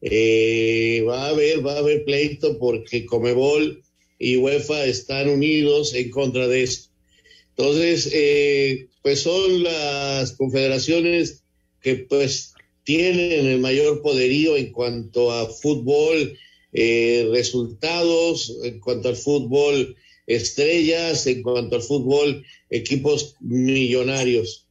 Eh, 0.00 1.04
va 1.06 1.26
a 1.26 1.28
haber, 1.30 1.66
va 1.66 1.74
a 1.74 1.78
haber 1.78 2.04
pleito 2.04 2.58
porque 2.58 3.06
Comebol 3.06 3.82
y 4.18 4.36
UEFA 4.36 4.86
están 4.86 5.28
unidos 5.28 5.94
en 5.94 6.10
contra 6.10 6.46
de 6.46 6.62
esto. 6.62 6.90
Entonces, 7.56 8.10
eh, 8.12 8.88
pues 9.02 9.20
son 9.20 9.62
las 9.62 10.32
confederaciones 10.32 11.42
que 11.80 11.96
pues 11.96 12.54
tienen 12.84 13.46
el 13.46 13.58
mayor 13.58 14.00
poderío 14.02 14.56
en 14.56 14.72
cuanto 14.72 15.32
a 15.32 15.48
fútbol, 15.48 16.38
eh, 16.72 17.28
resultados, 17.30 18.56
en 18.62 18.80
cuanto 18.80 19.08
al 19.08 19.16
fútbol, 19.16 19.96
estrellas, 20.26 21.26
en 21.26 21.42
cuanto 21.42 21.76
al 21.76 21.82
fútbol, 21.82 22.44
equipos 22.70 23.34
millonarios. 23.40 24.66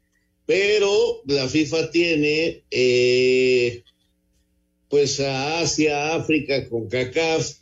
Pero 0.46 1.22
la 1.26 1.48
FIFA 1.48 1.92
tiene 1.92 2.64
eh, 2.72 3.84
pues 4.90 5.20
a 5.20 5.60
Asia, 5.60 6.16
África, 6.16 6.68
con 6.70 6.88
CACAF, 6.88 7.58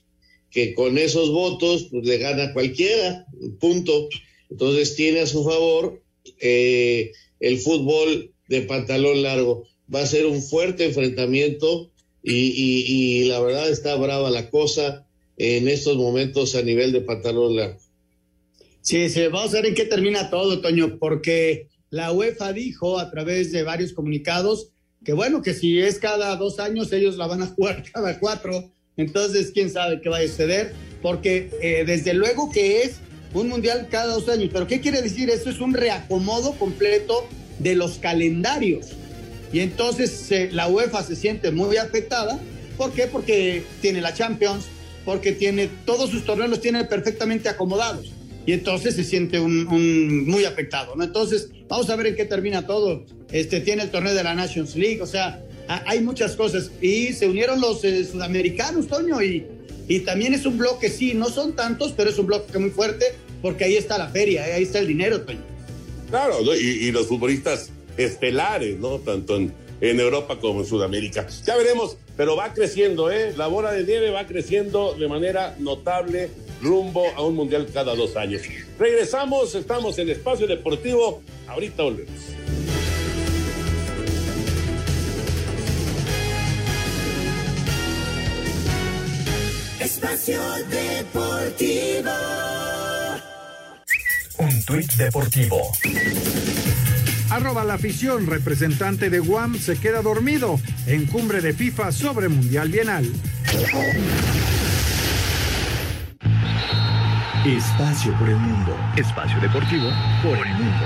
que 0.52 0.74
con 0.74 0.98
esos 0.98 1.32
votos 1.32 1.88
pues 1.92 2.06
le 2.06 2.18
gana 2.18 2.54
cualquiera, 2.54 3.26
punto. 3.60 4.10
Entonces 4.50 4.96
tiene 4.96 5.22
a 5.22 5.28
su 5.28 5.44
favor 5.44 6.02
eh, 6.40 7.12
el 7.40 7.58
fútbol 7.60 8.32
de 8.48 8.62
pantalón 8.62 9.22
largo. 9.22 9.68
Va 9.94 10.02
a 10.02 10.08
ser 10.08 10.26
un 10.26 10.42
fuerte 10.42 10.86
enfrentamiento 10.86 11.92
y, 12.24 13.26
la 13.26 13.40
verdad 13.40 13.70
está 13.70 13.96
brava 13.96 14.32
la 14.32 14.50
cosa 14.50 15.06
en 15.38 15.68
estos 15.68 15.98
momentos 15.98 16.56
a 16.56 16.62
nivel 16.62 16.92
de 16.92 17.02
pantalón 17.02 17.56
largo. 17.56 17.80
Sí, 18.82 19.10
sí, 19.10 19.22
vamos 19.28 19.54
a 19.54 19.58
ver 19.58 19.68
en 19.68 19.76
qué 19.76 19.86
termina 19.86 20.30
todo, 20.30 20.62
Toño, 20.62 20.98
porque 21.00 21.70
la 21.90 22.12
UEFA 22.12 22.54
dijo 22.54 23.00
a 23.00 23.12
través 23.12 23.52
de 23.52 23.64
varios 23.64 23.94
comunicados 23.94 24.72
que 25.06 25.14
bueno, 25.14 25.42
que 25.42 25.54
si 25.54 25.80
es 25.80 26.00
cada 26.00 26.36
dos 26.36 26.60
años, 26.60 26.92
ellos 26.92 27.16
la 27.16 27.28
van 27.28 27.44
a 27.44 27.48
jugar 27.56 27.84
cada 27.94 28.20
cuatro. 28.20 28.72
Entonces, 28.98 29.52
quién 29.54 29.70
sabe 29.70 30.02
qué 30.02 30.10
va 30.10 30.18
a 30.18 30.22
suceder, 30.22 30.74
porque 31.02 31.50
eh, 31.62 31.84
desde 31.86 32.14
luego 32.14 32.52
que 32.52 32.82
es 32.82 32.96
un 33.34 33.50
mundial 33.50 33.88
cada 33.90 34.14
dos 34.14 34.28
años. 34.30 34.50
Pero 34.52 34.68
¿qué 34.68 34.82
quiere 34.82 35.02
decir? 35.02 35.30
Eso 35.30 35.50
es 35.50 35.60
un 35.60 35.74
reacomodo 35.74 36.54
completo 36.54 37.28
de 37.60 37.76
los 37.76 38.00
calendarios. 38.00 38.88
Y 39.54 39.60
entonces 39.60 40.30
la 40.52 40.68
UEFA 40.68 41.04
se 41.04 41.16
siente 41.16 41.52
muy 41.52 41.78
afectada. 41.78 42.40
¿Por 42.78 42.92
qué? 42.92 43.08
Porque 43.08 43.64
tiene 43.82 44.02
la 44.02 44.14
Champions, 44.14 44.66
porque 45.04 45.34
tiene 45.34 45.70
todos 45.86 46.10
sus 46.10 46.26
torneos 46.26 46.50
los 46.50 46.62
tiene 46.62 46.84
perfectamente 46.86 47.48
acomodados. 47.48 48.12
Y 48.46 48.54
entonces 48.54 48.96
se 48.96 49.04
siente 49.04 49.40
un, 49.40 50.26
muy 50.28 50.46
afectado, 50.46 50.96
¿no? 50.96 51.04
Entonces, 51.04 51.50
vamos 51.68 51.90
a 51.90 51.96
ver 51.96 52.08
en 52.08 52.16
qué 52.16 52.26
termina 52.26 52.66
todo. 52.66 53.06
Este 53.32 53.60
tiene 53.62 53.84
el 53.84 53.92
torneo 53.92 54.14
de 54.14 54.24
la 54.24 54.34
Nations 54.34 54.76
League, 54.76 55.02
o 55.02 55.08
sea, 55.08 55.44
hay 55.68 56.02
muchas 56.02 56.36
cosas. 56.36 56.72
Y 56.82 57.14
se 57.14 57.28
unieron 57.28 57.60
los 57.60 57.84
eh, 57.84 58.06
sudamericanos, 58.06 58.88
Toño, 58.88 59.22
y, 59.22 59.46
y 59.88 60.00
también 60.02 60.34
es 60.34 60.46
un 60.46 60.58
bloque, 60.58 60.90
sí, 60.90 61.14
no 61.14 61.30
son 61.30 61.56
tantos, 61.56 61.94
pero 61.96 62.10
es 62.10 62.18
un 62.18 62.28
bloque 62.28 62.58
muy 62.58 62.70
fuerte 62.70 63.06
porque 63.42 63.66
ahí 63.66 63.76
está 63.76 63.98
la 63.98 64.08
feria, 64.08 64.48
¿eh? 64.50 64.54
ahí 64.54 64.64
está 64.64 64.80
el 64.80 64.88
dinero, 64.88 65.22
Toño. 65.22 65.44
Claro, 66.10 66.40
y, 66.56 66.92
los 66.92 67.08
futbolistas 67.08 67.70
estelares, 67.98 68.80
¿no? 68.80 69.00
Tanto 69.00 69.36
en, 69.38 69.54
Europa 69.82 70.40
como 70.40 70.62
en 70.62 70.66
Sudamérica. 70.66 71.28
Ya 71.46 71.56
veremos, 71.56 71.98
pero 72.18 72.36
va 72.36 72.54
creciendo, 72.54 73.12
¿eh? 73.12 73.34
La 73.36 73.48
bola 73.48 73.72
de 73.72 73.84
nieve 73.84 74.10
va 74.10 74.26
creciendo 74.26 74.94
de 74.94 75.08
manera 75.08 75.56
notable 75.60 76.30
rumbo 76.62 77.06
a 77.16 77.22
un 77.22 77.36
mundial 77.36 77.68
cada 77.74 77.96
dos 77.96 78.16
años. 78.16 78.44
Regresamos, 78.80 79.56
estamos 79.56 79.98
en 80.00 80.10
Espacio 80.10 80.48
Deportivo, 80.48 81.22
ahorita 81.48 81.84
volvemos. 81.84 82.36
Espacio 89.80 90.42
Deportivo. 90.70 92.12
Un 94.38 94.66
tuit 94.66 94.92
deportivo. 94.96 95.72
Arroba 97.36 97.66
la 97.66 97.74
afición, 97.74 98.28
representante 98.28 99.10
de 99.10 99.20
Guam 99.20 99.56
se 99.56 99.78
queda 99.78 100.02
dormido 100.02 100.58
en 100.88 101.06
cumbre 101.06 101.42
de 101.42 101.52
FIFA 101.52 101.92
sobre 101.92 102.30
Mundial 102.30 102.70
Bienal. 102.70 103.12
Espacio 107.46 108.18
por 108.18 108.30
el 108.30 108.38
mundo. 108.38 108.74
Espacio 108.96 109.38
deportivo 109.42 109.90
por 110.24 110.38
el 110.48 110.54
mundo. 110.54 110.86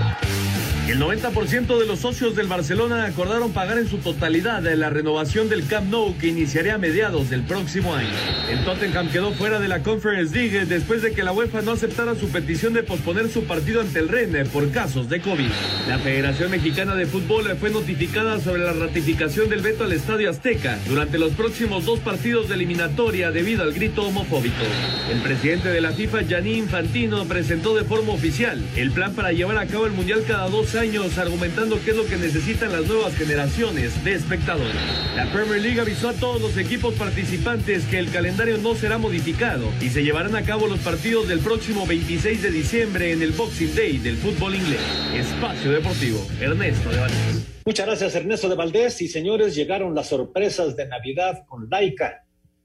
El 0.90 1.00
90% 1.00 1.78
de 1.78 1.86
los 1.86 2.00
socios 2.00 2.36
del 2.36 2.48
Barcelona 2.48 3.06
acordaron 3.06 3.54
pagar 3.54 3.78
en 3.78 3.88
su 3.88 4.00
totalidad 4.00 4.64
la 4.64 4.90
renovación 4.90 5.48
del 5.48 5.68
Camp 5.68 5.92
Nou 5.92 6.18
que 6.18 6.26
iniciaría 6.26 6.74
a 6.74 6.78
mediados 6.80 7.30
del 7.30 7.44
próximo 7.44 7.94
año. 7.94 8.10
El 8.50 8.66
Tottenham 8.66 9.08
quedó 9.12 9.32
fuera 9.34 9.60
de 9.60 9.68
la 9.68 9.84
Conference 9.84 10.36
League 10.36 10.66
después 10.66 11.04
de 11.04 11.12
que 11.12 11.22
la 11.22 11.32
UEFA 11.32 11.62
no 11.62 11.74
aceptara 11.74 12.16
su 12.16 12.30
petición 12.30 12.74
de 12.74 12.82
posponer 12.82 13.30
su 13.30 13.44
partido 13.44 13.82
ante 13.82 14.00
el 14.00 14.10
Rennes 14.10 14.50
por 14.50 14.72
casos 14.72 15.10
de 15.10 15.22
COVID. 15.22 15.52
La 15.88 16.00
Federación 16.00 16.50
Mexicana 16.50 16.96
de 16.96 17.06
Fútbol 17.06 17.56
fue 17.60 17.70
notificada 17.70 18.40
sobre 18.40 18.64
la 18.64 18.74
ratificación 18.74 19.48
del 19.48 19.62
veto 19.62 19.84
al 19.84 19.94
Estadio 19.94 20.32
Azteca 20.32 20.80
durante 20.88 21.20
los 21.20 21.34
próximos 21.34 21.86
dos 21.86 22.00
partidos 22.00 22.50
de 22.50 22.56
eliminatoria 22.56 23.30
debido 23.30 23.62
al 23.62 23.74
grito 23.74 24.08
homofóbico. 24.08 24.66
El 25.12 25.22
presidente 25.22 25.70
de 25.70 25.82
la 25.82 25.92
FIFA, 25.92 26.24
Gianni 26.24 26.54
Infantino, 26.54 27.26
presentó 27.26 27.76
de 27.76 27.84
forma 27.84 28.14
oficial 28.14 28.60
el 28.76 28.90
plan 28.90 29.14
para 29.14 29.32
llevar 29.34 29.60
a 29.60 29.68
cabo 29.68 29.86
el 29.86 29.92
Mundial 29.92 30.24
cada 30.28 30.50
dos 30.50 30.74
años 30.74 30.79
argumentando 30.80 31.78
qué 31.84 31.92
es 31.92 31.98
lo 31.98 32.06
que 32.06 32.16
necesitan 32.16 32.72
las 32.72 32.88
nuevas 32.88 33.14
generaciones 33.14 34.02
de 34.06 34.14
espectadores. 34.14 34.74
La 35.14 35.30
Premier 35.30 35.62
League 35.62 35.82
avisó 35.82 36.08
a 36.08 36.14
todos 36.14 36.40
los 36.40 36.56
equipos 36.56 36.94
participantes 36.94 37.84
que 37.86 38.00
el 38.00 38.10
calendario 38.10 38.58
no 38.60 38.76
será 38.76 38.98
modificado 38.98 39.68
y 39.82 39.90
se 39.90 40.06
llevarán 40.06 40.38
a 40.38 40.44
cabo 40.44 40.68
los 40.68 40.80
partidos 40.80 41.28
del 41.28 41.40
próximo 41.40 41.86
26 41.86 42.42
de 42.44 42.52
diciembre 42.52 43.12
en 43.12 43.22
el 43.22 43.32
Boxing 43.32 43.76
Day 43.76 43.98
del 43.98 44.16
fútbol 44.16 44.56
inglés. 44.56 44.80
Espacio 45.14 45.74
Deportivo, 45.74 46.26
Ernesto 46.40 46.90
de 46.90 46.98
Valdés. 46.98 47.48
Muchas 47.66 47.86
gracias 47.86 48.16
Ernesto 48.16 48.48
de 48.48 48.56
Valdés 48.56 49.02
y 49.02 49.10
señores, 49.10 49.56
llegaron 49.56 49.94
las 49.94 50.08
sorpresas 50.08 50.78
de 50.78 50.88
Navidad 50.88 51.44
con 51.46 51.68
Laika. 51.70 52.24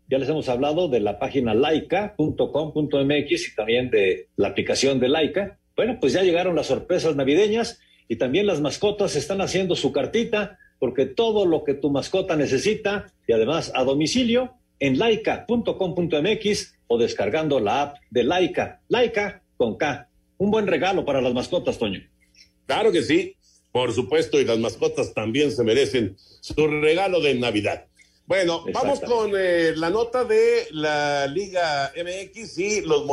Ya 0.09 0.19
les 0.19 0.29
hemos 0.29 0.49
hablado 0.49 0.87
de 0.87 1.01
la 1.01 1.19
página 1.19 1.53
laika.com.mx 1.53 3.49
y 3.49 3.55
también 3.57 3.91
de 3.91 4.29
la 4.37 4.49
aplicación 4.49 5.01
de 5.01 5.09
Laika. 5.09 5.59
Bueno, 5.75 5.99
pues 6.01 6.13
ya 6.13 6.23
llegaron 6.23 6.55
las 6.55 6.67
sorpresas 6.67 7.17
navideñas 7.17 7.81
y 8.09 8.17
también 8.17 8.47
las 8.47 8.61
mascotas 8.61 9.17
están 9.17 9.41
haciendo 9.41 9.77
su 9.77 9.93
cartita 9.93 10.59
porque 10.79 11.07
todo 11.07 11.47
lo 11.47 11.65
que 11.65 11.75
tu 11.75 11.91
mascota 11.91 12.37
necesita 12.37 13.13
y 13.27 13.33
además 13.33 13.73
a 13.75 13.85
domicilio 13.85 14.55
en 14.81 14.99
laica.com.mx 14.99 16.75
o 16.87 16.99
descargando 16.99 17.61
la 17.61 17.83
app 17.83 17.97
de 18.11 18.25
Laica. 18.25 18.81
Laica 18.89 19.43
con 19.57 19.77
K. 19.77 20.09
Un 20.37 20.51
buen 20.51 20.67
regalo 20.67 21.05
para 21.05 21.21
las 21.21 21.33
mascotas, 21.33 21.79
Toño. 21.79 22.01
Claro 22.67 22.93
que 22.93 23.03
sí, 23.03 23.37
por 23.73 23.93
supuesto, 23.93 24.41
y 24.41 24.45
las 24.45 24.59
mascotas 24.59 25.15
también 25.15 25.53
se 25.53 25.65
merecen 25.65 26.17
su 26.41 26.67
regalo 26.67 27.21
de 27.21 27.35
Navidad. 27.35 27.87
Bueno, 28.27 28.65
vamos 28.73 29.01
con 29.01 29.33
eh, 29.37 29.73
la 29.77 29.91
nota 29.91 30.25
de 30.25 30.67
la 30.71 31.27
Liga 31.27 31.93
MX 31.95 32.59
y 32.59 32.81
los 32.81 33.05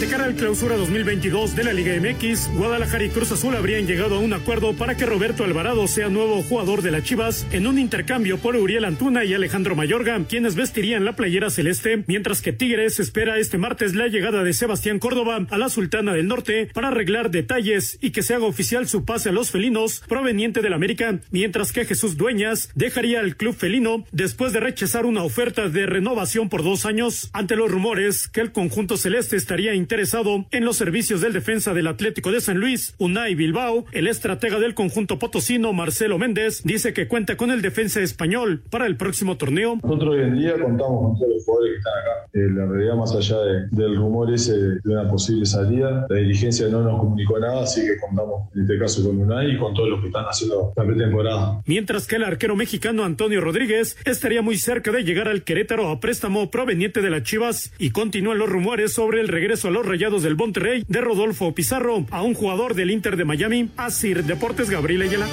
De 0.00 0.08
cara 0.08 0.26
al 0.26 0.34
clausura 0.34 0.76
2022 0.76 1.56
de 1.56 1.64
la 1.64 1.72
Liga 1.72 1.94
MX, 1.98 2.50
Guadalajara 2.52 3.04
y 3.04 3.08
Cruz 3.08 3.32
Azul 3.32 3.56
habrían 3.56 3.86
llegado 3.86 4.16
a 4.16 4.18
un 4.18 4.34
acuerdo 4.34 4.74
para 4.74 4.94
que 4.94 5.06
Roberto 5.06 5.42
Alvarado 5.42 5.88
sea 5.88 6.10
nuevo 6.10 6.42
jugador 6.42 6.82
de 6.82 6.90
las 6.90 7.02
Chivas 7.02 7.46
en 7.50 7.66
un 7.66 7.78
intercambio 7.78 8.36
por 8.36 8.56
Uriel 8.56 8.84
Antuna 8.84 9.24
y 9.24 9.32
Alejandro 9.32 9.74
Mayorga, 9.74 10.22
quienes 10.28 10.54
vestirían 10.54 11.06
la 11.06 11.16
playera 11.16 11.48
celeste, 11.48 12.04
mientras 12.08 12.42
que 12.42 12.52
Tigres 12.52 13.00
espera 13.00 13.38
este 13.38 13.56
martes 13.56 13.94
la 13.94 14.08
llegada 14.08 14.44
de 14.44 14.52
Sebastián 14.52 14.98
Córdoba 14.98 15.46
a 15.48 15.56
la 15.56 15.70
Sultana 15.70 16.12
del 16.12 16.28
Norte 16.28 16.68
para 16.74 16.88
arreglar 16.88 17.30
detalles 17.30 17.96
y 18.02 18.10
que 18.10 18.22
se 18.22 18.34
haga 18.34 18.44
oficial 18.44 18.86
su 18.88 19.06
pase 19.06 19.30
a 19.30 19.32
los 19.32 19.50
felinos 19.50 20.02
proveniente 20.06 20.60
del 20.60 20.74
América, 20.74 21.20
mientras 21.30 21.72
que 21.72 21.86
Jesús 21.86 22.18
Dueñas 22.18 22.68
dejaría 22.74 23.20
el 23.20 23.36
club 23.36 23.56
felino 23.56 24.04
después 24.12 24.52
de 24.52 24.60
rechazar 24.60 25.06
una 25.06 25.22
oferta 25.22 25.70
de 25.70 25.86
renovación 25.86 26.50
por 26.50 26.62
dos 26.62 26.84
años. 26.84 27.30
Ante 27.32 27.56
los 27.56 27.70
rumores 27.70 28.28
que 28.28 28.42
el 28.42 28.52
conjunto 28.52 28.98
celeste 28.98 29.36
estaría 29.36 29.74
interesado 29.86 30.46
en 30.50 30.64
los 30.64 30.76
servicios 30.76 31.20
del 31.20 31.32
defensa 31.32 31.72
del 31.72 31.86
Atlético 31.86 32.32
de 32.32 32.40
San 32.40 32.58
Luis, 32.58 32.96
Unai 32.98 33.36
Bilbao. 33.36 33.84
El 33.92 34.08
estratega 34.08 34.58
del 34.58 34.74
conjunto 34.74 35.20
potosino, 35.20 35.72
Marcelo 35.72 36.18
Méndez, 36.18 36.64
dice 36.64 36.92
que 36.92 37.06
cuenta 37.06 37.36
con 37.36 37.52
el 37.52 37.62
defensa 37.62 38.00
español 38.00 38.64
para 38.68 38.86
el 38.86 38.96
próximo 38.96 39.36
torneo. 39.36 39.78
Nosotros 39.80 40.16
hoy 40.16 40.24
en 40.24 40.38
día 40.40 40.54
contamos 40.54 41.02
con 41.02 41.18
todos 41.20 41.34
los 41.34 41.44
jugadores 41.44 41.72
que 41.72 41.78
están 41.78 41.92
acá. 42.00 42.28
Eh, 42.32 42.50
la 42.52 42.66
realidad, 42.66 42.96
más 42.96 43.14
allá 43.14 43.38
de, 43.38 43.68
del 43.70 43.94
rumor 43.94 44.34
ese 44.34 44.56
de 44.56 44.80
una 44.86 45.08
posible 45.08 45.46
salida, 45.46 46.04
la 46.08 46.16
dirigencia 46.16 46.66
no 46.66 46.82
nos 46.82 46.98
comunicó 46.98 47.38
nada, 47.38 47.62
así 47.62 47.82
que 47.82 47.96
contamos 48.00 48.52
en 48.56 48.62
este 48.62 48.78
caso 48.80 49.06
con 49.06 49.20
Unai 49.20 49.52
y 49.52 49.56
con 49.56 49.72
todos 49.72 49.88
los 49.88 50.00
que 50.00 50.08
están 50.08 50.24
haciendo 50.24 50.72
la 50.74 50.84
pretemporada. 50.84 51.62
Mientras 51.64 52.08
que 52.08 52.16
el 52.16 52.24
arquero 52.24 52.56
mexicano 52.56 53.04
Antonio 53.04 53.40
Rodríguez 53.40 53.96
estaría 54.04 54.42
muy 54.42 54.56
cerca 54.56 54.90
de 54.90 55.04
llegar 55.04 55.28
al 55.28 55.44
Querétaro 55.44 55.90
a 55.90 56.00
préstamo 56.00 56.50
proveniente 56.50 57.02
de 57.02 57.10
las 57.10 57.22
Chivas 57.22 57.72
y 57.78 57.90
continúan 57.90 58.38
los 58.38 58.48
rumores 58.48 58.92
sobre 58.92 59.20
el 59.20 59.28
regreso 59.28 59.68
a 59.68 59.70
los 59.76 59.84
Rayados 59.84 60.22
del 60.22 60.36
Monterrey 60.36 60.84
de 60.88 61.02
Rodolfo 61.02 61.54
Pizarro 61.54 62.06
a 62.10 62.22
un 62.22 62.32
jugador 62.32 62.74
del 62.74 62.90
Inter 62.90 63.14
de 63.14 63.26
Miami, 63.26 63.68
Asir 63.76 64.24
Deportes 64.24 64.70
Gabriel 64.70 65.02
Ayala. 65.02 65.28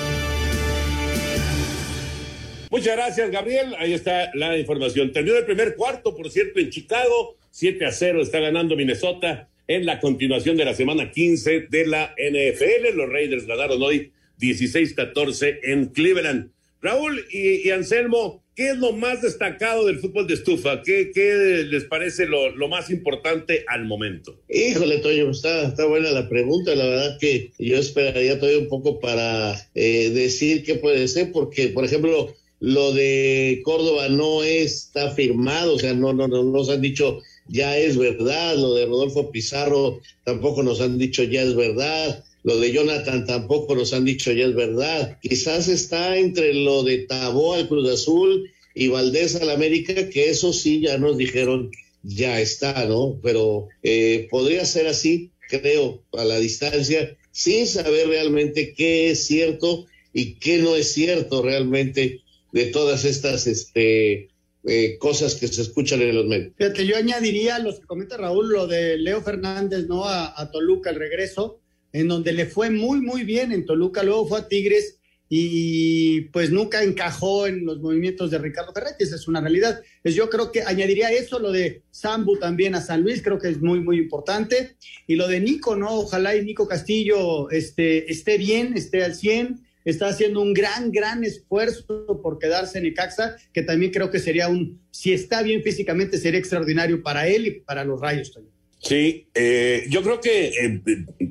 Muchas 2.70 2.98
gracias, 2.98 3.32
Gabriel. 3.32 3.74
Ahí 3.80 3.94
está 3.94 4.32
la 4.34 4.58
información. 4.58 5.14
Terminó 5.14 5.38
el 5.38 5.46
primer 5.46 5.78
cuarto, 5.78 6.14
por 6.14 6.30
cierto, 6.30 6.60
en 6.60 6.70
Chicago. 6.72 7.38
7 7.52 7.86
a 7.86 7.92
0 7.94 8.22
está 8.22 8.42
ganando 8.42 8.76
Minnesota 8.76 9.48
en 9.66 9.86
la 9.86 10.02
continuación 10.02 10.58
de 10.58 10.66
la 10.66 10.74
semana 10.74 11.10
15 11.10 11.68
de 11.70 11.88
la 11.88 12.14
NFL. 12.18 12.98
Los 12.98 13.10
Raiders 13.10 13.48
ganaron 13.48 13.82
hoy 13.82 14.12
16-14 14.42 15.60
en 15.64 15.86
Cleveland. 15.86 16.50
Raúl 16.84 17.26
y, 17.32 17.70
Anselmo, 17.70 18.44
¿qué 18.58 18.72
es 18.72 18.78
lo 18.78 18.92
más 18.92 19.22
destacado 19.22 19.86
del 19.86 20.00
fútbol 20.00 20.28
de 20.28 20.34
estufa? 20.34 20.82
¿Qué, 20.84 21.12
qué 21.16 21.64
les 21.66 21.86
parece 21.86 22.26
lo, 22.26 22.54
lo, 22.56 22.68
más 22.68 22.90
importante 22.90 23.64
al 23.70 23.86
momento? 23.86 24.38
Híjole, 24.50 24.98
Toño, 24.98 25.32
está, 25.32 25.70
está 25.70 25.86
buena 25.86 26.12
la 26.12 26.28
pregunta. 26.28 26.76
La 26.76 26.86
verdad 26.86 27.18
que 27.22 27.54
yo 27.58 27.78
esperaría 27.78 28.38
todavía 28.38 28.60
un 28.60 28.68
poco 28.68 29.00
para 29.00 29.56
eh, 29.76 30.10
decir 30.10 30.64
qué 30.66 30.76
puede 30.76 31.08
ser, 31.08 31.32
porque, 31.32 31.70
por 31.70 31.86
ejemplo, 31.86 32.36
lo 32.60 32.92
de 32.92 33.62
Córdoba 33.64 34.10
no 34.10 34.44
está 34.44 35.12
firmado, 35.12 35.76
o 35.76 35.80
sea, 35.80 35.94
no, 35.94 36.12
no, 36.12 36.28
no 36.28 36.44
nos 36.44 36.70
han 36.70 36.82
dicho 36.82 37.22
ya 37.48 37.78
es 37.78 37.98
verdad, 37.98 38.56
lo 38.58 38.74
de 38.74 38.86
Rodolfo 38.86 39.32
Pizarro 39.32 40.02
tampoco 40.24 40.64
nos 40.64 40.82
han 40.82 40.98
dicho 40.98 41.24
ya 41.24 41.44
es 41.44 41.56
verdad. 41.56 42.24
Lo 42.44 42.58
de 42.60 42.74
Jonathan 42.74 43.26
tampoco 43.26 43.74
nos 43.76 43.94
han 43.94 44.04
dicho 44.04 44.32
ya 44.32 44.46
es 44.46 44.54
verdad. 44.54 45.18
Quizás 45.22 45.70
está 45.70 46.18
entre 46.18 46.54
lo 46.54 46.84
de 46.84 47.00
Tabó 47.00 47.54
al 47.54 47.68
Cruz 47.70 47.90
Azul 47.90 48.52
y 48.76 48.90
Valdés 48.90 49.36
al 49.36 49.50
América, 49.50 50.10
que 50.10 50.30
eso 50.30 50.52
sí 50.52 50.82
ya 50.82 50.98
nos 50.98 51.18
dijeron 51.18 51.72
ya 52.04 52.42
está, 52.42 52.86
¿no? 52.86 53.18
Pero 53.24 53.70
eh, 53.82 54.28
podría 54.30 54.66
ser 54.66 54.88
así, 54.88 55.32
creo, 55.48 56.04
a 56.12 56.26
la 56.26 56.38
distancia, 56.38 57.18
sin 57.32 57.66
saber 57.66 58.10
realmente 58.10 58.74
qué 58.74 59.10
es 59.12 59.26
cierto 59.26 59.86
y 60.12 60.36
qué 60.36 60.58
no 60.58 60.76
es 60.76 60.92
cierto 60.92 61.42
realmente 61.42 62.22
de 62.52 62.66
todas 62.66 63.06
estas 63.06 63.48
este, 63.48 64.30
eh, 64.66 64.98
cosas 65.00 65.36
que 65.36 65.48
se 65.48 65.62
escuchan 65.62 66.02
en 66.02 66.16
los 66.16 66.26
medios. 66.26 66.52
Fíjate, 66.58 66.86
yo 66.86 66.98
añadiría 66.98 67.58
lo 67.60 67.74
que 67.74 67.86
comenta 67.86 68.18
Raúl, 68.18 68.50
lo 68.50 68.68
de 68.68 68.98
Leo 68.98 69.22
Fernández, 69.22 69.88
¿no? 69.88 70.04
A, 70.04 70.40
a 70.40 70.52
Toluca, 70.52 70.90
el 70.90 70.98
regreso 70.98 71.63
en 71.94 72.08
donde 72.08 72.34
le 72.34 72.46
fue 72.48 72.70
muy, 72.70 73.00
muy 73.00 73.24
bien 73.24 73.52
en 73.52 73.66
Toluca, 73.66 74.04
luego 74.04 74.28
fue 74.28 74.40
a 74.40 74.48
Tigres 74.48 75.00
y 75.30 76.22
pues 76.32 76.52
nunca 76.52 76.84
encajó 76.84 77.48
en 77.48 77.66
los 77.66 77.80
movimientos 77.80 78.30
de 78.30 78.38
Ricardo 78.38 78.74
Ferretti, 78.74 79.04
esa 79.04 79.16
es 79.16 79.28
una 79.28 79.42
realidad. 79.42 79.82
Pues 80.04 80.14
yo 80.14 80.30
creo 80.30 80.52
que 80.52 80.62
añadiría 80.62 81.12
eso, 81.12 81.40
lo 81.40 81.52
de 81.52 81.82
Sambu 81.90 82.38
también 82.38 82.76
a 82.76 82.82
San 82.82 83.02
Luis, 83.02 83.22
creo 83.24 83.40
que 83.40 83.50
es 83.50 83.62
muy, 83.62 83.80
muy 83.80 83.98
importante. 83.98 84.76
Y 85.08 85.16
lo 85.16 85.28
de 85.28 85.40
Nico, 85.40 85.76
¿no? 85.76 85.92
Ojalá 85.92 86.36
y 86.36 86.44
Nico 86.44 86.68
Castillo 86.68 87.50
este, 87.50 88.12
esté 88.12 88.38
bien, 88.38 88.78
esté 88.78 89.04
al 89.04 89.16
100, 89.16 89.66
está 89.86 90.08
haciendo 90.10 90.42
un 90.42 90.54
gran, 90.54 90.92
gran 90.92 91.24
esfuerzo 91.24 92.22
por 92.22 92.38
quedarse 92.38 92.78
en 92.78 92.86
Icaxa, 92.86 93.36
que 93.54 93.64
también 93.64 93.92
creo 93.92 94.12
que 94.12 94.20
sería 94.20 94.50
un, 94.50 94.82
si 94.92 95.14
está 95.14 95.42
bien 95.42 95.64
físicamente, 95.64 96.18
sería 96.18 96.40
extraordinario 96.40 97.02
para 97.02 97.28
él 97.28 97.48
y 97.48 97.52
para 97.62 97.84
los 97.84 98.00
Rayos 98.00 98.32
también. 98.32 98.53
Sí, 98.84 99.28
eh, 99.34 99.86
yo 99.90 100.04
creo 100.04 100.20
que, 100.20 100.48
eh, 100.48 100.82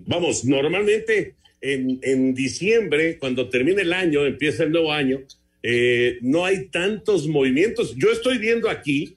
vamos, 0.07 0.44
normalmente 0.46 1.34
en, 1.61 2.00
en, 2.03 2.32
diciembre, 2.34 3.18
cuando 3.18 3.50
termina 3.50 3.82
el 3.82 3.92
año, 3.92 4.24
empieza 4.24 4.64
el 4.64 4.72
nuevo 4.72 4.90
año, 4.90 5.20
eh, 5.62 6.16
no 6.22 6.46
hay 6.46 6.68
tantos 6.68 7.28
movimientos. 7.28 7.94
Yo 7.96 8.11
estoy 8.11 8.38
viendo 8.38 8.70
aquí 8.70 9.16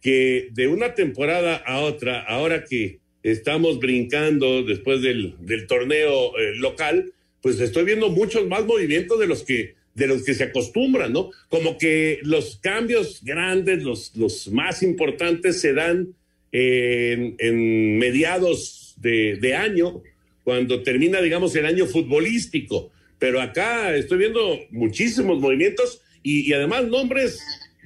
que 0.00 0.48
de 0.52 0.66
una 0.66 0.94
temporada 0.94 1.56
a 1.56 1.80
otra, 1.80 2.20
ahora 2.22 2.64
que 2.64 3.00
estamos 3.22 3.78
brincando 3.78 4.62
después 4.62 5.02
del, 5.02 5.34
del 5.40 5.66
torneo 5.66 6.32
local, 6.56 7.12
pues 7.42 7.60
estoy 7.60 7.84
viendo 7.84 8.08
muchos 8.08 8.46
más 8.46 8.64
movimientos 8.64 9.20
de 9.20 9.26
los 9.26 9.44
que 9.44 9.74
de 9.94 10.08
los 10.08 10.24
que 10.24 10.34
se 10.34 10.42
acostumbran, 10.42 11.12
¿no? 11.12 11.30
Como 11.48 11.78
que 11.78 12.18
los 12.22 12.58
cambios 12.60 13.22
grandes, 13.22 13.84
los, 13.84 14.16
los 14.16 14.48
más 14.48 14.82
importantes 14.82 15.60
se 15.60 15.72
dan 15.72 16.14
en, 16.54 17.98
mediados 17.98 18.94
de, 18.98 19.54
año, 19.54 20.02
cuando 20.44 20.82
termina, 20.82 21.20
digamos, 21.20 21.54
el 21.56 21.66
año 21.66 21.86
futbolístico. 21.86 22.90
Pero 23.18 23.40
acá 23.40 23.94
estoy 23.96 24.18
viendo 24.18 24.60
muchísimos 24.70 25.38
movimientos 25.40 26.00
y, 26.22 26.52
además 26.52 26.84
nombres 26.84 27.40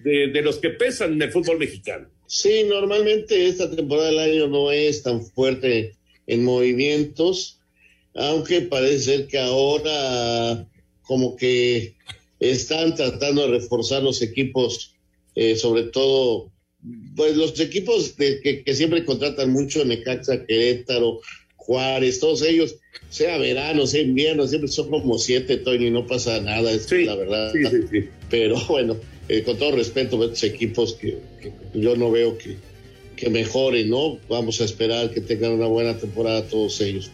de, 0.05 0.29
de, 0.29 0.43
los 0.43 0.59
que 0.59 0.71
pesan 0.71 1.15
en 1.15 1.23
el 1.23 1.33
fútbol 1.33 1.59
mexicano. 1.59 2.09
Sí, 2.27 2.65
normalmente 2.69 3.49
esta 3.49 3.75
temporada 3.75 4.11
del 4.11 4.19
año 4.19 4.49
no 4.49 4.71
es 4.71 5.03
tan 5.03 5.25
fuerte 5.25 5.95
en 6.27 6.45
movimientos, 6.45 7.59
aunque 8.15 8.61
parece 8.63 8.99
ser 8.99 9.27
que 9.29 9.39
ahora 9.39 10.69
como 11.03 11.37
que 11.37 11.95
están 12.39 12.95
tratando 12.95 13.43
de 13.43 13.59
reforzar 13.59 14.03
los 14.03 14.21
equipos, 14.21 14.95
eh, 15.35 15.57
sobre 15.57 15.85
todo 15.85 16.51
pues 17.17 17.37
los 17.37 17.59
equipos 17.61 18.17
de, 18.17 18.41
que, 18.41 18.63
que, 18.63 18.75
siempre 18.75 19.05
contratan 19.05 19.51
mucho, 19.51 19.85
Necaxa, 19.85 20.45
Querétaro, 20.47 21.21
Juárez, 21.57 22.21
todos 22.21 22.43
ellos, 22.43 22.77
sea 23.11 23.39
verano, 23.39 23.87
sea 23.87 24.03
invierno, 24.03 24.47
siempre 24.47 24.69
son 24.69 24.89
como 24.89 25.19
siete, 25.19 25.59
Tony, 25.59 25.91
no 25.91 26.07
pasa 26.07 26.41
nada, 26.41 26.73
es 26.73 26.85
sí, 26.85 27.05
la 27.05 27.17
verdad. 27.17 27.53
Sí, 27.53 27.65
sí, 27.65 27.87
sí. 27.91 28.09
Pero 28.31 28.57
bueno, 28.69 28.97
eh, 29.29 29.43
con 29.43 29.59
todo 29.59 29.73
respeto, 29.73 30.23
estos 30.25 30.45
equipos 30.45 30.95
que, 30.95 31.19
que, 31.43 31.53
yo 31.75 31.97
no 31.97 32.11
veo 32.11 32.39
que, 32.39 32.57
que 33.17 33.29
mejoren, 33.29 33.91
¿no? 33.91 34.19
Vamos 34.29 34.61
a 34.61 34.65
esperar 34.65 35.11
que 35.11 35.21
tengan 35.21 35.53
una 35.53 35.67
buena 35.67 35.99
temporada 35.99 36.47
todos 36.49 36.81
ellos, 36.81 37.11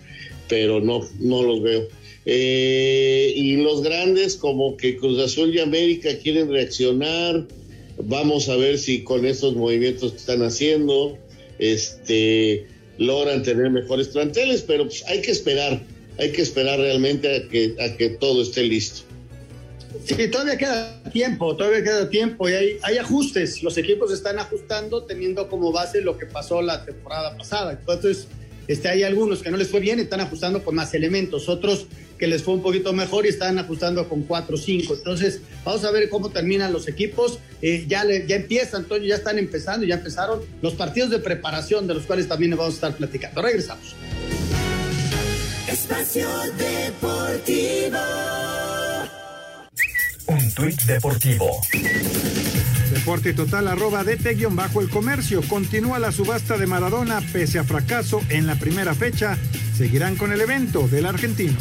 pero 0.48 0.80
no, 0.80 1.00
no 1.18 1.42
los 1.42 1.62
veo. 1.62 1.88
Eh, 2.26 3.32
y 3.36 3.56
los 3.56 3.82
grandes, 3.82 4.36
como 4.36 4.76
que 4.76 4.96
Cruz 4.96 5.18
Azul 5.18 5.54
y 5.54 5.60
América 5.60 6.10
quieren 6.22 6.50
reaccionar, 6.50 7.46
Vamos 7.98 8.48
a 8.48 8.56
ver 8.56 8.78
si 8.78 9.04
con 9.04 9.24
estos 9.24 9.54
movimientos 9.54 10.12
que 10.12 10.18
están 10.18 10.42
haciendo, 10.42 11.18
este, 11.58 12.66
logran 12.98 13.42
tener 13.42 13.70
mejores 13.70 14.08
planteles, 14.08 14.62
pero 14.62 14.84
pues 14.84 15.04
hay 15.06 15.22
que 15.22 15.30
esperar, 15.30 15.80
hay 16.18 16.32
que 16.32 16.42
esperar 16.42 16.78
realmente 16.78 17.36
a 17.36 17.48
que, 17.48 17.76
a 17.80 17.96
que 17.96 18.10
todo 18.10 18.42
esté 18.42 18.62
listo. 18.64 19.02
Sí, 20.04 20.28
todavía 20.28 20.56
queda 20.58 21.02
tiempo, 21.12 21.56
todavía 21.56 21.82
queda 21.84 22.10
tiempo 22.10 22.48
y 22.48 22.52
hay, 22.52 22.76
hay 22.82 22.98
ajustes. 22.98 23.62
Los 23.62 23.78
equipos 23.78 24.12
están 24.12 24.38
ajustando 24.38 25.04
teniendo 25.04 25.48
como 25.48 25.70
base 25.70 26.00
lo 26.00 26.18
que 26.18 26.26
pasó 26.26 26.60
la 26.62 26.84
temporada 26.84 27.36
pasada. 27.36 27.72
Entonces, 27.72 28.26
Este, 28.68 28.88
hay 28.88 29.02
algunos 29.02 29.42
que 29.42 29.50
no 29.50 29.56
les 29.56 29.68
fue 29.68 29.80
bien 29.80 29.98
y 29.98 30.02
están 30.02 30.20
ajustando 30.20 30.64
con 30.64 30.74
más 30.74 30.94
elementos, 30.94 31.48
otros 31.48 31.86
que 32.18 32.26
les 32.26 32.42
fue 32.42 32.54
un 32.54 32.62
poquito 32.62 32.92
mejor 32.92 33.26
y 33.26 33.28
están 33.28 33.58
ajustando 33.58 34.08
con 34.08 34.22
4 34.22 34.54
o 34.54 34.58
5. 34.58 34.94
Entonces, 34.94 35.40
vamos 35.64 35.84
a 35.84 35.90
ver 35.90 36.08
cómo 36.08 36.30
terminan 36.30 36.72
los 36.72 36.88
equipos. 36.88 37.38
Eh, 37.60 37.84
ya, 37.88 38.04
le, 38.04 38.26
ya 38.26 38.36
empiezan, 38.36 38.82
Antonio, 38.82 39.08
ya 39.08 39.16
están 39.16 39.38
empezando, 39.38 39.84
ya 39.84 39.96
empezaron 39.96 40.40
los 40.62 40.74
partidos 40.74 41.10
de 41.10 41.18
preparación, 41.18 41.86
de 41.86 41.94
los 41.94 42.04
cuales 42.04 42.28
también 42.28 42.52
vamos 42.52 42.74
a 42.74 42.74
estar 42.76 42.96
platicando. 42.96 43.42
Regresamos. 43.42 43.94
Espacio 45.68 46.28
Deportivo. 46.56 47.98
Un 50.26 50.50
tuit 50.54 50.80
deportivo. 50.84 51.60
Deporte 53.04 53.34
total 53.34 53.68
arroba 53.68 54.02
bajo 54.52 54.80
el 54.80 54.88
comercio. 54.88 55.42
Continúa 55.46 55.98
la 55.98 56.10
subasta 56.10 56.56
de 56.56 56.66
Maradona 56.66 57.20
pese 57.34 57.58
a 57.58 57.64
fracaso 57.64 58.22
en 58.30 58.46
la 58.46 58.54
primera 58.54 58.94
fecha. 58.94 59.36
Seguirán 59.76 60.16
con 60.16 60.32
el 60.32 60.40
evento 60.40 60.88
del 60.88 61.04
argentino. 61.04 61.52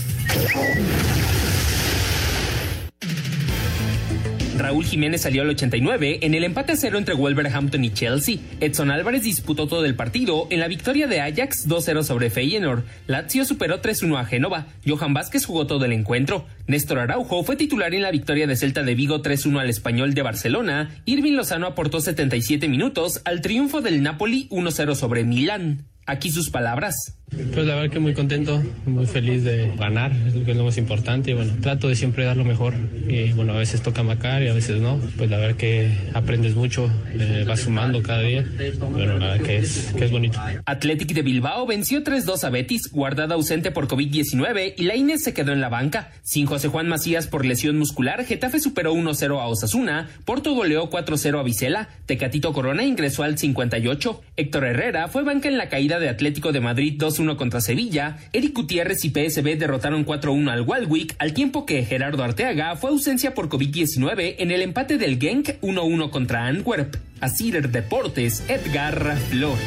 Raúl 4.58 4.86
Jiménez 4.86 5.22
salió 5.22 5.42
al 5.42 5.50
89 5.50 6.20
en 6.22 6.36
el 6.36 6.44
empate 6.44 6.74
a 6.74 6.76
cero 6.76 6.98
entre 6.98 7.16
Wolverhampton 7.16 7.84
y 7.84 7.92
Chelsea. 7.92 8.38
Edson 8.60 8.92
Álvarez 8.92 9.24
disputó 9.24 9.68
todo 9.68 9.84
el 9.86 9.96
partido 9.96 10.48
en 10.52 10.60
la 10.60 10.68
victoria 10.68 11.08
de 11.08 11.22
Ajax 11.22 11.68
2-0 11.68 12.04
sobre 12.04 12.30
Feyenoord. 12.30 12.84
Lazio 13.08 13.46
superó 13.46 13.82
3-1 13.82 14.20
a 14.20 14.26
Génova. 14.26 14.68
Johan 14.86 15.14
Vázquez 15.14 15.46
jugó 15.46 15.66
todo 15.66 15.86
el 15.86 15.92
encuentro. 15.92 16.46
Néstor 16.68 17.00
Araujo 17.00 17.44
fue 17.44 17.56
titular 17.56 17.96
en 17.96 18.04
la 18.04 18.12
victoria 18.12 18.46
de 18.46 18.56
Celta 18.56 18.84
de 18.84 18.96
Vigo 18.96 19.24
3-1 19.24 19.60
al 19.60 19.70
Español 19.70 20.14
de 20.14 20.22
Barcelona. 20.22 20.92
Irving 21.06 21.34
Lozano 21.34 21.66
aportó 21.66 22.00
77 22.00 22.68
minutos 22.70 23.22
al 23.26 23.42
triunfo 23.42 23.82
del 23.82 24.04
Napoli 24.04 24.48
1-0 24.50 24.96
sobre 24.96 25.24
Milán. 25.24 25.86
Aquí 26.06 26.32
sus 26.32 26.50
palabras. 26.50 27.16
Pues 27.30 27.66
la 27.66 27.76
verdad 27.76 27.92
que 27.92 28.00
muy 28.00 28.14
contento, 28.14 28.62
muy 28.86 29.06
feliz 29.06 29.44
de 29.44 29.72
ganar, 29.78 30.12
es 30.28 30.36
lo 30.36 30.46
que 30.46 30.52
es 30.52 30.58
lo 30.58 30.66
más 30.66 30.78
importante. 30.78 31.32
Y 31.32 31.34
bueno, 31.34 31.54
trato 31.62 31.88
de 31.88 31.96
siempre 31.96 32.26
dar 32.26 32.38
lo 32.38 32.44
mejor. 32.44 32.76
Y 33.08 33.32
bueno, 33.34 33.54
a 33.54 33.58
veces 33.58 33.82
toca 33.82 34.04
macar 34.04 34.44
y 34.44 34.50
a 34.50 34.54
veces 34.54 34.80
no. 34.80 35.00
Pues 35.18 35.30
la 35.30 35.38
verdad 35.38 35.56
que 35.56 35.92
aprendes 36.14 36.56
mucho, 36.56 36.92
eh, 37.14 37.44
vas 37.48 37.62
sumando 37.62 38.04
cada 38.04 38.22
día. 38.22 38.46
Bueno, 38.80 39.18
la 39.18 39.28
verdad 39.28 39.46
que 39.46 39.58
es, 39.58 39.94
que 39.98 40.06
es 40.06 40.12
bonito. 40.12 40.40
Athletic 40.66 41.14
de 41.14 41.22
Bilbao 41.22 41.66
venció 41.66 42.04
3-2 42.04 42.44
a 42.44 42.50
Betis, 42.50 42.92
guardada 42.92 43.36
ausente 43.36 43.72
por 43.72 43.88
COVID-19 43.88 44.76
y 44.78 44.84
la 44.84 44.96
Inés 44.96 45.24
se 45.24 45.34
quedó 45.34 45.54
en 45.54 45.62
la 45.62 45.70
banca. 45.70 46.12
Sin 46.22 46.46
José 46.46 46.68
Juan 46.68 46.88
Macías 46.88 47.28
por 47.28 47.46
lesión 47.46 47.78
muscular, 47.78 48.26
Getafe 48.26 48.60
superó 48.60 48.94
1-0 48.94 49.40
a 49.40 49.48
Osasuna, 49.48 50.10
Porto 50.26 50.54
goleó 50.54 50.90
4-0 50.90 51.40
a 51.40 51.44
Vicela, 51.44 51.90
Tecatito 52.06 52.54
Corona 52.54 52.84
ingresó 52.84 53.24
al 53.24 53.38
58, 53.38 54.22
Héctor 54.38 54.66
Herrera 54.66 55.08
fue 55.08 55.24
banca 55.24 55.48
en 55.48 55.58
la 55.58 55.70
caída 55.70 56.00
de 56.00 56.10
Atlético 56.10 56.52
de 56.52 56.60
Madrid 56.60 56.96
2-1 57.14 57.36
contra 57.36 57.62
Sevilla, 57.62 58.18
Eric 58.34 58.56
Gutiérrez 58.56 59.06
y 59.06 59.10
PSB 59.10 59.58
derrotaron 59.58 60.06
4-1 60.06 60.50
al 60.50 60.62
Walwick, 60.62 61.16
al 61.20 61.34
tiempo 61.34 61.66
que 61.66 61.84
Gerardo 61.84 62.24
Arteaga 62.24 62.76
fue 62.76 62.90
ausencia 62.90 63.34
por 63.34 63.50
COVID-19 63.50 64.36
en 64.40 64.52
el 64.52 64.62
empate 64.62 64.98
del 64.98 65.20
Genk 65.20 65.60
1-1 65.62 66.10
contra 66.10 66.48
Antwerp. 66.48 66.96
Cider 67.30 67.70
Deportes, 67.70 68.44
Edgar 68.50 69.18
Flores. 69.30 69.62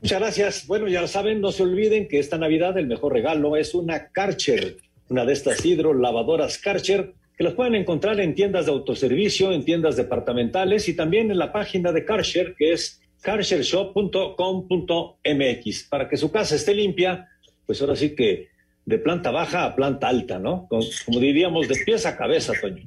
Muchas 0.00 0.20
gracias. 0.20 0.66
Bueno, 0.66 0.88
ya 0.88 1.02
lo 1.02 1.08
saben, 1.08 1.40
no 1.42 1.52
se 1.52 1.62
olviden 1.62 2.08
que 2.08 2.18
esta 2.18 2.38
Navidad 2.38 2.78
el 2.78 2.86
mejor 2.86 3.12
regalo 3.12 3.56
es 3.56 3.74
una 3.74 4.08
Karcher, 4.08 4.78
una 5.10 5.26
de 5.26 5.34
estas 5.34 5.64
hidrolavadoras 5.64 6.56
Karcher 6.56 7.12
que 7.36 7.44
las 7.44 7.54
pueden 7.54 7.74
encontrar 7.74 8.20
en 8.20 8.34
tiendas 8.34 8.66
de 8.66 8.72
autoservicio, 8.72 9.52
en 9.52 9.64
tiendas 9.64 9.96
departamentales 9.96 10.88
y 10.88 10.94
también 10.94 11.30
en 11.30 11.38
la 11.38 11.52
página 11.52 11.92
de 11.92 12.04
Karcher, 12.04 12.54
que 12.54 12.72
es 12.72 12.99
carshareshop.com.mx, 13.20 15.88
para 15.88 16.08
que 16.08 16.16
su 16.16 16.30
casa 16.30 16.54
esté 16.56 16.74
limpia, 16.74 17.28
pues 17.66 17.80
ahora 17.80 17.96
sí 17.96 18.14
que 18.14 18.50
de 18.84 18.98
planta 18.98 19.30
baja 19.30 19.64
a 19.64 19.74
planta 19.76 20.08
alta, 20.08 20.38
¿no? 20.38 20.68
Como, 20.68 21.20
diríamos, 21.20 21.68
de 21.68 21.76
pies 21.84 22.06
a 22.06 22.16
cabeza, 22.16 22.52
Toño. 22.60 22.84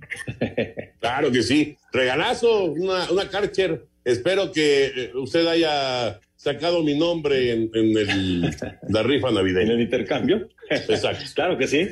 claro 0.99 1.31
que 1.31 1.43
sí. 1.43 1.77
Regalazo, 1.91 2.65
una, 2.65 3.09
una 3.11 3.29
Karcher. 3.29 3.85
Espero 4.03 4.51
que 4.51 4.85
eh, 4.85 5.11
usted 5.15 5.47
haya 5.47 6.19
sacado 6.35 6.83
mi 6.83 6.97
nombre 6.97 7.53
en, 7.53 7.69
el, 7.73 8.53
la 8.89 9.03
rifa 9.03 9.31
navideña. 9.31 9.71
¿En 9.71 9.77
el 9.77 9.81
intercambio? 9.81 10.49
Exacto. 10.69 11.23
claro 11.35 11.57
que 11.57 11.67
sí. 11.67 11.87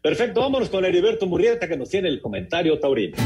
Perfecto, 0.00 0.40
vámonos 0.40 0.70
con 0.70 0.86
Heriberto 0.86 1.26
Murrieta 1.26 1.68
que 1.68 1.76
nos 1.76 1.90
tiene 1.90 2.08
el 2.08 2.22
comentario 2.22 2.78
taurino. 2.78 3.18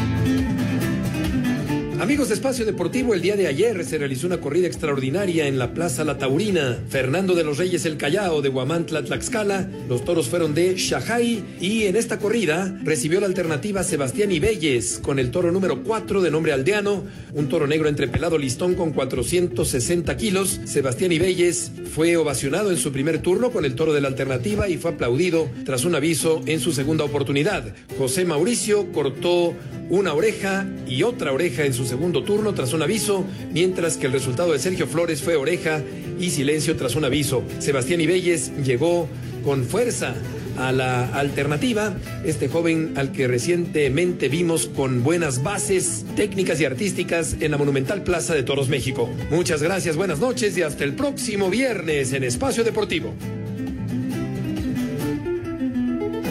Amigos 2.00 2.28
de 2.28 2.34
Espacio 2.34 2.66
Deportivo, 2.66 3.14
el 3.14 3.22
día 3.22 3.36
de 3.36 3.46
ayer 3.46 3.84
se 3.84 3.98
realizó 3.98 4.26
una 4.26 4.40
corrida 4.40 4.66
extraordinaria 4.66 5.46
en 5.46 5.58
la 5.58 5.72
Plaza 5.72 6.02
La 6.02 6.18
Taurina. 6.18 6.76
Fernando 6.88 7.36
de 7.36 7.44
los 7.44 7.56
Reyes 7.56 7.86
El 7.86 7.96
Callao 7.96 8.42
de 8.42 8.48
Guamantla, 8.48 9.04
Tlaxcala. 9.04 9.70
Los 9.88 10.04
toros 10.04 10.28
fueron 10.28 10.54
de 10.54 10.74
Shahai 10.74 11.44
y 11.60 11.84
en 11.84 11.94
esta 11.94 12.18
corrida 12.18 12.76
recibió 12.82 13.20
la 13.20 13.26
alternativa 13.26 13.84
Sebastián 13.84 14.32
Ibelles 14.32 14.98
con 15.02 15.20
el 15.20 15.30
toro 15.30 15.52
número 15.52 15.84
4 15.84 16.20
de 16.20 16.32
nombre 16.32 16.52
aldeano, 16.52 17.04
un 17.32 17.48
toro 17.48 17.68
negro 17.68 17.88
entrepelado 17.88 18.38
listón 18.38 18.74
con 18.74 18.92
460 18.92 20.16
kilos. 20.16 20.60
Sebastián 20.64 21.12
Ibelles 21.12 21.70
fue 21.94 22.16
ovacionado 22.16 22.72
en 22.72 22.76
su 22.76 22.90
primer 22.90 23.20
turno 23.20 23.52
con 23.52 23.64
el 23.64 23.76
toro 23.76 23.94
de 23.94 24.00
la 24.00 24.08
alternativa 24.08 24.68
y 24.68 24.78
fue 24.78 24.90
aplaudido 24.90 25.48
tras 25.64 25.84
un 25.84 25.94
aviso 25.94 26.42
en 26.46 26.58
su 26.58 26.72
segunda 26.72 27.04
oportunidad. 27.04 27.72
José 27.96 28.24
Mauricio 28.24 28.90
cortó 28.92 29.54
una 29.90 30.12
oreja 30.14 30.66
y 30.88 31.02
otra 31.02 31.32
oreja 31.32 31.64
en 31.64 31.74
su 31.74 31.83
segundo 31.86 32.22
turno 32.22 32.54
tras 32.54 32.72
un 32.72 32.82
aviso, 32.82 33.24
mientras 33.52 33.96
que 33.96 34.06
el 34.06 34.12
resultado 34.12 34.52
de 34.52 34.58
Sergio 34.58 34.86
Flores 34.86 35.22
fue 35.22 35.36
oreja 35.36 35.82
y 36.18 36.30
silencio 36.30 36.76
tras 36.76 36.96
un 36.96 37.04
aviso. 37.04 37.42
Sebastián 37.58 38.00
Ibelles 38.00 38.52
llegó 38.64 39.08
con 39.44 39.64
fuerza 39.64 40.14
a 40.56 40.72
la 40.72 41.06
alternativa, 41.18 41.94
este 42.24 42.48
joven 42.48 42.94
al 42.96 43.12
que 43.12 43.26
recientemente 43.26 44.28
vimos 44.28 44.66
con 44.66 45.02
buenas 45.02 45.42
bases 45.42 46.04
técnicas 46.16 46.60
y 46.60 46.64
artísticas 46.64 47.36
en 47.40 47.50
la 47.50 47.58
Monumental 47.58 48.02
Plaza 48.02 48.34
de 48.34 48.42
Toros 48.42 48.68
México. 48.68 49.10
Muchas 49.30 49.62
gracias, 49.62 49.96
buenas 49.96 50.20
noches 50.20 50.56
y 50.56 50.62
hasta 50.62 50.84
el 50.84 50.94
próximo 50.94 51.50
viernes 51.50 52.12
en 52.12 52.24
Espacio 52.24 52.64
Deportivo. 52.64 53.12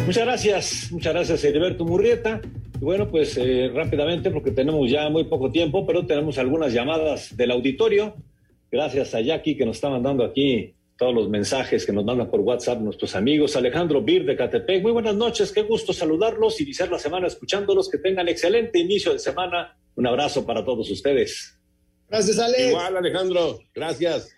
Muchas 0.06 0.26
gracias, 0.26 0.92
muchas 0.92 1.14
gracias 1.14 1.44
Heriberto 1.44 1.86
Murrieta 1.86 2.42
bueno, 2.84 3.10
pues 3.10 3.38
eh, 3.38 3.72
rápidamente, 3.74 4.30
porque 4.30 4.52
tenemos 4.52 4.90
ya 4.90 5.10
muy 5.10 5.24
poco 5.24 5.52
tiempo, 5.52 5.86
pero 5.86 6.06
tenemos 6.06 6.38
algunas 6.38 6.74
llamadas 6.74 7.36
del 7.36 7.52
auditorio. 7.52 8.16
Gracias 8.72 9.16
a 9.16 9.22
Jackie 9.22 9.56
que 9.56 9.66
nos 9.66 9.78
está 9.78 9.90
mandando 9.90 10.24
aquí 10.24 10.76
todos 10.98 11.14
los 11.14 11.30
mensajes 11.30 11.86
que 11.86 11.92
nos 11.92 12.06
mandan 12.06 12.30
por 12.30 12.42
WhatsApp 12.42 12.80
nuestros 12.80 13.16
amigos. 13.16 13.56
Alejandro 13.56 14.02
Bir 14.02 14.26
de 14.26 14.36
Catepec, 14.36 14.82
muy 14.84 14.92
buenas 14.92 15.16
noches, 15.16 15.52
qué 15.52 15.64
gusto 15.64 15.94
saludarlos, 15.94 16.60
y 16.60 16.64
iniciar 16.64 16.90
la 16.90 17.00
semana 17.00 17.28
escuchándolos, 17.28 17.90
que 17.90 17.98
tengan 17.98 18.28
excelente 18.28 18.80
inicio 18.80 19.14
de 19.14 19.20
semana. 19.20 19.78
Un 19.96 20.08
abrazo 20.08 20.46
para 20.46 20.64
todos 20.64 20.90
ustedes. 20.92 21.60
Gracias, 22.10 22.38
Ale. 22.40 22.70
Igual, 22.70 22.98
Alejandro, 22.98 23.60
gracias. 23.74 24.36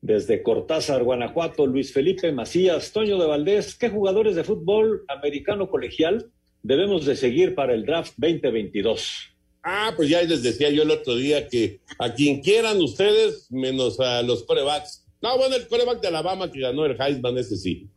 Desde 0.00 0.42
Cortázar, 0.42 1.02
Guanajuato, 1.02 1.66
Luis 1.66 1.92
Felipe 1.92 2.32
Macías, 2.32 2.92
Toño 2.92 3.18
de 3.18 3.26
Valdés, 3.26 3.76
¿qué 3.76 3.90
jugadores 3.90 4.34
de 4.34 4.44
fútbol 4.44 5.04
americano 5.08 5.68
colegial 5.68 6.30
debemos 6.62 7.06
de 7.06 7.16
seguir 7.16 7.54
para 7.54 7.74
el 7.74 7.84
draft 7.84 8.14
2022? 8.16 9.30
Ah, 9.62 9.92
pues 9.94 10.08
ya 10.08 10.22
les 10.22 10.42
decía 10.42 10.70
yo 10.70 10.82
el 10.82 10.90
otro 10.90 11.16
día 11.16 11.46
que 11.46 11.80
a 11.98 12.14
quien 12.14 12.40
quieran 12.40 12.80
ustedes, 12.80 13.50
menos 13.50 14.00
a 14.00 14.22
los 14.22 14.44
corebacks. 14.44 15.04
No, 15.20 15.36
bueno, 15.36 15.56
el 15.56 15.68
coreback 15.68 16.00
de 16.00 16.08
Alabama 16.08 16.50
que 16.50 16.60
ganó 16.60 16.86
el 16.86 16.96
Heisman, 16.98 17.36
ese 17.36 17.56
sí. 17.56 17.88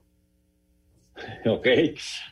Ok. 1.46 1.68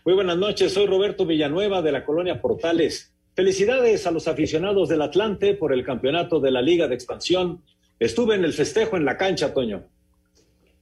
Muy 0.04 0.16
buenas 0.16 0.38
noches, 0.38 0.74
soy 0.74 0.86
Roberto 0.86 1.26
Villanueva 1.26 1.82
de 1.82 1.94
la 1.94 2.04
colonia 2.04 2.42
Portales. 2.42 3.14
Felicidades 3.34 4.06
a 4.06 4.12
los 4.12 4.28
aficionados 4.28 4.90
del 4.90 5.02
Atlante 5.02 5.54
por 5.54 5.72
el 5.74 5.86
campeonato 5.86 6.42
de 6.42 6.52
la 6.52 6.62
Liga 6.62 6.90
de 6.90 6.96
Expansión. 6.96 7.64
Estuve 8.00 8.36
en 8.36 8.44
el 8.44 8.52
festejo 8.52 8.98
en 8.98 9.06
la 9.06 9.18
cancha, 9.18 9.54
Toño. 9.54 9.88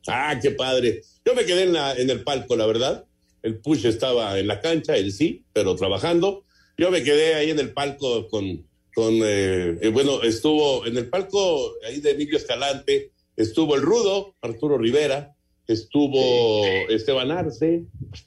Ah, 0.08 0.40
qué 0.42 0.52
padre. 0.52 1.02
Yo 1.24 1.36
me 1.36 1.46
quedé 1.46 1.64
en, 1.64 1.74
la, 1.74 1.94
en 1.94 2.10
el 2.10 2.24
palco, 2.24 2.56
la 2.56 2.66
verdad. 2.66 3.06
El 3.42 3.60
push 3.60 3.86
estaba 3.86 4.38
en 4.40 4.48
la 4.48 4.60
cancha, 4.60 4.98
él 4.98 5.12
sí, 5.12 5.44
pero 5.54 5.76
trabajando. 5.76 6.44
Yo 6.78 6.92
me 6.92 7.04
quedé 7.04 7.36
ahí 7.36 7.50
en 7.50 7.60
el 7.60 7.74
palco 7.74 8.28
con, 8.28 8.66
con 8.94 9.14
eh, 9.24 9.78
eh, 9.82 9.90
bueno, 9.90 10.22
estuvo 10.24 10.86
en 10.86 10.98
el 10.98 11.10
palco 11.10 11.74
ahí 11.88 12.00
de 12.00 12.12
Emilio 12.12 12.38
Escalante, 12.38 13.12
estuvo 13.36 13.76
el 13.76 13.82
Rudo, 13.82 14.36
Arturo 14.42 14.78
Rivera, 14.78 15.36
estuvo 15.68 16.64
Esteban 16.90 17.32
Arce, 17.32 17.84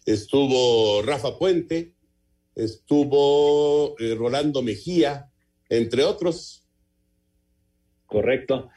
estuvo 0.06 1.02
Rafa 1.02 1.38
Puente, 1.38 1.92
estuvo 2.54 3.98
eh, 3.98 4.14
Rolando 4.14 4.62
Mejía, 4.62 5.30
entre 5.68 6.04
otros. 6.04 6.64
Correcto. 8.06 8.68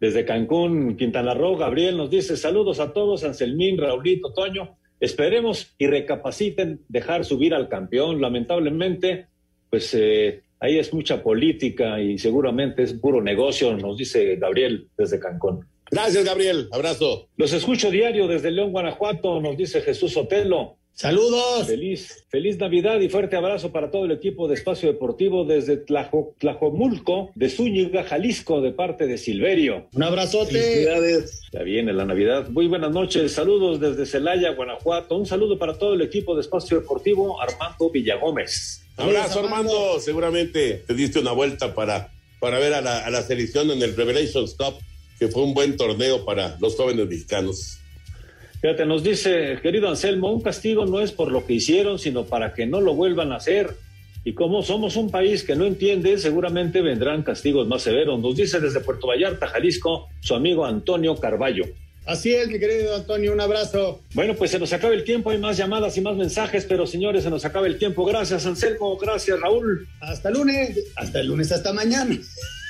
Desde 0.00 0.24
Cancún, 0.24 0.96
Quintana 0.96 1.34
Roo, 1.34 1.56
Gabriel 1.56 1.96
nos 1.96 2.10
dice 2.10 2.36
saludos 2.36 2.80
a 2.80 2.92
todos, 2.92 3.24
Anselmín, 3.24 3.78
Raulito, 3.78 4.32
Toño. 4.32 4.76
Esperemos 5.00 5.74
y 5.78 5.86
recapaciten 5.86 6.80
dejar 6.88 7.24
subir 7.24 7.54
al 7.54 7.68
campeón. 7.68 8.20
Lamentablemente, 8.20 9.26
pues 9.70 9.94
eh, 9.94 10.42
ahí 10.60 10.78
es 10.78 10.94
mucha 10.94 11.22
política 11.22 12.00
y 12.00 12.18
seguramente 12.18 12.82
es 12.82 12.94
puro 12.94 13.20
negocio, 13.20 13.76
nos 13.76 13.98
dice 13.98 14.36
Gabriel 14.36 14.88
desde 14.96 15.18
Cancún. 15.18 15.66
Gracias, 15.90 16.24
Gabriel. 16.24 16.68
Abrazo. 16.72 17.28
Los 17.36 17.52
escucho 17.52 17.90
diario 17.90 18.26
desde 18.26 18.50
León, 18.50 18.72
Guanajuato, 18.72 19.40
nos 19.40 19.56
dice 19.56 19.80
Jesús 19.80 20.16
Otelo. 20.16 20.78
Saludos. 20.94 21.66
Feliz, 21.66 22.24
feliz 22.28 22.56
Navidad 22.58 23.00
y 23.00 23.08
fuerte 23.08 23.34
abrazo 23.34 23.72
para 23.72 23.90
todo 23.90 24.04
el 24.04 24.12
equipo 24.12 24.46
de 24.46 24.54
Espacio 24.54 24.92
Deportivo 24.92 25.44
desde 25.44 25.76
Tlajo, 25.76 26.34
Tlajomulco, 26.38 27.32
de 27.34 27.50
Zúñiga, 27.50 28.04
Jalisco, 28.04 28.60
de 28.60 28.70
parte 28.70 29.08
de 29.08 29.18
Silverio. 29.18 29.88
Un 29.92 30.04
abrazote. 30.04 30.52
Felicidades. 30.52 31.42
Ya 31.52 31.64
viene 31.64 31.92
la 31.92 32.04
Navidad. 32.04 32.48
Muy 32.48 32.68
buenas 32.68 32.92
noches. 32.92 33.32
Saludos 33.32 33.80
desde 33.80 34.06
Celaya, 34.06 34.52
Guanajuato. 34.52 35.16
Un 35.16 35.26
saludo 35.26 35.58
para 35.58 35.76
todo 35.76 35.94
el 35.94 36.02
equipo 36.02 36.36
de 36.36 36.42
Espacio 36.42 36.78
Deportivo, 36.78 37.40
Armando 37.40 37.90
Villagómez. 37.90 38.82
Abrazo, 38.96 39.40
Armando. 39.40 39.98
Seguramente 39.98 40.84
te 40.86 40.94
diste 40.94 41.18
una 41.18 41.32
vuelta 41.32 41.74
para, 41.74 42.12
para 42.38 42.60
ver 42.60 42.72
a 42.72 42.80
la, 42.80 43.04
a 43.04 43.10
la 43.10 43.22
selección 43.22 43.68
en 43.72 43.82
el 43.82 43.96
Revelations 43.96 44.54
Cup, 44.54 44.74
que 45.18 45.26
fue 45.26 45.42
un 45.42 45.54
buen 45.54 45.76
torneo 45.76 46.24
para 46.24 46.56
los 46.60 46.76
jóvenes 46.76 47.08
mexicanos. 47.08 47.80
Fíjate, 48.64 48.86
nos 48.86 49.02
dice, 49.02 49.58
querido 49.60 49.90
Anselmo, 49.90 50.32
un 50.32 50.40
castigo 50.40 50.86
no 50.86 51.02
es 51.02 51.12
por 51.12 51.30
lo 51.30 51.44
que 51.44 51.52
hicieron, 51.52 51.98
sino 51.98 52.24
para 52.24 52.54
que 52.54 52.64
no 52.64 52.80
lo 52.80 52.94
vuelvan 52.94 53.30
a 53.30 53.36
hacer. 53.36 53.76
Y 54.24 54.32
como 54.32 54.62
somos 54.62 54.96
un 54.96 55.10
país 55.10 55.44
que 55.44 55.54
no 55.54 55.66
entiende, 55.66 56.16
seguramente 56.16 56.80
vendrán 56.80 57.24
castigos 57.24 57.68
más 57.68 57.82
severos. 57.82 58.18
Nos 58.20 58.36
dice 58.36 58.60
desde 58.60 58.80
Puerto 58.80 59.08
Vallarta, 59.08 59.48
Jalisco, 59.48 60.08
su 60.20 60.34
amigo 60.34 60.64
Antonio 60.64 61.14
Carballo. 61.14 61.66
Así 62.06 62.32
es, 62.32 62.48
mi 62.48 62.58
querido 62.58 62.96
Antonio, 62.96 63.34
un 63.34 63.40
abrazo. 63.42 64.00
Bueno, 64.14 64.34
pues 64.34 64.52
se 64.52 64.58
nos 64.58 64.72
acaba 64.72 64.94
el 64.94 65.04
tiempo, 65.04 65.28
hay 65.28 65.36
más 65.36 65.58
llamadas 65.58 65.98
y 65.98 66.00
más 66.00 66.16
mensajes, 66.16 66.64
pero 66.64 66.86
señores, 66.86 67.24
se 67.24 67.28
nos 67.28 67.44
acaba 67.44 67.66
el 67.66 67.76
tiempo. 67.76 68.06
Gracias, 68.06 68.46
Anselmo, 68.46 68.96
gracias, 68.96 69.38
Raúl. 69.40 69.86
Hasta 70.00 70.30
lunes, 70.30 70.80
hasta 70.96 71.20
el 71.20 71.26
lunes, 71.26 71.52
hasta 71.52 71.70
mañana. 71.74 72.18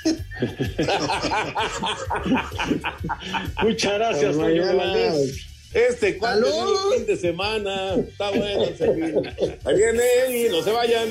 Muchas 3.63 3.95
gracias, 3.95 4.37
Toño 4.37 4.77
Valdés. 4.77 5.54
Este 5.75 6.17
cuando 6.19 6.47
el 6.47 6.97
fin 6.97 7.07
de 7.07 7.17
semana 7.17 7.97
está 7.97 8.31
bueno. 8.31 8.65
Ahí 9.65 9.77
viene 9.77 10.05
y 10.31 10.49
no 10.49 10.63
se 10.63 10.71
vayan. 10.71 11.09